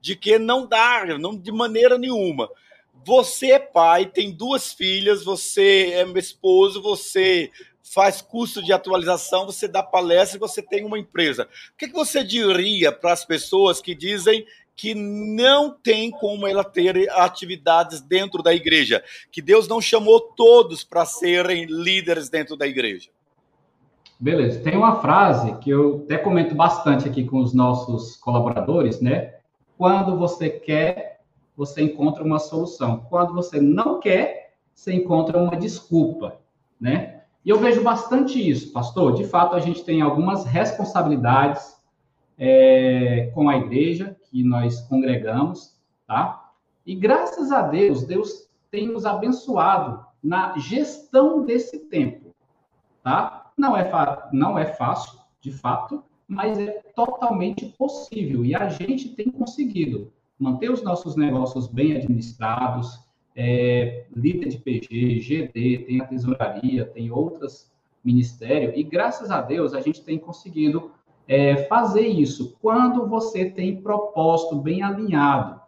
de 0.00 0.14
que 0.14 0.38
não 0.38 0.64
dá, 0.64 1.04
não 1.18 1.36
de 1.36 1.50
maneira 1.50 1.98
nenhuma. 1.98 2.48
Você 3.06 3.52
é 3.52 3.60
pai, 3.60 4.06
tem 4.06 4.32
duas 4.32 4.72
filhas, 4.72 5.22
você 5.22 5.92
é 5.92 6.18
esposo, 6.18 6.82
você 6.82 7.52
faz 7.80 8.20
curso 8.20 8.60
de 8.60 8.72
atualização, 8.72 9.46
você 9.46 9.68
dá 9.68 9.80
palestra 9.80 10.40
você 10.40 10.60
tem 10.60 10.84
uma 10.84 10.98
empresa. 10.98 11.44
O 11.72 11.76
que, 11.78 11.86
você 11.86 12.24
diria 12.24 12.90
para 12.90 13.12
as 13.12 13.24
pessoas 13.24 13.80
que 13.80 13.94
dizem 13.94 14.44
que 14.74 14.92
não 14.92 15.70
tem 15.70 16.10
como 16.10 16.48
ela 16.48 16.64
ter 16.64 17.08
atividades 17.12 18.00
dentro 18.00 18.42
da 18.42 18.52
igreja, 18.52 19.04
que 19.30 19.40
Deus 19.40 19.68
não 19.68 19.80
chamou 19.80 20.20
todos 20.20 20.82
para 20.82 21.06
serem 21.06 21.64
líderes 21.66 22.28
dentro 22.28 22.56
da 22.56 22.66
igreja? 22.66 23.08
Beleza. 24.18 24.58
Tem 24.64 24.76
uma 24.76 25.00
frase 25.00 25.56
que 25.58 25.70
eu 25.70 26.02
até 26.04 26.18
comento 26.18 26.56
bastante 26.56 27.08
aqui 27.08 27.24
com 27.24 27.38
os 27.38 27.54
nossos 27.54 28.16
colaboradores, 28.16 29.00
né? 29.00 29.34
Quando 29.78 30.18
você 30.18 30.50
quer, 30.50 31.15
você 31.56 31.82
encontra 31.82 32.22
uma 32.22 32.38
solução. 32.38 33.06
Quando 33.08 33.32
você 33.32 33.60
não 33.60 33.98
quer, 33.98 34.54
você 34.74 34.92
encontra 34.92 35.38
uma 35.38 35.56
desculpa, 35.56 36.38
né? 36.78 37.22
E 37.44 37.48
eu 37.48 37.58
vejo 37.58 37.82
bastante 37.82 38.38
isso, 38.38 38.72
pastor. 38.72 39.14
De 39.14 39.24
fato, 39.24 39.54
a 39.54 39.60
gente 39.60 39.84
tem 39.84 40.02
algumas 40.02 40.44
responsabilidades 40.44 41.80
é, 42.36 43.30
com 43.34 43.48
a 43.48 43.56
igreja 43.56 44.16
que 44.24 44.42
nós 44.42 44.80
congregamos, 44.82 45.80
tá? 46.06 46.52
E 46.84 46.94
graças 46.94 47.50
a 47.50 47.62
Deus, 47.62 48.04
Deus 48.04 48.48
tem 48.70 48.88
nos 48.88 49.06
abençoado 49.06 50.04
na 50.22 50.58
gestão 50.58 51.44
desse 51.44 51.78
tempo, 51.88 52.34
tá? 53.02 53.50
Não 53.56 53.76
é, 53.76 53.90
não 54.32 54.58
é 54.58 54.66
fácil, 54.66 55.18
de 55.40 55.52
fato, 55.52 56.02
mas 56.28 56.58
é 56.58 56.82
totalmente 56.94 57.66
possível 57.78 58.44
e 58.44 58.54
a 58.54 58.68
gente 58.68 59.10
tem 59.10 59.30
conseguido 59.30 60.12
manter 60.38 60.70
os 60.70 60.82
nossos 60.82 61.16
negócios 61.16 61.66
bem 61.66 61.96
administrados, 61.96 63.00
é, 63.34 64.06
líder 64.14 64.48
de 64.48 64.58
PG, 64.58 65.20
GD, 65.20 65.84
tem 65.86 66.00
a 66.00 66.06
tesouraria, 66.06 66.86
tem 66.86 67.10
outros 67.10 67.70
ministérios, 68.04 68.72
e 68.76 68.82
graças 68.82 69.30
a 69.30 69.40
Deus 69.40 69.74
a 69.74 69.80
gente 69.80 70.02
tem 70.02 70.18
conseguido 70.18 70.92
é, 71.26 71.64
fazer 71.64 72.06
isso 72.06 72.56
quando 72.62 73.06
você 73.06 73.50
tem 73.50 73.82
propósito 73.82 74.56
bem 74.56 74.82
alinhado, 74.82 75.60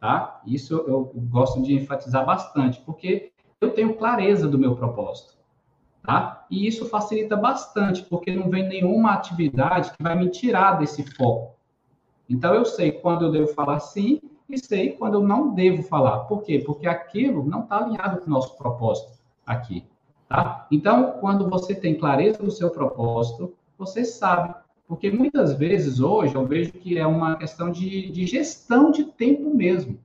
tá? 0.00 0.40
Isso 0.46 0.74
eu 0.88 1.12
gosto 1.30 1.62
de 1.62 1.74
enfatizar 1.74 2.24
bastante, 2.24 2.80
porque 2.80 3.30
eu 3.60 3.70
tenho 3.70 3.94
clareza 3.94 4.48
do 4.48 4.58
meu 4.58 4.74
propósito, 4.74 5.36
tá? 6.02 6.44
E 6.50 6.66
isso 6.66 6.88
facilita 6.88 7.36
bastante, 7.36 8.02
porque 8.02 8.34
não 8.34 8.48
vem 8.48 8.66
nenhuma 8.66 9.12
atividade 9.12 9.92
que 9.92 10.02
vai 10.02 10.16
me 10.16 10.30
tirar 10.30 10.78
desse 10.78 11.04
foco. 11.14 11.54
Então 12.32 12.54
eu 12.54 12.64
sei 12.64 12.92
quando 12.92 13.26
eu 13.26 13.30
devo 13.30 13.48
falar 13.48 13.78
sim 13.80 14.20
e 14.48 14.58
sei 14.58 14.92
quando 14.92 15.14
eu 15.14 15.22
não 15.22 15.54
devo 15.54 15.82
falar. 15.82 16.20
Por 16.20 16.42
quê? 16.42 16.58
Porque 16.58 16.86
aquilo 16.86 17.44
não 17.44 17.60
está 17.60 17.78
alinhado 17.78 18.20
com 18.20 18.26
o 18.26 18.30
nosso 18.30 18.56
propósito 18.56 19.12
aqui. 19.44 19.84
Tá? 20.28 20.66
Então, 20.70 21.18
quando 21.20 21.48
você 21.50 21.74
tem 21.74 21.94
clareza 21.94 22.42
do 22.42 22.50
seu 22.50 22.70
propósito, 22.70 23.54
você 23.76 24.02
sabe. 24.02 24.54
Porque 24.88 25.10
muitas 25.10 25.54
vezes 25.54 26.00
hoje 26.00 26.34
eu 26.34 26.46
vejo 26.46 26.72
que 26.72 26.98
é 26.98 27.06
uma 27.06 27.36
questão 27.36 27.70
de, 27.70 28.10
de 28.10 28.26
gestão 28.26 28.90
de 28.90 29.04
tempo 29.04 29.54
mesmo. 29.54 29.98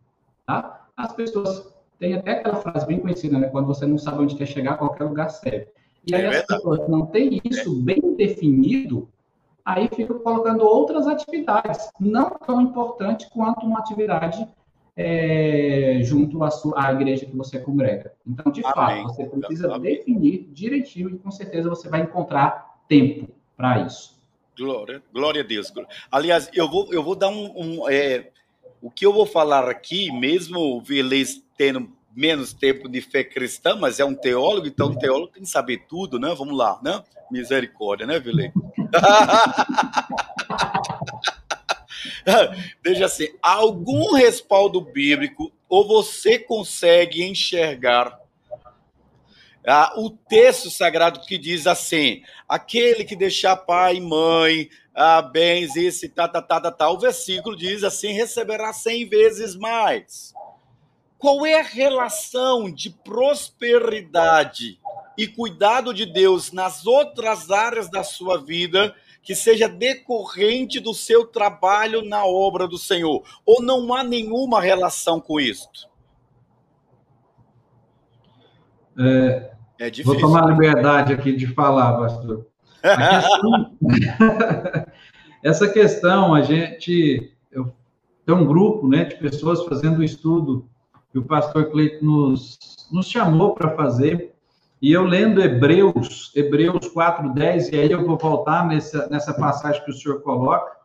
Tá? 0.46 0.86
As 0.98 1.14
pessoas 1.14 1.74
têm 1.98 2.14
até 2.14 2.32
aquela 2.32 2.58
frase 2.58 2.86
bem 2.86 3.00
conhecida, 3.00 3.38
né? 3.40 3.48
Quando 3.48 3.68
você 3.68 3.86
não 3.86 3.98
sabe 3.98 4.22
onde 4.22 4.36
quer 4.36 4.48
chegar, 4.48 4.78
qualquer 4.78 5.06
lugar 5.06 5.30
serve. 5.30 5.68
E 6.06 6.14
aí 6.14 6.24
é 6.24 6.28
as 6.28 6.46
pessoas 6.46 6.88
não 6.90 7.06
têm 7.06 7.42
isso 7.44 7.74
bem 7.82 8.16
definido, 8.16 9.08
aí 9.68 9.90
fica 9.94 10.14
colocando 10.14 10.62
outras 10.62 11.08
atividades, 11.08 11.90
não 12.00 12.30
tão 12.30 12.62
importantes 12.62 13.28
quanto 13.28 13.66
uma 13.66 13.80
atividade 13.80 14.48
é, 14.96 16.00
junto 16.04 16.42
à, 16.42 16.50
sua, 16.50 16.88
à 16.88 16.94
igreja 16.94 17.26
que 17.26 17.36
você 17.36 17.60
congrega. 17.60 18.14
Então, 18.26 18.50
de 18.50 18.62
Amém. 18.64 19.04
fato, 19.04 19.16
você 19.16 19.26
precisa 19.26 19.76
Amém. 19.76 19.98
definir 19.98 20.48
direitinho 20.54 21.10
e 21.10 21.18
com 21.18 21.30
certeza 21.30 21.70
você 21.70 21.90
vai 21.90 22.02
encontrar 22.02 22.80
tempo 22.88 23.28
para 23.58 23.82
isso. 23.82 24.18
Glória, 24.58 25.04
glória 25.14 25.42
a 25.42 25.46
Deus. 25.46 25.72
Aliás, 26.10 26.50
eu 26.54 26.70
vou, 26.70 26.88
eu 26.94 27.04
vou 27.04 27.14
dar 27.14 27.28
um. 27.28 27.52
um 27.56 27.90
é, 27.90 28.32
o 28.82 28.90
que 28.90 29.06
eu 29.06 29.12
vou 29.12 29.26
falar 29.26 29.68
aqui, 29.68 30.12
mesmo 30.12 30.60
o 30.60 30.82
Velez 30.82 31.44
tendo 31.58 31.92
menos 32.18 32.52
tempo 32.52 32.90
de 32.90 33.00
fé 33.00 33.24
cristã, 33.24 33.76
mas 33.76 34.00
é 34.00 34.06
um 34.06 34.16
teólogo, 34.16 34.66
então 34.66 34.88
o 34.88 34.98
teólogo 34.98 35.34
tem 35.34 35.44
que 35.44 35.50
saber 35.50 35.84
tudo, 35.88 36.20
né? 36.20 36.34
Vamos 36.36 36.58
lá, 36.58 36.80
né? 36.84 37.04
Misericórdia, 37.30 38.08
né, 38.08 38.20
Velez? 38.20 38.52
Veja 42.84 43.06
assim, 43.06 43.28
algum 43.40 44.16
respaldo 44.16 44.82
bíblico 44.82 45.54
ou 45.70 45.88
você 45.88 46.40
consegue 46.40 47.24
enxergar 47.24 48.20
ah, 49.68 49.94
o 49.98 50.10
texto 50.10 50.72
sagrado 50.72 51.20
que 51.20 51.38
diz 51.38 51.68
assim: 51.68 52.24
aquele 52.50 53.04
que 53.04 53.16
deixar 53.16 53.56
pai 53.58 53.98
e 53.98 54.02
mãe, 54.02 54.70
ah, 54.96 55.22
bens, 55.22 55.76
esse, 55.76 56.10
tá, 56.10 56.28
tá, 56.28 56.42
tá, 56.42 56.62
tá, 56.62 56.72
tá. 56.72 56.90
O 56.90 56.98
versículo 56.98 57.56
diz 57.56 57.84
assim: 57.84 58.12
receberá 58.12 58.74
cem 58.74 59.08
vezes 59.08 59.56
mais. 59.56 60.34
Qual 61.18 61.46
é 61.46 61.60
a 61.60 61.64
relação 61.64 62.72
de 62.72 62.90
prosperidade 62.90 64.80
e 65.18 65.28
cuidado 65.28 65.94
de 65.94 66.06
Deus 66.06 66.52
nas 66.52 66.86
outras 66.86 67.50
áreas 67.50 67.90
da 67.90 68.04
sua 68.04 68.38
vida 68.38 68.94
que 69.24 69.34
seja 69.34 69.68
decorrente 69.68 70.80
do 70.80 70.94
seu 70.94 71.26
trabalho 71.26 72.04
na 72.04 72.24
obra 72.26 72.68
do 72.68 72.78
Senhor? 72.78 73.24
Ou 73.46 73.62
não 73.64 73.94
há 73.94 74.04
nenhuma 74.04 74.62
relação 74.62 75.20
com 75.20 75.40
isto? 75.40 75.90
É, 79.00 79.52
é 79.80 79.90
difícil. 79.90 80.20
Vou 80.20 80.30
tomar 80.30 80.46
liberdade 80.46 81.14
aqui 81.14 81.36
de 81.36 81.48
falar, 81.48 81.98
pastor. 81.98 82.46
Questão... 82.82 83.78
Essa 85.44 85.70
questão, 85.70 86.34
a 86.34 86.42
gente 86.42 87.32
eu, 87.52 87.72
tem 88.26 88.36
um 88.36 88.46
grupo 88.46 88.88
né, 88.88 89.06
de 89.06 89.16
pessoas 89.16 89.64
fazendo 89.66 90.00
um 90.00 90.04
estudo 90.04 90.68
que 91.18 91.20
o 91.20 91.24
pastor 91.24 91.72
Cleiton 91.72 92.06
nos, 92.06 92.60
nos 92.92 93.10
chamou 93.10 93.56
para 93.56 93.76
fazer, 93.76 94.36
e 94.80 94.92
eu 94.92 95.04
lendo 95.04 95.42
Hebreus, 95.42 96.32
Hebreus 96.36 96.88
4,10, 96.94 97.74
e 97.74 97.80
aí 97.80 97.92
eu 97.92 98.06
vou 98.06 98.18
voltar 98.18 98.68
nessa, 98.68 99.10
nessa 99.10 99.34
passagem 99.34 99.84
que 99.84 99.90
o 99.90 99.94
senhor 99.94 100.22
coloca. 100.22 100.78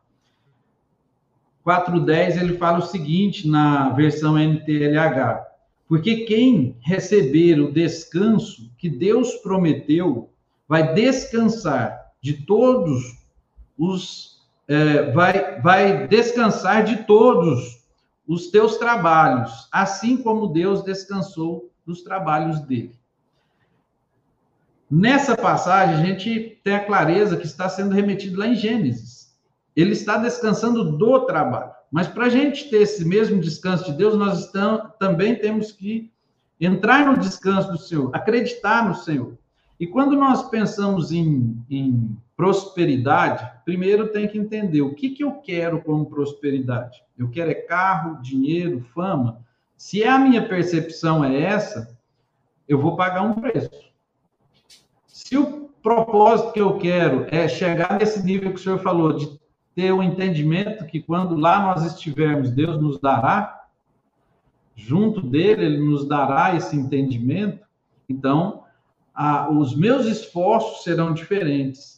4,10 1.66 2.41
ele 2.41 2.57
fala 2.57 2.78
o 2.78 2.87
seguinte 2.87 3.47
na 3.47 3.91
versão 3.91 4.39
NTLH: 4.39 5.45
Porque 5.87 6.24
quem 6.24 6.78
receber 6.80 7.61
o 7.61 7.70
descanso 7.70 8.72
que 8.78 8.89
Deus 8.89 9.35
prometeu, 9.35 10.30
vai 10.66 10.95
descansar 10.95 12.07
de 12.22 12.45
todos 12.47 13.03
os. 13.78 14.41
É, 14.66 15.11
vai, 15.11 15.61
vai 15.61 16.09
descansar 16.09 16.85
de 16.85 17.05
todos 17.05 17.82
os 18.33 18.49
teus 18.49 18.76
trabalhos, 18.78 19.68
assim 19.70 20.16
como 20.16 20.47
Deus 20.47 20.83
descansou 20.83 21.70
dos 21.85 22.03
trabalhos 22.03 22.61
dele. 22.61 22.99
Nessa 24.91 25.37
passagem, 25.37 25.97
a 25.97 26.05
gente 26.05 26.61
tem 26.64 26.74
a 26.74 26.85
clareza 26.85 27.37
que 27.37 27.45
está 27.45 27.68
sendo 27.68 27.95
remetido 27.95 28.39
lá 28.39 28.47
em 28.47 28.55
Gênesis. 28.55 29.35
Ele 29.76 29.93
está 29.93 30.16
descansando 30.16 30.97
do 30.97 31.26
trabalho. 31.26 31.72
Mas 31.91 32.07
para 32.07 32.26
a 32.26 32.28
gente 32.30 32.70
ter 32.70 32.83
esse 32.83 33.05
mesmo 33.05 33.39
descanso 33.39 33.85
de 33.85 33.93
Deus, 33.93 34.16
nós 34.16 34.47
estamos, 34.47 34.93
também 34.99 35.39
temos 35.39 35.72
que 35.72 36.11
entrar 36.59 37.05
no 37.05 37.18
descanso 37.18 37.70
do 37.70 37.78
Senhor, 37.78 38.11
acreditar 38.14 38.89
no 38.89 38.95
Senhor. 38.95 39.37
E 39.78 39.87
quando 39.87 40.16
nós 40.16 40.49
pensamos 40.49 41.12
em, 41.12 41.57
em 41.68 42.16
prosperidade, 42.37 43.51
primeiro 43.64 44.09
tem 44.09 44.26
que 44.26 44.39
entender 44.39 44.83
o 44.83 44.95
que, 44.95 45.11
que 45.11 45.24
eu 45.24 45.33
quero 45.35 45.83
como 45.83 46.07
prosperidade. 46.07 47.03
Eu 47.16 47.30
quero 47.30 47.51
é 47.51 47.55
carro, 47.55 48.20
dinheiro, 48.22 48.80
fama. 48.95 49.41
Se 49.76 50.05
a 50.05 50.18
minha 50.18 50.47
percepção 50.47 51.24
é 51.24 51.41
essa, 51.41 51.97
eu 52.68 52.80
vou 52.80 52.97
pagar 52.97 53.22
um 53.22 53.35
preço. 53.35 53.70
Se 55.07 55.37
o 55.37 55.68
propósito 55.83 56.53
que 56.53 56.61
eu 56.61 56.78
quero 56.78 57.26
é 57.30 57.49
chegar 57.49 57.99
nesse 57.99 58.22
nível 58.24 58.51
que 58.51 58.61
o 58.61 58.62
senhor 58.62 58.78
falou, 58.78 59.12
de 59.12 59.41
ter 59.74 59.93
o 59.93 59.99
um 59.99 60.03
entendimento 60.03 60.87
que 60.87 61.01
quando 61.01 61.37
lá 61.37 61.62
nós 61.62 61.85
estivermos, 61.85 62.51
Deus 62.51 62.80
nos 62.80 63.01
dará, 63.01 63.66
junto 64.74 65.20
dele, 65.20 65.64
ele 65.64 65.78
nos 65.78 66.07
dará 66.07 66.55
esse 66.55 66.76
entendimento, 66.76 67.66
então 68.09 68.64
a, 69.14 69.51
os 69.51 69.76
meus 69.76 70.07
esforços 70.07 70.83
serão 70.85 71.12
diferentes. 71.12 71.91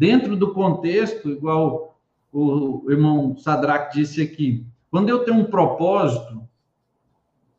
Dentro 0.00 0.34
do 0.34 0.54
contexto, 0.54 1.28
igual 1.28 2.00
o 2.32 2.90
irmão 2.90 3.36
Sadraque 3.36 3.98
disse 3.98 4.22
aqui, 4.22 4.66
quando 4.90 5.10
eu 5.10 5.26
tenho 5.26 5.36
um 5.36 5.44
propósito, 5.44 6.40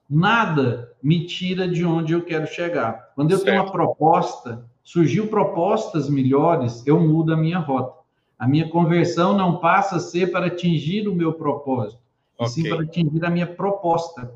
nada 0.09 0.91
me 1.03 1.27
tira 1.27 1.67
de 1.67 1.85
onde 1.85 2.13
eu 2.13 2.25
quero 2.25 2.47
chegar. 2.47 3.11
Quando 3.13 3.29
eu 3.29 3.37
certo. 3.37 3.47
tenho 3.47 3.61
uma 3.61 3.71
proposta, 3.71 4.65
surgiu 4.83 5.27
propostas 5.27 6.09
melhores, 6.09 6.81
eu 6.87 6.99
mudo 6.99 7.31
a 7.31 7.37
minha 7.37 7.59
rota. 7.59 8.01
A 8.39 8.47
minha 8.47 8.67
conversão 8.67 9.37
não 9.37 9.57
passa 9.59 9.97
a 9.97 9.99
ser 9.99 10.31
para 10.31 10.47
atingir 10.47 11.07
o 11.07 11.13
meu 11.13 11.33
propósito, 11.33 12.01
okay. 12.39 12.51
sim 12.51 12.67
para 12.67 12.81
atingir 12.81 13.23
a 13.23 13.29
minha 13.29 13.45
proposta. 13.45 14.33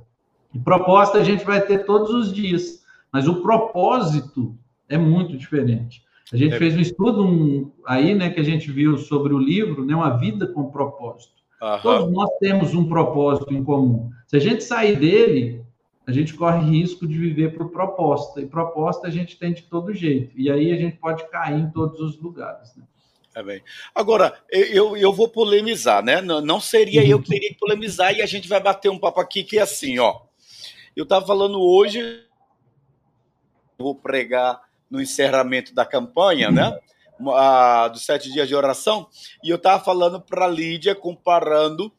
E 0.54 0.60
proposta 0.60 1.18
a 1.18 1.24
gente 1.24 1.44
vai 1.44 1.60
ter 1.60 1.88
todos 1.88 2.12
os 2.12 2.32
dias, 2.32 2.86
mas 3.12 3.28
o 3.28 3.42
propósito 3.42 4.56
é 4.88 4.96
muito 4.96 5.36
diferente. 5.36 6.05
A 6.34 6.38
gente 6.38 6.56
é. 6.56 6.58
fez 6.58 6.76
um 6.76 6.80
estudo 6.80 7.26
um, 7.26 7.72
aí, 7.86 8.16
né, 8.16 8.30
que 8.30 8.40
a 8.40 8.44
gente 8.44 8.72
viu 8.72 8.98
sobre 8.98 9.34
o 9.34 9.38
livro, 9.38 9.86
né, 9.86 9.96
uma 9.96 10.18
vida 10.18 10.48
com 10.48 10.72
propósito. 10.72 11.36
Aham. 11.62 11.82
Todos 11.82 12.12
nós 12.12 12.30
temos 12.40 12.74
um 12.74 12.88
propósito 12.88 13.54
em 13.54 13.64
comum. 13.64 14.10
Se 14.28 14.36
a 14.36 14.40
gente 14.40 14.64
sair 14.64 14.98
dele, 14.98 15.64
a 16.08 16.12
gente 16.12 16.34
corre 16.34 16.70
risco 16.70 17.08
de 17.08 17.18
viver 17.18 17.56
por 17.56 17.72
proposta. 17.72 18.42
E 18.42 18.46
proposta 18.46 19.08
a 19.08 19.10
gente 19.10 19.38
tem 19.38 19.54
de 19.54 19.64
todo 19.64 19.94
jeito. 19.94 20.32
E 20.36 20.52
aí 20.52 20.72
a 20.72 20.78
gente 20.78 20.98
pode 20.98 21.28
cair 21.30 21.60
em 21.60 21.70
todos 21.72 22.00
os 22.00 22.20
lugares. 22.20 22.76
Né? 22.76 22.84
É 23.36 23.44
bem. 23.44 23.62
Agora, 23.94 24.34
eu, 24.50 24.96
eu 24.96 25.12
vou 25.12 25.28
polemizar, 25.28 26.04
né? 26.04 26.22
Não, 26.22 26.42
não 26.42 26.60
seria 26.60 27.06
eu 27.06 27.22
que 27.22 27.30
teria 27.30 27.50
que 27.50 27.60
polemizar 27.60 28.16
e 28.16 28.22
a 28.22 28.26
gente 28.26 28.48
vai 28.48 28.60
bater 28.60 28.90
um 28.90 29.00
papo 29.00 29.20
aqui 29.20 29.44
que 29.44 29.58
é 29.58 29.62
assim, 29.62 30.00
ó. 30.00 30.22
Eu 30.96 31.04
estava 31.04 31.26
falando 31.26 31.60
hoje, 31.62 32.24
vou 33.78 33.94
pregar 33.94 34.65
no 34.90 35.02
encerramento 35.02 35.74
da 35.74 35.86
campanha, 35.86 36.52
né? 36.52 36.78
A, 37.34 37.88
dos 37.88 38.06
sete 38.06 38.32
dias 38.32 38.48
de 38.48 38.54
oração, 38.54 39.08
e 39.42 39.50
eu 39.50 39.56
estava 39.56 39.82
falando 39.82 40.20
para 40.20 40.50
Lídia, 40.50 40.94
comparando 40.94 41.90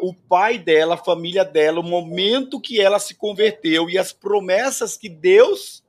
o 0.00 0.14
pai 0.14 0.58
dela, 0.58 0.94
a 0.94 0.98
família 0.98 1.44
dela, 1.44 1.80
o 1.80 1.82
momento 1.82 2.60
que 2.60 2.80
ela 2.80 2.98
se 2.98 3.14
converteu 3.14 3.90
e 3.90 3.98
as 3.98 4.12
promessas 4.12 4.96
que 4.96 5.08
Deus. 5.08 5.84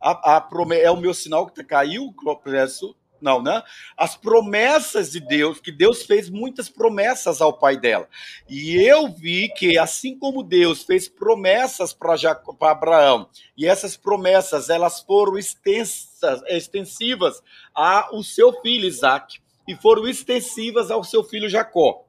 A, 0.00 0.36
a, 0.36 0.48
é 0.74 0.90
o 0.90 0.96
meu 0.96 1.12
sinal 1.14 1.46
que 1.46 1.64
caiu 1.64 2.14
processo 2.22 2.94
não, 3.20 3.42
né? 3.42 3.62
As 3.96 4.16
promessas 4.16 5.10
de 5.10 5.20
Deus, 5.20 5.60
que 5.60 5.72
Deus 5.72 6.04
fez 6.04 6.28
muitas 6.28 6.68
promessas 6.68 7.40
ao 7.40 7.52
pai 7.52 7.76
dela. 7.76 8.08
E 8.48 8.76
eu 8.76 9.08
vi 9.08 9.48
que, 9.48 9.78
assim 9.78 10.18
como 10.18 10.42
Deus 10.42 10.82
fez 10.82 11.08
promessas 11.08 11.92
para 11.92 12.16
Abraão, 12.62 13.28
e 13.56 13.66
essas 13.66 13.96
promessas 13.96 14.68
elas 14.70 15.00
foram 15.00 15.38
extensas, 15.38 16.42
extensivas 16.48 17.42
ao 17.74 18.22
seu 18.22 18.52
filho 18.60 18.86
Isaac, 18.86 19.40
e 19.66 19.74
foram 19.74 20.06
extensivas 20.06 20.90
ao 20.90 21.02
seu 21.02 21.24
filho 21.24 21.48
Jacó. 21.48 22.06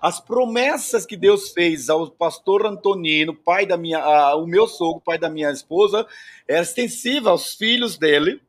As 0.00 0.20
promessas 0.20 1.06
que 1.06 1.16
Deus 1.16 1.52
fez 1.52 1.88
ao 1.88 2.10
pastor 2.10 2.66
Antonino, 2.66 3.34
pai 3.34 3.64
da 3.64 3.76
minha, 3.76 4.34
o 4.36 4.46
meu 4.46 4.66
sogro, 4.66 5.00
pai 5.00 5.18
da 5.18 5.30
minha 5.30 5.50
esposa, 5.50 6.06
é 6.46 6.60
extensiva 6.60 7.30
aos 7.30 7.54
filhos 7.54 7.96
dele, 7.96 8.42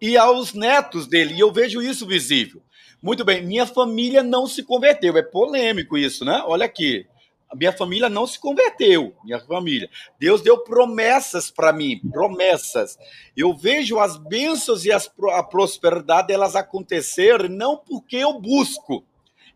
e 0.00 0.16
aos 0.16 0.52
netos 0.52 1.06
dele. 1.06 1.34
E 1.34 1.40
eu 1.40 1.52
vejo 1.52 1.82
isso 1.82 2.06
visível. 2.06 2.62
Muito 3.02 3.24
bem, 3.24 3.44
minha 3.44 3.66
família 3.66 4.22
não 4.22 4.46
se 4.46 4.62
converteu. 4.62 5.16
É 5.16 5.22
polêmico 5.22 5.96
isso, 5.96 6.24
né? 6.24 6.42
Olha 6.46 6.66
aqui. 6.66 7.06
Minha 7.54 7.72
família 7.72 8.08
não 8.08 8.26
se 8.26 8.40
converteu, 8.40 9.14
minha 9.24 9.38
família. 9.38 9.88
Deus 10.18 10.42
deu 10.42 10.58
promessas 10.58 11.48
para 11.50 11.72
mim, 11.72 12.00
promessas. 12.10 12.98
Eu 13.36 13.54
vejo 13.54 14.00
as 14.00 14.16
bênçãos 14.16 14.84
e 14.84 14.90
as, 14.90 15.08
a 15.30 15.42
prosperidade 15.42 16.32
elas 16.32 16.56
acontecerem 16.56 17.48
não 17.48 17.76
porque 17.76 18.16
eu 18.16 18.40
busco. 18.40 19.04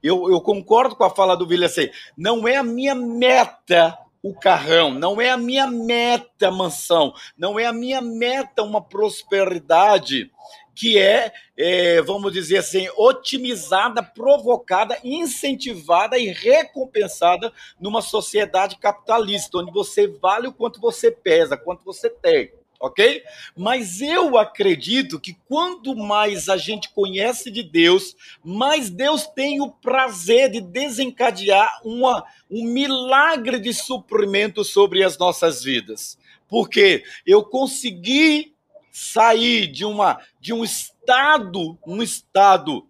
Eu, 0.02 0.30
eu 0.30 0.40
concordo 0.40 0.94
com 0.94 1.04
a 1.04 1.10
fala 1.10 1.36
do 1.36 1.46
William 1.46 1.66
assim, 1.66 1.90
não 2.16 2.46
é 2.46 2.56
a 2.56 2.62
minha 2.62 2.94
meta 2.94 3.98
o 4.22 4.34
carrão, 4.34 4.92
não 4.92 5.20
é 5.20 5.30
a 5.30 5.36
minha 5.36 5.66
meta 5.66 6.50
mansão, 6.50 7.14
não 7.36 7.58
é 7.58 7.66
a 7.66 7.72
minha 7.72 8.00
meta 8.00 8.62
uma 8.62 8.82
prosperidade 8.82 10.30
que 10.74 10.98
é, 10.98 11.32
é, 11.58 12.00
vamos 12.00 12.32
dizer 12.32 12.58
assim, 12.58 12.88
otimizada, 12.96 14.02
provocada, 14.02 14.98
incentivada 15.04 16.18
e 16.18 16.28
recompensada 16.28 17.52
numa 17.78 18.00
sociedade 18.00 18.78
capitalista, 18.78 19.58
onde 19.58 19.70
você 19.72 20.06
vale 20.06 20.48
o 20.48 20.52
quanto 20.52 20.80
você 20.80 21.10
pesa, 21.10 21.56
quanto 21.56 21.84
você 21.84 22.08
tem 22.08 22.52
ok? 22.80 23.22
Mas 23.54 24.00
eu 24.00 24.38
acredito 24.38 25.20
que 25.20 25.36
quanto 25.46 25.94
mais 25.94 26.48
a 26.48 26.56
gente 26.56 26.88
conhece 26.88 27.50
de 27.50 27.62
Deus, 27.62 28.16
mais 28.42 28.88
Deus 28.88 29.26
tem 29.26 29.60
o 29.60 29.70
prazer 29.70 30.50
de 30.50 30.62
desencadear 30.62 31.80
uma, 31.84 32.24
um 32.50 32.64
milagre 32.64 33.60
de 33.60 33.74
suprimento 33.74 34.64
sobre 34.64 35.04
as 35.04 35.18
nossas 35.18 35.62
vidas. 35.62 36.18
Porque 36.48 37.04
eu 37.26 37.44
consegui 37.44 38.54
sair 38.90 39.66
de, 39.66 39.84
uma, 39.84 40.18
de 40.40 40.52
um 40.52 40.64
estado, 40.64 41.78
um 41.86 42.02
estado 42.02 42.86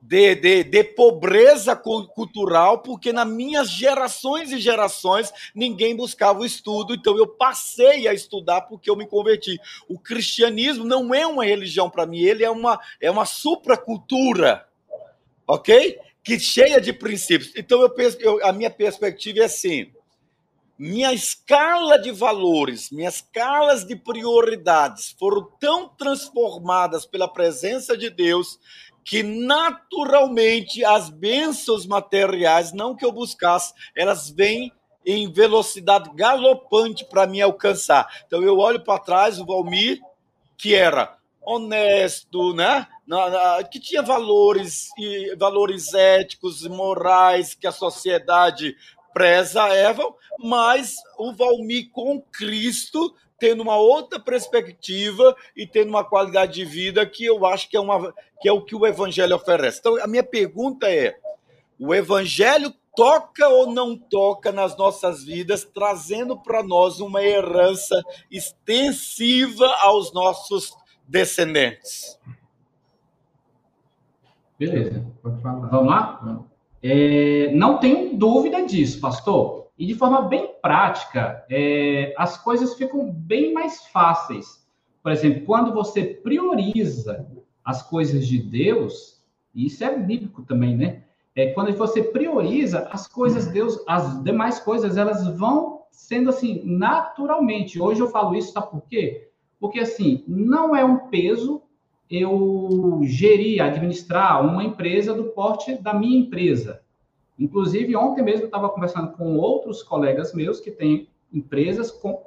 de, 0.00 0.34
de, 0.34 0.64
de, 0.64 0.82
pobreza 0.84 1.76
cultural, 1.76 2.78
porque 2.78 3.12
nas 3.12 3.28
minhas 3.28 3.70
gerações 3.70 4.50
e 4.50 4.58
gerações 4.58 5.30
ninguém 5.54 5.94
buscava 5.94 6.40
o 6.40 6.44
estudo, 6.44 6.94
então 6.94 7.18
eu 7.18 7.26
passei 7.26 8.08
a 8.08 8.14
estudar 8.14 8.62
porque 8.62 8.88
eu 8.88 8.96
me 8.96 9.06
converti. 9.06 9.60
O 9.88 9.98
cristianismo 9.98 10.84
não 10.84 11.14
é 11.14 11.26
uma 11.26 11.44
religião 11.44 11.90
para 11.90 12.06
mim, 12.06 12.20
ele 12.20 12.42
é 12.42 12.50
uma, 12.50 12.80
é 13.00 13.10
uma 13.10 13.26
supracultura, 13.26 14.66
ok? 15.46 15.98
Que 16.24 16.38
cheia 16.38 16.80
de 16.80 16.92
princípios. 16.92 17.52
Então 17.54 17.82
eu 17.82 17.94
eu, 18.20 18.44
a 18.44 18.52
minha 18.52 18.70
perspectiva 18.70 19.40
é 19.40 19.44
assim: 19.44 19.92
minha 20.78 21.12
escala 21.12 21.98
de 21.98 22.10
valores, 22.10 22.90
minhas 22.90 23.16
escalas 23.16 23.84
de 23.84 23.94
prioridades 23.94 25.14
foram 25.18 25.46
tão 25.60 25.86
transformadas 25.90 27.04
pela 27.04 27.28
presença 27.28 27.94
de 27.98 28.08
Deus 28.08 28.58
que 29.04 29.22
naturalmente 29.22 30.84
as 30.84 31.10
bênçãos 31.10 31.86
materiais, 31.86 32.72
não 32.72 32.94
que 32.94 33.04
eu 33.04 33.12
buscasse, 33.12 33.72
elas 33.96 34.30
vêm 34.30 34.72
em 35.04 35.32
velocidade 35.32 36.10
galopante 36.14 37.04
para 37.04 37.26
me 37.26 37.40
alcançar. 37.40 38.06
Então 38.26 38.42
eu 38.42 38.58
olho 38.58 38.84
para 38.84 39.00
trás, 39.00 39.38
o 39.38 39.46
Valmir, 39.46 40.00
que 40.56 40.74
era 40.74 41.16
honesto, 41.42 42.54
né? 42.54 42.86
que 43.70 43.80
tinha 43.80 44.02
valores 44.02 44.90
e 44.98 45.34
valores 45.36 45.94
éticos 45.94 46.64
e 46.64 46.68
morais 46.68 47.54
que 47.54 47.66
a 47.66 47.72
sociedade 47.72 48.76
preza 49.12 49.68
Evan, 49.74 50.12
mas 50.38 50.94
o 51.18 51.32
Valmir 51.32 51.90
com 51.90 52.20
Cristo 52.20 53.14
tendo 53.40 53.62
uma 53.62 53.76
outra 53.76 54.20
perspectiva 54.20 55.34
e 55.56 55.66
tendo 55.66 55.88
uma 55.88 56.04
qualidade 56.04 56.52
de 56.52 56.64
vida 56.64 57.04
que 57.06 57.24
eu 57.24 57.46
acho 57.46 57.68
que 57.68 57.76
é, 57.76 57.80
uma, 57.80 58.12
que 58.40 58.48
é 58.48 58.52
o 58.52 58.62
que 58.62 58.76
o 58.76 58.86
Evangelho 58.86 59.34
oferece. 59.34 59.80
Então, 59.80 59.96
a 60.00 60.06
minha 60.06 60.22
pergunta 60.22 60.88
é: 60.88 61.16
o 61.78 61.94
Evangelho 61.94 62.72
toca 62.94 63.48
ou 63.48 63.72
não 63.72 63.96
toca 63.96 64.52
nas 64.52 64.76
nossas 64.76 65.24
vidas, 65.24 65.64
trazendo 65.64 66.36
para 66.36 66.62
nós 66.62 67.00
uma 67.00 67.22
herança 67.22 68.00
extensiva 68.30 69.66
aos 69.80 70.12
nossos 70.12 70.76
descendentes? 71.08 72.18
Beleza, 74.58 75.02
pode 75.22 75.40
falar. 75.40 75.68
Vamos 75.68 75.90
lá? 75.90 76.44
É, 76.82 77.50
não 77.54 77.78
tenho 77.78 78.14
dúvida 78.16 78.62
disso, 78.66 79.00
pastor. 79.00 79.69
E 79.80 79.86
de 79.86 79.94
forma 79.94 80.20
bem 80.20 80.56
prática, 80.60 81.42
é, 81.48 82.12
as 82.18 82.36
coisas 82.36 82.74
ficam 82.74 83.10
bem 83.10 83.54
mais 83.54 83.86
fáceis. 83.86 84.62
Por 85.02 85.10
exemplo, 85.10 85.46
quando 85.46 85.72
você 85.72 86.04
prioriza 86.04 87.26
as 87.64 87.82
coisas 87.82 88.26
de 88.26 88.38
Deus, 88.42 89.24
e 89.54 89.64
isso 89.64 89.82
é 89.82 89.98
bíblico 89.98 90.42
também, 90.42 90.76
né? 90.76 91.04
É, 91.34 91.52
quando 91.54 91.74
você 91.78 92.02
prioriza 92.02 92.90
as 92.92 93.08
coisas 93.08 93.46
de 93.46 93.54
Deus, 93.54 93.82
as 93.88 94.22
demais 94.22 94.60
coisas, 94.60 94.98
elas 94.98 95.26
vão 95.38 95.84
sendo 95.90 96.28
assim, 96.28 96.60
naturalmente. 96.62 97.80
Hoje 97.80 98.00
eu 98.00 98.10
falo 98.10 98.34
isso, 98.34 98.52
sabe 98.52 98.70
por 98.70 98.82
quê? 98.82 99.30
Porque 99.58 99.80
assim, 99.80 100.22
não 100.28 100.76
é 100.76 100.84
um 100.84 101.08
peso 101.08 101.62
eu 102.10 103.00
gerir, 103.04 103.62
administrar 103.62 104.44
uma 104.44 104.62
empresa 104.62 105.14
do 105.14 105.24
porte 105.30 105.80
da 105.80 105.94
minha 105.94 106.20
empresa. 106.20 106.82
Inclusive, 107.40 107.96
ontem 107.96 108.22
mesmo 108.22 108.42
eu 108.42 108.46
estava 108.46 108.68
conversando 108.68 109.12
com 109.12 109.38
outros 109.38 109.82
colegas 109.82 110.34
meus 110.34 110.60
que 110.60 110.70
têm 110.70 111.08
empresas 111.32 111.90
com 111.90 112.20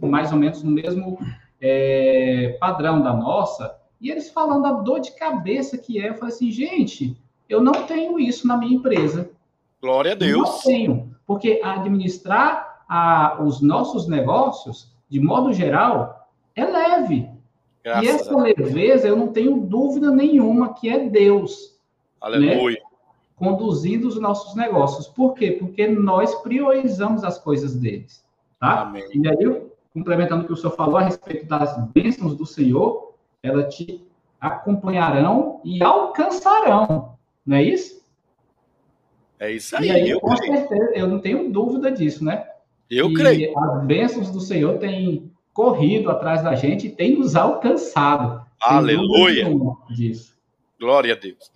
mais 0.00 0.32
ou 0.32 0.38
menos 0.38 0.62
no 0.62 0.70
mesmo 0.70 1.18
é, 1.60 2.56
padrão 2.60 3.02
da 3.02 3.12
nossa, 3.12 3.76
e 4.00 4.10
eles 4.10 4.30
falando 4.30 4.62
da 4.62 4.72
dor 4.72 5.00
de 5.00 5.12
cabeça 5.12 5.76
que 5.76 6.00
é. 6.00 6.10
Eu 6.10 6.14
falei 6.14 6.34
assim, 6.34 6.50
gente, 6.50 7.16
eu 7.48 7.60
não 7.60 7.72
tenho 7.84 8.18
isso 8.18 8.46
na 8.46 8.56
minha 8.56 8.76
empresa. 8.76 9.30
Glória 9.82 10.12
a 10.12 10.14
Deus. 10.14 10.48
Não 10.48 10.60
tenho, 10.60 11.14
porque 11.26 11.60
administrar 11.62 12.84
a, 12.88 13.42
os 13.42 13.60
nossos 13.60 14.06
negócios, 14.06 14.94
de 15.08 15.20
modo 15.20 15.52
geral, 15.52 16.28
é 16.54 16.64
leve. 16.64 17.28
Graças 17.82 18.04
e 18.04 18.08
essa 18.08 18.36
leveza, 18.36 19.08
eu 19.08 19.16
não 19.16 19.28
tenho 19.28 19.60
dúvida 19.60 20.10
nenhuma 20.10 20.74
que 20.74 20.88
é 20.88 21.08
Deus. 21.08 21.78
Né? 22.20 22.20
Aleluia. 22.20 22.78
Né? 22.78 22.89
Conduzindo 23.40 24.06
os 24.06 24.20
nossos 24.20 24.54
negócios. 24.54 25.08
Por 25.08 25.32
quê? 25.32 25.52
Porque 25.52 25.88
nós 25.88 26.34
priorizamos 26.42 27.24
as 27.24 27.38
coisas 27.38 27.74
deles. 27.74 28.22
Tá? 28.58 28.82
Amém. 28.82 29.02
E 29.14 29.26
aí, 29.26 29.62
complementando 29.94 30.44
o 30.44 30.46
que 30.46 30.52
o 30.52 30.56
senhor 30.56 30.76
falou 30.76 30.98
a 30.98 31.04
respeito 31.04 31.46
das 31.46 31.74
bênçãos 31.88 32.36
do 32.36 32.44
Senhor, 32.44 33.14
ela 33.42 33.62
te 33.64 34.06
acompanharão 34.38 35.58
e 35.64 35.82
alcançarão. 35.82 37.16
Não 37.46 37.56
é 37.56 37.62
isso? 37.62 38.04
É 39.38 39.50
isso 39.50 39.74
aí. 39.74 39.86
E 39.86 39.90
aí, 39.90 40.10
eu 40.10 40.20
com 40.20 40.36
creio. 40.36 40.58
certeza, 40.58 40.92
eu 40.94 41.08
não 41.08 41.18
tenho 41.18 41.50
dúvida 41.50 41.90
disso, 41.90 42.22
né? 42.22 42.46
Eu 42.90 43.10
e 43.10 43.14
creio. 43.14 43.58
As 43.58 43.86
bênçãos 43.86 44.30
do 44.30 44.40
Senhor 44.40 44.76
têm 44.76 45.32
corrido 45.54 46.10
atrás 46.10 46.42
da 46.42 46.54
gente 46.54 46.88
e 46.88 46.90
tem 46.90 47.16
nos 47.16 47.34
alcançado. 47.34 48.44
Aleluia! 48.60 49.46
Disso. 49.88 50.38
Glória 50.78 51.14
a 51.14 51.16
Deus. 51.16 51.50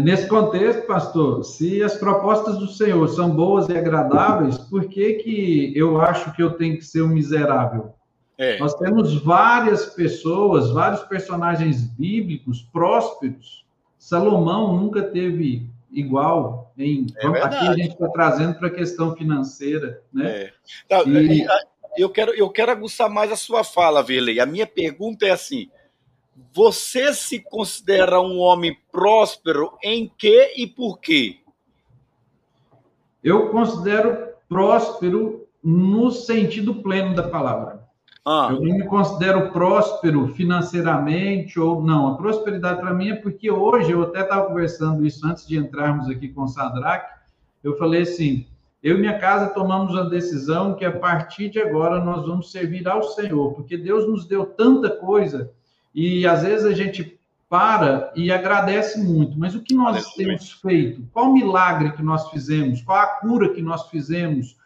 Nesse 0.00 0.26
contexto, 0.26 0.86
pastor, 0.86 1.44
se 1.44 1.82
as 1.82 1.96
propostas 1.96 2.56
do 2.56 2.66
Senhor 2.66 3.06
são 3.08 3.28
boas 3.30 3.68
e 3.68 3.76
agradáveis, 3.76 4.56
por 4.56 4.86
que, 4.86 5.14
que 5.14 5.72
eu 5.76 6.00
acho 6.00 6.34
que 6.34 6.42
eu 6.42 6.52
tenho 6.52 6.78
que 6.78 6.84
ser 6.84 7.02
um 7.02 7.08
miserável? 7.08 7.92
É. 8.38 8.58
Nós 8.58 8.74
temos 8.74 9.22
várias 9.22 9.86
pessoas, 9.86 10.70
vários 10.70 11.02
personagens 11.02 11.82
bíblicos 11.82 12.62
prósperos. 12.72 13.66
Salomão 13.98 14.74
nunca 14.74 15.02
teve 15.02 15.68
igual. 15.92 16.72
Em, 16.78 17.06
é 17.18 17.26
aqui 17.26 17.68
a 17.68 17.74
gente 17.74 17.92
está 17.92 18.08
trazendo 18.08 18.54
para 18.54 18.68
a 18.68 18.74
questão 18.74 19.14
financeira. 19.14 20.02
Né? 20.10 20.26
É. 20.26 20.52
Não, 20.90 21.06
e 21.06 21.46
eu 21.98 22.08
quero, 22.08 22.32
eu 22.32 22.48
quero 22.48 22.72
aguçar 22.72 23.10
mais 23.10 23.30
a 23.30 23.36
sua 23.36 23.62
fala, 23.62 24.02
Virley. 24.02 24.40
A 24.40 24.46
minha 24.46 24.66
pergunta 24.66 25.26
é 25.26 25.30
assim: 25.30 25.68
você 26.54 27.12
se 27.12 27.40
considera 27.40 28.20
um 28.20 28.38
homem 28.38 28.76
próspero 28.90 29.72
em 29.82 30.10
que 30.16 30.52
e 30.56 30.66
por 30.66 30.98
quê? 30.98 31.38
Eu 33.22 33.50
considero 33.50 34.28
próspero 34.48 35.46
no 35.62 36.10
sentido 36.10 36.76
pleno 36.76 37.14
da 37.14 37.22
palavra. 37.22 37.82
Ah. 38.24 38.48
Eu 38.50 38.60
não 38.60 38.76
me 38.76 38.84
considero 38.84 39.50
próspero 39.50 40.28
financeiramente 40.28 41.58
ou 41.58 41.82
não. 41.82 42.08
A 42.08 42.16
prosperidade 42.16 42.80
para 42.80 42.94
mim 42.94 43.10
é 43.10 43.16
porque 43.16 43.50
hoje, 43.50 43.90
eu 43.90 44.02
até 44.02 44.20
estava 44.20 44.46
conversando 44.46 45.04
isso 45.04 45.26
antes 45.26 45.46
de 45.46 45.56
entrarmos 45.56 46.08
aqui 46.08 46.28
com 46.28 46.42
o 46.42 46.48
Sadraque, 46.48 47.12
eu 47.64 47.76
falei 47.76 48.02
assim, 48.02 48.46
eu 48.82 48.96
e 48.96 49.00
minha 49.00 49.18
casa 49.18 49.50
tomamos 49.50 49.96
a 49.96 50.04
decisão 50.04 50.74
que 50.74 50.84
a 50.84 50.96
partir 50.96 51.48
de 51.48 51.60
agora 51.60 52.04
nós 52.04 52.26
vamos 52.26 52.50
servir 52.50 52.86
ao 52.88 53.02
Senhor, 53.02 53.54
porque 53.54 53.76
Deus 53.76 54.08
nos 54.08 54.26
deu 54.26 54.44
tanta 54.44 54.90
coisa 54.90 55.52
e 55.94 56.26
às 56.26 56.42
vezes 56.42 56.64
a 56.64 56.72
gente 56.72 57.18
para 57.48 58.10
e 58.16 58.32
agradece 58.32 58.98
muito, 58.98 59.38
mas 59.38 59.54
o 59.54 59.60
que 59.60 59.74
nós 59.74 60.14
temos 60.14 60.52
feito? 60.52 61.06
Qual 61.12 61.32
milagre 61.32 61.92
que 61.92 62.02
nós 62.02 62.30
fizemos? 62.30 62.80
Qual 62.80 62.98
a 62.98 63.06
cura 63.06 63.52
que 63.52 63.60
nós 63.60 63.88
fizemos? 63.88 64.56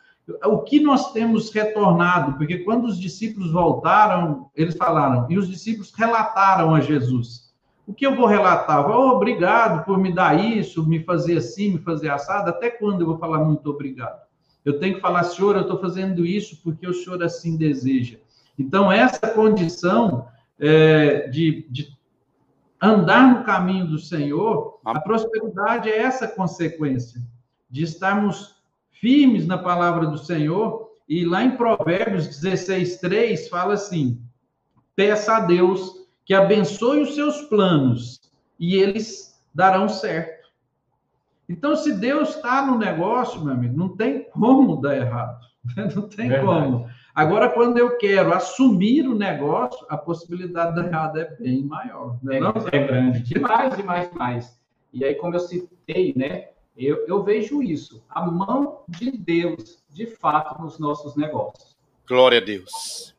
O 0.45 0.59
que 0.59 0.79
nós 0.79 1.13
temos 1.13 1.51
retornado? 1.51 2.35
Porque 2.35 2.59
quando 2.59 2.85
os 2.85 2.99
discípulos 2.99 3.51
voltaram, 3.51 4.51
eles 4.55 4.77
falaram, 4.77 5.27
e 5.29 5.37
os 5.37 5.49
discípulos 5.49 5.93
relataram 5.93 6.75
a 6.77 6.81
Jesus. 6.81 7.53
O 7.87 7.93
que 7.93 8.07
eu 8.07 8.15
vou 8.15 8.27
relatar? 8.27 8.89
Oh, 8.89 9.17
obrigado 9.17 9.85
por 9.85 9.99
me 9.99 10.13
dar 10.13 10.39
isso, 10.39 10.87
me 10.87 11.03
fazer 11.03 11.39
assim, 11.39 11.73
me 11.73 11.79
fazer 11.79 12.11
assado. 12.11 12.51
Até 12.51 12.71
quando 12.71 13.01
eu 13.01 13.07
vou 13.09 13.19
falar 13.19 13.45
muito 13.45 13.69
obrigado? 13.69 14.21
Eu 14.65 14.79
tenho 14.79 14.97
que 14.97 15.01
falar, 15.01 15.23
Senhor, 15.25 15.57
eu 15.57 15.63
estou 15.63 15.81
fazendo 15.81 16.25
isso 16.27 16.61
porque 16.63 16.87
o 16.87 16.95
Senhor 16.95 17.23
assim 17.23 17.57
deseja. 17.57 18.19
Então, 18.59 18.91
essa 18.91 19.29
condição 19.29 20.27
é, 20.59 21.29
de, 21.29 21.67
de 21.71 21.97
andar 22.81 23.39
no 23.39 23.45
caminho 23.45 23.87
do 23.87 23.99
Senhor, 23.99 24.79
a 24.85 25.01
prosperidade 25.01 25.89
é 25.89 25.99
essa 25.99 26.29
consequência 26.29 27.21
de 27.71 27.85
estarmos 27.85 28.57
firmes 28.91 29.47
na 29.47 29.59
palavra 29.59 30.07
do 30.07 30.19
Senhor. 30.19 30.91
E 31.09 31.25
lá 31.25 31.43
em 31.43 31.57
Provérbios 31.57 32.27
16, 32.27 32.99
3, 32.99 33.49
fala 33.49 33.75
assim: 33.75 34.21
peça 34.95 35.37
a 35.37 35.41
Deus 35.41 36.07
que 36.25 36.35
abençoe 36.35 37.03
os 37.03 37.15
seus 37.15 37.43
planos 37.43 38.21
e 38.59 38.77
eles 38.77 39.41
darão 39.55 39.89
certo. 39.89 40.49
Então, 41.49 41.77
se 41.77 41.93
Deus 41.93 42.35
está 42.35 42.67
no 42.67 42.77
negócio, 42.77 43.41
meu 43.43 43.55
amigo, 43.55 43.77
não 43.77 43.91
tem 43.97 44.25
como 44.31 44.81
dar 44.81 44.97
errado. 44.97 45.47
Não 45.97 46.09
tem 46.09 46.29
Verdade. 46.29 46.47
como. 46.47 46.89
Agora, 47.17 47.49
quando 47.49 47.79
eu 47.79 47.97
quero 47.97 48.31
assumir 48.35 49.09
o 49.09 49.15
negócio, 49.15 49.87
a 49.89 49.97
possibilidade 49.97 50.75
de 50.75 50.83
dar 50.83 50.87
errado 50.87 51.19
é 51.19 51.25
bem 51.25 51.63
maior. 51.65 52.19
Né? 52.23 52.37
É, 52.37 52.41
não, 52.41 52.53
é 52.71 52.87
grande. 52.87 53.23
Demais, 53.23 53.75
demais, 53.75 54.11
demais. 54.11 54.61
E 54.93 55.03
aí, 55.03 55.15
como 55.15 55.35
eu 55.35 55.41
citei, 55.41 56.13
né? 56.15 56.51
Eu, 56.77 57.07
eu 57.07 57.25
vejo 57.25 57.63
isso, 57.63 58.05
a 58.07 58.27
mão 58.27 58.83
de 58.87 59.11
Deus, 59.11 59.83
de 59.89 60.05
fato, 60.05 60.61
nos 60.61 60.79
nossos 60.79 61.17
negócios. 61.17 61.75
Glória 62.07 62.37
a 62.37 62.45
Deus. 62.45 63.17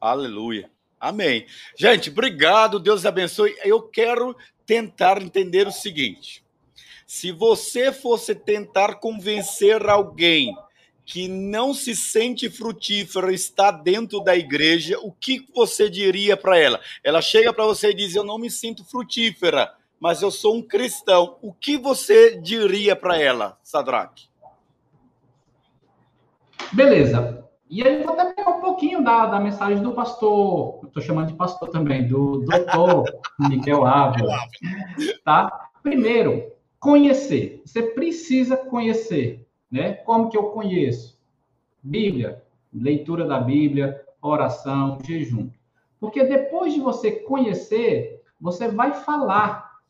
Aleluia. 0.00 0.70
Amém. 0.98 1.44
Gente, 1.76 2.08
obrigado, 2.08 2.80
Deus 2.80 3.04
abençoe. 3.04 3.54
Eu 3.62 3.82
quero 3.82 4.34
tentar 4.64 5.20
entender 5.20 5.66
o 5.66 5.70
seguinte: 5.70 6.42
se 7.06 7.30
você 7.30 7.92
fosse 7.92 8.34
tentar 8.34 8.94
convencer 8.94 9.86
alguém 9.86 10.56
que 11.04 11.28
não 11.28 11.74
se 11.74 11.94
sente 11.94 12.48
frutífera, 12.48 13.32
está 13.32 13.70
dentro 13.70 14.20
da 14.20 14.34
igreja, 14.34 14.98
o 15.00 15.12
que 15.12 15.46
você 15.54 15.90
diria 15.90 16.36
para 16.36 16.58
ela? 16.58 16.80
Ela 17.02 17.20
chega 17.20 17.52
para 17.52 17.66
você 17.66 17.90
e 17.90 17.94
diz: 17.94 18.14
Eu 18.14 18.24
não 18.24 18.38
me 18.38 18.50
sinto 18.50 18.84
frutífera, 18.84 19.72
mas 20.00 20.22
eu 20.22 20.30
sou 20.30 20.56
um 20.56 20.62
cristão. 20.62 21.36
O 21.42 21.52
que 21.52 21.76
você 21.76 22.38
diria 22.40 22.96
para 22.96 23.18
ela, 23.18 23.58
Sadraque? 23.62 24.28
Beleza. 26.72 27.44
E 27.68 27.82
aí 27.82 28.00
eu 28.00 28.04
vou 28.04 28.12
até 28.12 28.32
pegar 28.32 28.50
um 28.50 28.60
pouquinho 28.60 29.02
da, 29.02 29.26
da 29.26 29.40
mensagem 29.40 29.82
do 29.82 29.92
pastor, 29.92 30.80
estou 30.84 31.02
chamando 31.02 31.28
de 31.28 31.34
pastor 31.34 31.68
também, 31.70 32.06
do 32.06 32.44
doutor 32.44 33.04
Miguel 33.48 33.84
Ávila. 33.84 34.36
Tá? 35.24 35.70
Primeiro, 35.82 36.52
conhecer. 36.78 37.62
Você 37.64 37.82
precisa 37.82 38.56
conhecer. 38.56 39.44
Né? 39.74 39.94
Como 39.94 40.30
que 40.30 40.38
eu 40.38 40.50
conheço? 40.50 41.20
Bíblia, 41.82 42.44
leitura 42.72 43.26
da 43.26 43.40
Bíblia, 43.40 44.00
oração, 44.22 44.98
jejum. 45.04 45.50
Porque 45.98 46.22
depois 46.22 46.72
de 46.72 46.78
você 46.78 47.10
conhecer, 47.10 48.22
você 48.40 48.68
vai 48.68 48.92
falar 48.92 49.80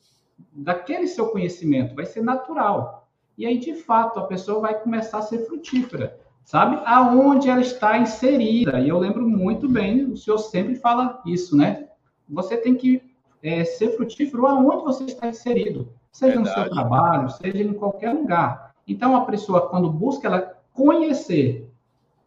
daquele 0.51 1.07
seu 1.07 1.29
conhecimento, 1.29 1.95
vai 1.95 2.07
ser 2.07 2.23
natural. 2.23 3.07
E 3.37 3.45
aí, 3.45 3.59
de 3.59 3.75
fato, 3.75 4.19
a 4.19 4.27
pessoa 4.27 4.61
vai 4.61 4.81
começar 4.81 5.19
a 5.19 5.23
ser 5.23 5.45
frutífera 5.45 6.19
sabe? 6.47 6.81
Aonde 6.85 7.49
ela 7.49 7.61
está 7.61 7.99
inserida. 7.99 8.79
E 8.79 8.89
eu 8.89 8.99
lembro 8.99 9.27
muito 9.27 9.67
bem, 9.67 10.05
o 10.05 10.17
senhor 10.17 10.37
sempre 10.37 10.75
fala 10.75 11.23
isso, 11.25 11.57
né? 11.57 11.89
Você 12.29 12.57
tem 12.57 12.75
que 12.75 13.03
é, 13.43 13.65
ser 13.65 13.97
frutífero 13.97 14.47
aonde 14.47 14.85
você 14.85 15.05
está 15.05 15.27
inserido, 15.27 15.93
seja 16.13 16.35
Verdade. 16.35 16.59
no 16.59 16.63
seu 16.63 16.71
trabalho, 16.71 17.31
seja 17.31 17.63
em 17.63 17.73
qualquer 17.73 18.13
lugar. 18.13 18.64
Então, 18.87 19.17
a 19.17 19.25
pessoa, 19.25 19.69
quando 19.69 19.91
busca 19.91 20.27
ela 20.27 20.59
conhecer 20.73 21.71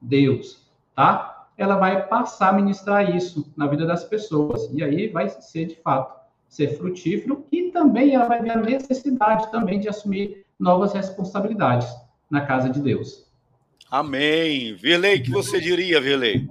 Deus, 0.02 0.66
tá? 0.96 1.48
Ela 1.58 1.76
vai 1.76 2.08
passar 2.08 2.50
a 2.50 2.54
ministrar 2.54 3.16
isso 3.16 3.52
na 3.56 3.68
vida 3.68 3.86
das 3.86 4.04
pessoas. 4.04 4.70
E 4.72 4.84
aí 4.84 5.08
vai 5.08 5.30
ser, 5.30 5.66
de 5.66 5.76
fato, 5.76 6.18
ser 6.48 6.78
frutífero 6.78 7.46
e 7.52 7.72
também 7.72 8.16
ela 8.16 8.26
vai 8.26 8.42
ver 8.42 8.52
a 8.52 8.58
necessidade 8.58 9.52
também 9.52 9.80
de 9.80 9.90
assumir 9.90 10.46
novas 10.60 10.94
responsabilidades 10.94 11.88
na 12.30 12.46
casa 12.46 12.70
de 12.70 12.80
Deus. 12.80 13.26
Amém. 13.90 14.74
Virley, 14.76 15.20
o 15.20 15.24
que 15.24 15.32
você 15.32 15.60
diria, 15.60 16.02
Virley? 16.02 16.50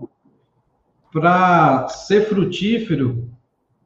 Para 1.12 1.88
ser 1.88 2.28
frutífero, 2.28 3.30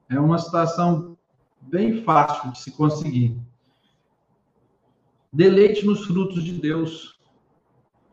é 0.08 0.18
uma 0.18 0.38
situação 0.38 1.16
bem 1.60 2.02
fácil 2.02 2.50
de 2.52 2.58
se 2.58 2.70
conseguir. 2.72 3.36
Deleite 5.32 5.86
nos 5.86 6.04
frutos 6.04 6.42
de 6.42 6.52
Deus. 6.52 7.20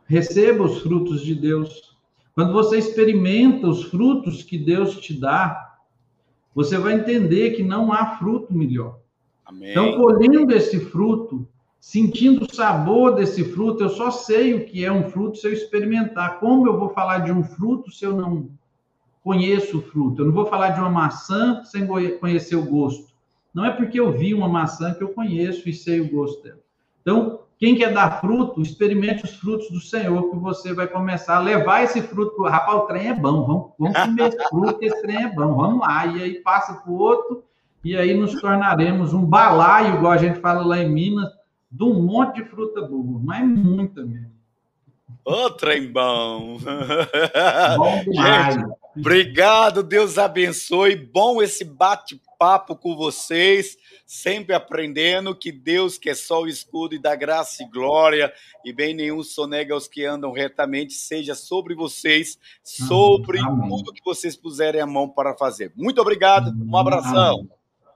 Receba 0.05 0.63
os 0.63 0.79
frutos 0.81 1.21
de 1.21 1.33
Deus. 1.33 1.97
Quando 2.33 2.53
você 2.53 2.77
experimenta 2.77 3.67
os 3.67 3.83
frutos 3.83 4.43
que 4.43 4.57
Deus 4.57 4.97
te 4.97 5.19
dá, 5.19 5.77
você 6.53 6.77
vai 6.77 6.93
entender 6.93 7.51
que 7.51 7.63
não 7.63 7.91
há 7.91 8.17
fruto 8.17 8.53
melhor. 8.53 8.99
Amém. 9.43 9.71
Então, 9.71 9.97
colhendo 9.97 10.53
esse 10.53 10.79
fruto, 10.79 11.47
sentindo 11.79 12.45
o 12.45 12.55
sabor 12.55 13.15
desse 13.15 13.43
fruto, 13.43 13.83
eu 13.83 13.89
só 13.89 14.11
sei 14.11 14.53
o 14.53 14.65
que 14.65 14.85
é 14.85 14.91
um 14.91 15.09
fruto 15.09 15.37
se 15.37 15.47
eu 15.47 15.53
experimentar. 15.53 16.39
Como 16.39 16.67
eu 16.67 16.77
vou 16.77 16.89
falar 16.89 17.19
de 17.19 17.31
um 17.31 17.43
fruto 17.43 17.91
se 17.91 18.05
eu 18.05 18.15
não 18.15 18.51
conheço 19.23 19.79
o 19.79 19.81
fruto? 19.81 20.21
Eu 20.21 20.27
não 20.27 20.33
vou 20.33 20.45
falar 20.45 20.69
de 20.69 20.79
uma 20.79 20.89
maçã 20.89 21.63
sem 21.63 21.87
conhecer 22.19 22.55
o 22.55 22.65
gosto. 22.65 23.07
Não 23.53 23.65
é 23.65 23.71
porque 23.71 23.99
eu 23.99 24.15
vi 24.15 24.33
uma 24.33 24.47
maçã 24.47 24.93
que 24.93 25.03
eu 25.03 25.09
conheço 25.09 25.67
e 25.67 25.73
sei 25.73 25.99
o 25.99 26.11
gosto 26.11 26.43
dela. 26.43 26.66
Então, 27.07 27.39
quem 27.57 27.73
quer 27.73 27.93
dar 27.93 28.19
fruto, 28.19 28.61
experimente 28.61 29.23
os 29.23 29.33
frutos 29.35 29.71
do 29.71 29.79
Senhor, 29.79 30.29
que 30.29 30.35
você 30.35 30.73
vai 30.73 30.87
começar 30.87 31.37
a 31.37 31.39
levar 31.39 31.81
esse 31.81 32.01
fruto 32.01 32.43
Rapaz, 32.43 32.79
o 32.79 32.81
trem 32.81 33.07
é 33.07 33.13
bom, 33.13 33.45
vamos, 33.45 33.71
vamos 33.79 33.97
comer 33.97 34.27
esse 34.27 34.49
fruto, 34.49 34.77
esse 34.81 35.01
trem 35.03 35.23
é 35.23 35.33
bom, 35.33 35.55
vamos 35.55 35.79
lá. 35.79 36.05
E 36.05 36.21
aí 36.21 36.33
passa 36.41 36.73
para 36.73 36.91
o 36.91 36.97
outro, 36.97 37.45
e 37.81 37.95
aí 37.95 38.13
nos 38.13 38.41
tornaremos 38.41 39.13
um 39.13 39.23
balaio, 39.23 39.95
igual 39.95 40.11
a 40.11 40.17
gente 40.17 40.41
fala 40.41 40.65
lá 40.65 40.79
em 40.79 40.89
Minas, 40.89 41.31
de 41.71 41.81
um 41.85 41.93
monte 41.93 42.43
de 42.43 42.49
fruta 42.49 42.81
boa, 42.81 43.21
mas 43.23 43.47
muita 43.47 44.01
mesmo. 44.01 44.31
Ô, 45.23 45.49
trem 45.51 45.89
bom! 45.89 46.57
bom 47.77 48.03
Gente, 48.11 48.65
obrigado, 48.97 49.81
Deus 49.81 50.17
abençoe. 50.17 50.97
Bom 50.97 51.41
esse 51.41 51.63
bate-papo 51.63 52.26
com 52.79 52.95
vocês, 52.95 53.77
sempre 54.05 54.53
aprendendo 54.53 55.35
que 55.35 55.51
Deus, 55.51 55.97
que 55.97 56.09
é 56.09 56.13
só 56.13 56.41
o 56.41 56.47
escudo 56.47 56.93
e 56.93 56.99
da 56.99 57.15
graça 57.15 57.63
e 57.63 57.67
glória, 57.67 58.31
e 58.63 58.71
bem 58.71 58.93
nenhum 58.93 59.23
sonega 59.23 59.73
aos 59.73 59.87
que 59.87 60.05
andam 60.05 60.31
retamente, 60.31 60.93
seja 60.93 61.33
sobre 61.33 61.73
vocês, 61.73 62.37
sobre 62.61 63.39
Amém. 63.39 63.69
tudo 63.69 63.91
que 63.91 64.03
vocês 64.05 64.35
puserem 64.35 64.79
a 64.79 64.85
mão 64.85 65.09
para 65.09 65.35
fazer. 65.35 65.73
Muito 65.75 65.99
obrigado, 65.99 66.53
um 66.55 66.77
abração. 66.77 67.47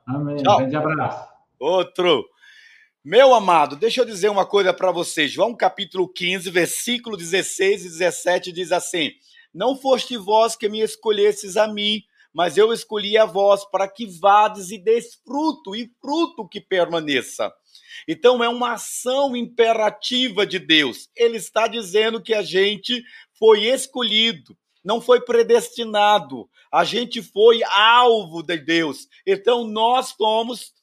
Amém. 0.08 0.34
Amém. 0.34 0.44
Tchau. 0.44 0.58
Grande 0.58 0.76
abraço. 0.76 1.30
Outro. 1.60 2.26
Meu 3.04 3.34
amado, 3.34 3.76
deixa 3.76 4.02
eu 4.02 4.06
dizer 4.06 4.30
uma 4.30 4.46
coisa 4.46 4.74
para 4.74 4.92
você. 4.92 5.28
João 5.28 5.56
capítulo 5.56 6.08
15, 6.08 6.50
versículo 6.50 7.16
16 7.16 7.86
e 7.86 7.90
17 7.90 8.52
diz 8.52 8.72
assim: 8.72 9.12
Não 9.54 9.76
foste 9.76 10.18
vós 10.18 10.56
que 10.56 10.68
me 10.68 10.82
escolhestes 10.82 11.58
a 11.58 11.68
mim, 11.68 12.04
mas 12.34 12.58
eu 12.58 12.72
escolhi 12.72 13.18
a 13.18 13.26
vós 13.26 13.66
para 13.66 13.88
que 13.88 14.06
vades 14.06 14.72
e 14.72 14.78
des 14.78 15.16
fruto, 15.26 15.76
e 15.76 15.92
fruto 16.02 16.48
que 16.48 16.62
permaneça. 16.62 17.52
Então 18.08 18.44
é 18.44 18.50
uma 18.50 18.74
ação 18.74 19.36
imperativa 19.36 20.46
de 20.46 20.60
Deus. 20.60 21.10
Ele 21.16 21.38
está 21.38 21.68
dizendo 21.68 22.22
que 22.22 22.34
a 22.34 22.42
gente 22.42 23.04
foi 23.38 23.66
escolhido, 23.66 24.58
não 24.84 25.02
foi 25.02 25.22
predestinado. 25.22 26.50
A 26.72 26.84
gente 26.84 27.22
foi 27.22 27.62
alvo 27.64 28.42
de 28.42 28.58
Deus. 28.58 29.08
Então 29.26 29.68
nós 29.68 30.16
somos 30.18 30.74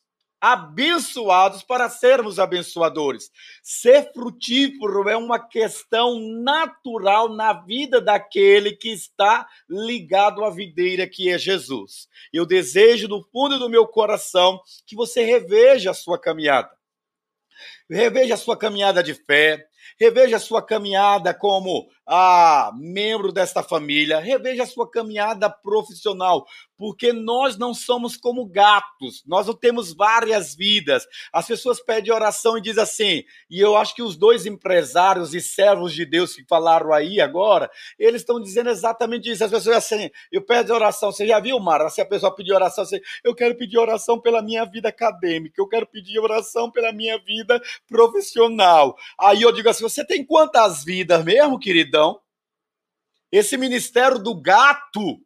abençoados 0.41 1.62
para 1.62 1.89
sermos 1.89 2.39
abençoadores. 2.39 3.30
Ser 3.62 4.12
frutífero 4.12 5.09
é 5.09 5.16
uma 5.16 5.39
questão 5.39 6.20
natural 6.20 7.28
na 7.28 7.53
vida 7.53 8.01
daquele 8.01 8.72
que 8.72 8.91
está 8.91 9.47
ligado 9.68 10.45
à 10.45 10.51
videira 10.51 11.07
que 11.07 11.30
é 11.30 11.39
Jesus. 11.39 12.09
Eu 12.32 12.47
desejo 12.47 13.09
do 13.09 13.22
fundo 13.32 13.59
do 13.59 13.68
meu 13.68 13.86
coração 13.86 14.61
que 14.86 14.95
você 14.95 15.22
reveja 15.24 15.91
a 15.91 15.95
sua 15.95 16.18
caminhada. 16.18 16.70
Reveja 17.91 18.34
a 18.34 18.36
sua 18.36 18.57
caminhada 18.57 19.03
de 19.03 19.14
fé, 19.14 19.66
reveja 19.99 20.36
a 20.36 20.41
sua 20.41 20.64
caminhada 20.64 21.34
como 21.34 21.89
ah, 22.09 22.72
membro 22.74 23.30
desta 23.30 23.62
família, 23.62 24.18
reveja 24.18 24.62
a 24.62 24.66
sua 24.66 24.90
caminhada 24.90 25.50
profissional, 25.50 26.46
porque 26.78 27.12
nós 27.12 27.59
não 27.59 27.74
somos 27.74 28.16
como 28.16 28.46
gatos, 28.46 29.22
nós 29.26 29.46
não 29.46 29.54
temos 29.54 29.92
várias 29.92 30.54
vidas. 30.54 31.06
As 31.30 31.46
pessoas 31.46 31.80
pedem 31.80 32.12
oração 32.12 32.56
e 32.56 32.62
dizem 32.62 32.82
assim, 32.82 33.24
e 33.50 33.61
eu 33.61 33.76
acho 33.76 33.94
que 33.94 34.02
os 34.02 34.16
dois 34.16 34.46
empresários 34.46 35.34
e 35.34 35.40
servos 35.40 35.92
de 35.92 36.06
Deus 36.06 36.34
que 36.34 36.44
falaram 36.48 36.94
aí 36.94 37.20
agora, 37.20 37.70
eles 37.98 38.22
estão 38.22 38.40
dizendo 38.40 38.70
exatamente 38.70 39.30
isso. 39.30 39.44
As 39.44 39.50
pessoas 39.50 39.76
assim, 39.76 40.09
eu 40.32 40.40
peço 40.40 40.72
oração, 40.72 41.12
você 41.12 41.26
já 41.26 41.38
viu, 41.40 41.61
Mara? 41.61 41.90
Se 41.90 42.00
a 42.00 42.06
pessoa 42.06 42.34
pedir 42.34 42.52
oração, 42.54 42.84
assim, 42.84 43.00
eu 43.22 43.34
quero 43.34 43.54
pedir 43.56 43.76
oração 43.76 44.18
pela 44.18 44.40
minha 44.40 44.64
vida 44.64 44.88
acadêmica, 44.88 45.61
eu 45.61 45.68
quero 45.68 45.86
pedir 45.86 46.18
oração 46.20 46.70
pela 46.70 46.90
minha 46.90 47.18
vida 47.18 47.61
profissional. 47.86 48.96
Aí 49.20 49.42
eu 49.42 49.52
digo 49.52 49.68
assim, 49.68 49.82
você 49.82 50.06
tem 50.06 50.24
quantas 50.24 50.84
vidas 50.84 51.22
mesmo, 51.22 51.59
queridão? 51.59 51.97
Esse 53.30 53.57
ministério 53.57 54.18
do 54.18 54.34
gato 54.34 55.20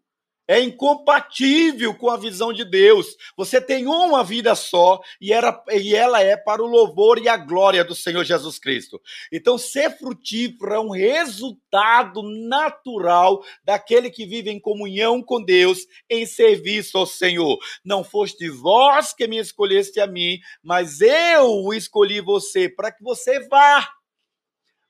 é 0.48 0.60
incompatível 0.60 1.94
com 1.94 2.10
a 2.10 2.16
visão 2.16 2.52
de 2.52 2.64
Deus. 2.64 3.16
Você 3.36 3.60
tem 3.60 3.86
uma 3.86 4.24
vida 4.24 4.54
só 4.54 5.00
e, 5.20 5.32
era, 5.32 5.62
e 5.70 5.94
ela 5.94 6.20
é 6.20 6.36
para 6.36 6.62
o 6.62 6.66
louvor 6.66 7.18
e 7.18 7.28
a 7.28 7.36
glória 7.36 7.84
do 7.84 7.94
Senhor 7.94 8.24
Jesus 8.24 8.58
Cristo. 8.58 9.00
Então, 9.32 9.56
ser 9.56 9.96
frutífero 9.96 10.74
é 10.74 10.80
um 10.80 10.90
resultado 10.90 12.22
natural 12.22 13.42
daquele 13.64 14.10
que 14.10 14.26
vive 14.26 14.50
em 14.50 14.60
comunhão 14.60 15.22
com 15.22 15.42
Deus, 15.42 15.86
em 16.10 16.26
serviço 16.26 16.98
ao 16.98 17.06
Senhor. 17.06 17.58
Não 17.84 18.02
foste 18.02 18.48
vós 18.50 19.12
que 19.12 19.28
me 19.28 19.38
escolheste 19.38 20.00
a 20.00 20.06
mim, 20.06 20.38
mas 20.62 21.00
eu 21.00 21.72
escolhi 21.72 22.20
você 22.20 22.68
para 22.68 22.90
que 22.90 23.02
você 23.02 23.40
vá 23.48 23.88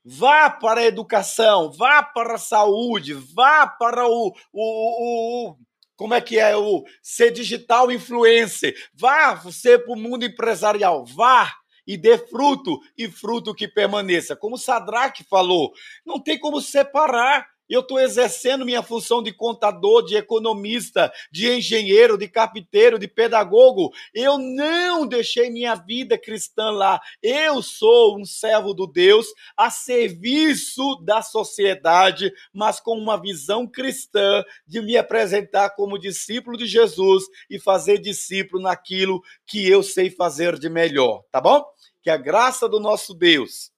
Vá 0.04 0.50
para 0.50 0.80
a 0.80 0.84
educação, 0.84 1.70
vá 1.70 2.02
para 2.02 2.34
a 2.34 2.38
saúde, 2.38 3.14
vá 3.14 3.66
para 3.66 4.06
o, 4.06 4.34
o, 4.52 5.50
o, 5.50 5.56
como 5.94 6.14
é 6.14 6.20
que 6.20 6.38
é 6.38 6.56
o 6.56 6.84
ser 7.00 7.30
digital 7.30 7.92
influencer, 7.92 8.74
vá 8.92 9.34
você 9.34 9.78
para 9.78 9.92
o 9.92 9.96
mundo 9.96 10.24
empresarial, 10.24 11.04
vá 11.04 11.52
e 11.86 11.96
dê 11.96 12.18
fruto 12.18 12.80
e 12.96 13.08
fruto 13.08 13.54
que 13.54 13.68
permaneça. 13.68 14.34
Como 14.34 14.58
Sadraque 14.58 15.24
falou, 15.24 15.72
não 16.04 16.18
tem 16.18 16.38
como 16.38 16.60
separar 16.60 17.51
eu 17.72 17.80
estou 17.80 17.98
exercendo 17.98 18.66
minha 18.66 18.82
função 18.82 19.22
de 19.22 19.32
contador, 19.32 20.04
de 20.04 20.14
economista, 20.14 21.10
de 21.30 21.50
engenheiro, 21.50 22.18
de 22.18 22.28
carpinteiro, 22.28 22.98
de 22.98 23.08
pedagogo. 23.08 23.90
Eu 24.12 24.36
não 24.36 25.06
deixei 25.06 25.48
minha 25.48 25.74
vida 25.74 26.18
cristã 26.18 26.70
lá. 26.70 27.00
Eu 27.22 27.62
sou 27.62 28.20
um 28.20 28.26
servo 28.26 28.74
do 28.74 28.86
Deus 28.86 29.26
a 29.56 29.70
serviço 29.70 30.96
da 30.96 31.22
sociedade, 31.22 32.30
mas 32.52 32.78
com 32.78 32.94
uma 32.94 33.18
visão 33.18 33.66
cristã 33.66 34.44
de 34.66 34.82
me 34.82 34.98
apresentar 34.98 35.70
como 35.70 35.98
discípulo 35.98 36.58
de 36.58 36.66
Jesus 36.66 37.24
e 37.48 37.58
fazer 37.58 37.96
discípulo 37.96 38.62
naquilo 38.62 39.22
que 39.46 39.66
eu 39.66 39.82
sei 39.82 40.10
fazer 40.10 40.58
de 40.58 40.68
melhor, 40.68 41.24
tá 41.32 41.40
bom? 41.40 41.64
Que 42.02 42.10
a 42.10 42.18
graça 42.18 42.68
do 42.68 42.78
nosso 42.78 43.14
Deus, 43.14 43.72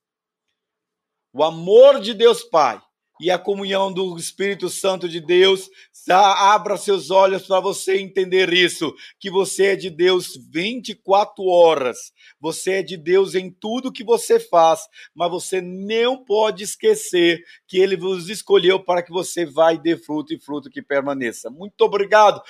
o 1.33 1.45
amor 1.45 2.01
de 2.01 2.13
Deus 2.13 2.43
Pai 2.43 2.83
e 3.21 3.31
a 3.31 3.39
comunhão 3.39 3.93
do 3.93 4.17
Espírito 4.17 4.69
Santo 4.69 5.09
de 5.09 5.21
Deus. 5.21 5.71
Abra 6.09 6.77
seus 6.77 7.11
olhos 7.11 7.47
para 7.47 7.61
você 7.61 7.99
entender 7.99 8.53
isso, 8.53 8.95
que 9.19 9.31
você 9.31 9.69
é 9.69 9.77
de 9.77 9.89
Deus 9.89 10.37
24 10.51 11.45
horas. 11.45 12.13
Você 12.41 12.73
é 12.73 12.83
de 12.83 12.97
Deus 12.97 13.35
em 13.35 13.51
tudo 13.51 13.93
que 13.93 14.05
você 14.05 14.39
faz, 14.39 14.81
mas 15.15 15.31
você 15.31 15.61
não 15.63 16.23
pode 16.23 16.65
esquecer 16.65 17.43
que 17.67 17.79
ele 17.79 17.97
vos 17.97 18.29
escolheu 18.29 18.79
para 18.79 19.03
que 19.03 19.11
você 19.11 19.47
vá 19.47 19.73
e 19.73 19.79
dê 19.79 19.97
fruto 19.97 20.35
e 20.35 20.39
fruto 20.39 20.69
que 20.69 20.83
permaneça. 20.83 21.49
Muito 21.49 21.81
obrigado. 21.83 22.43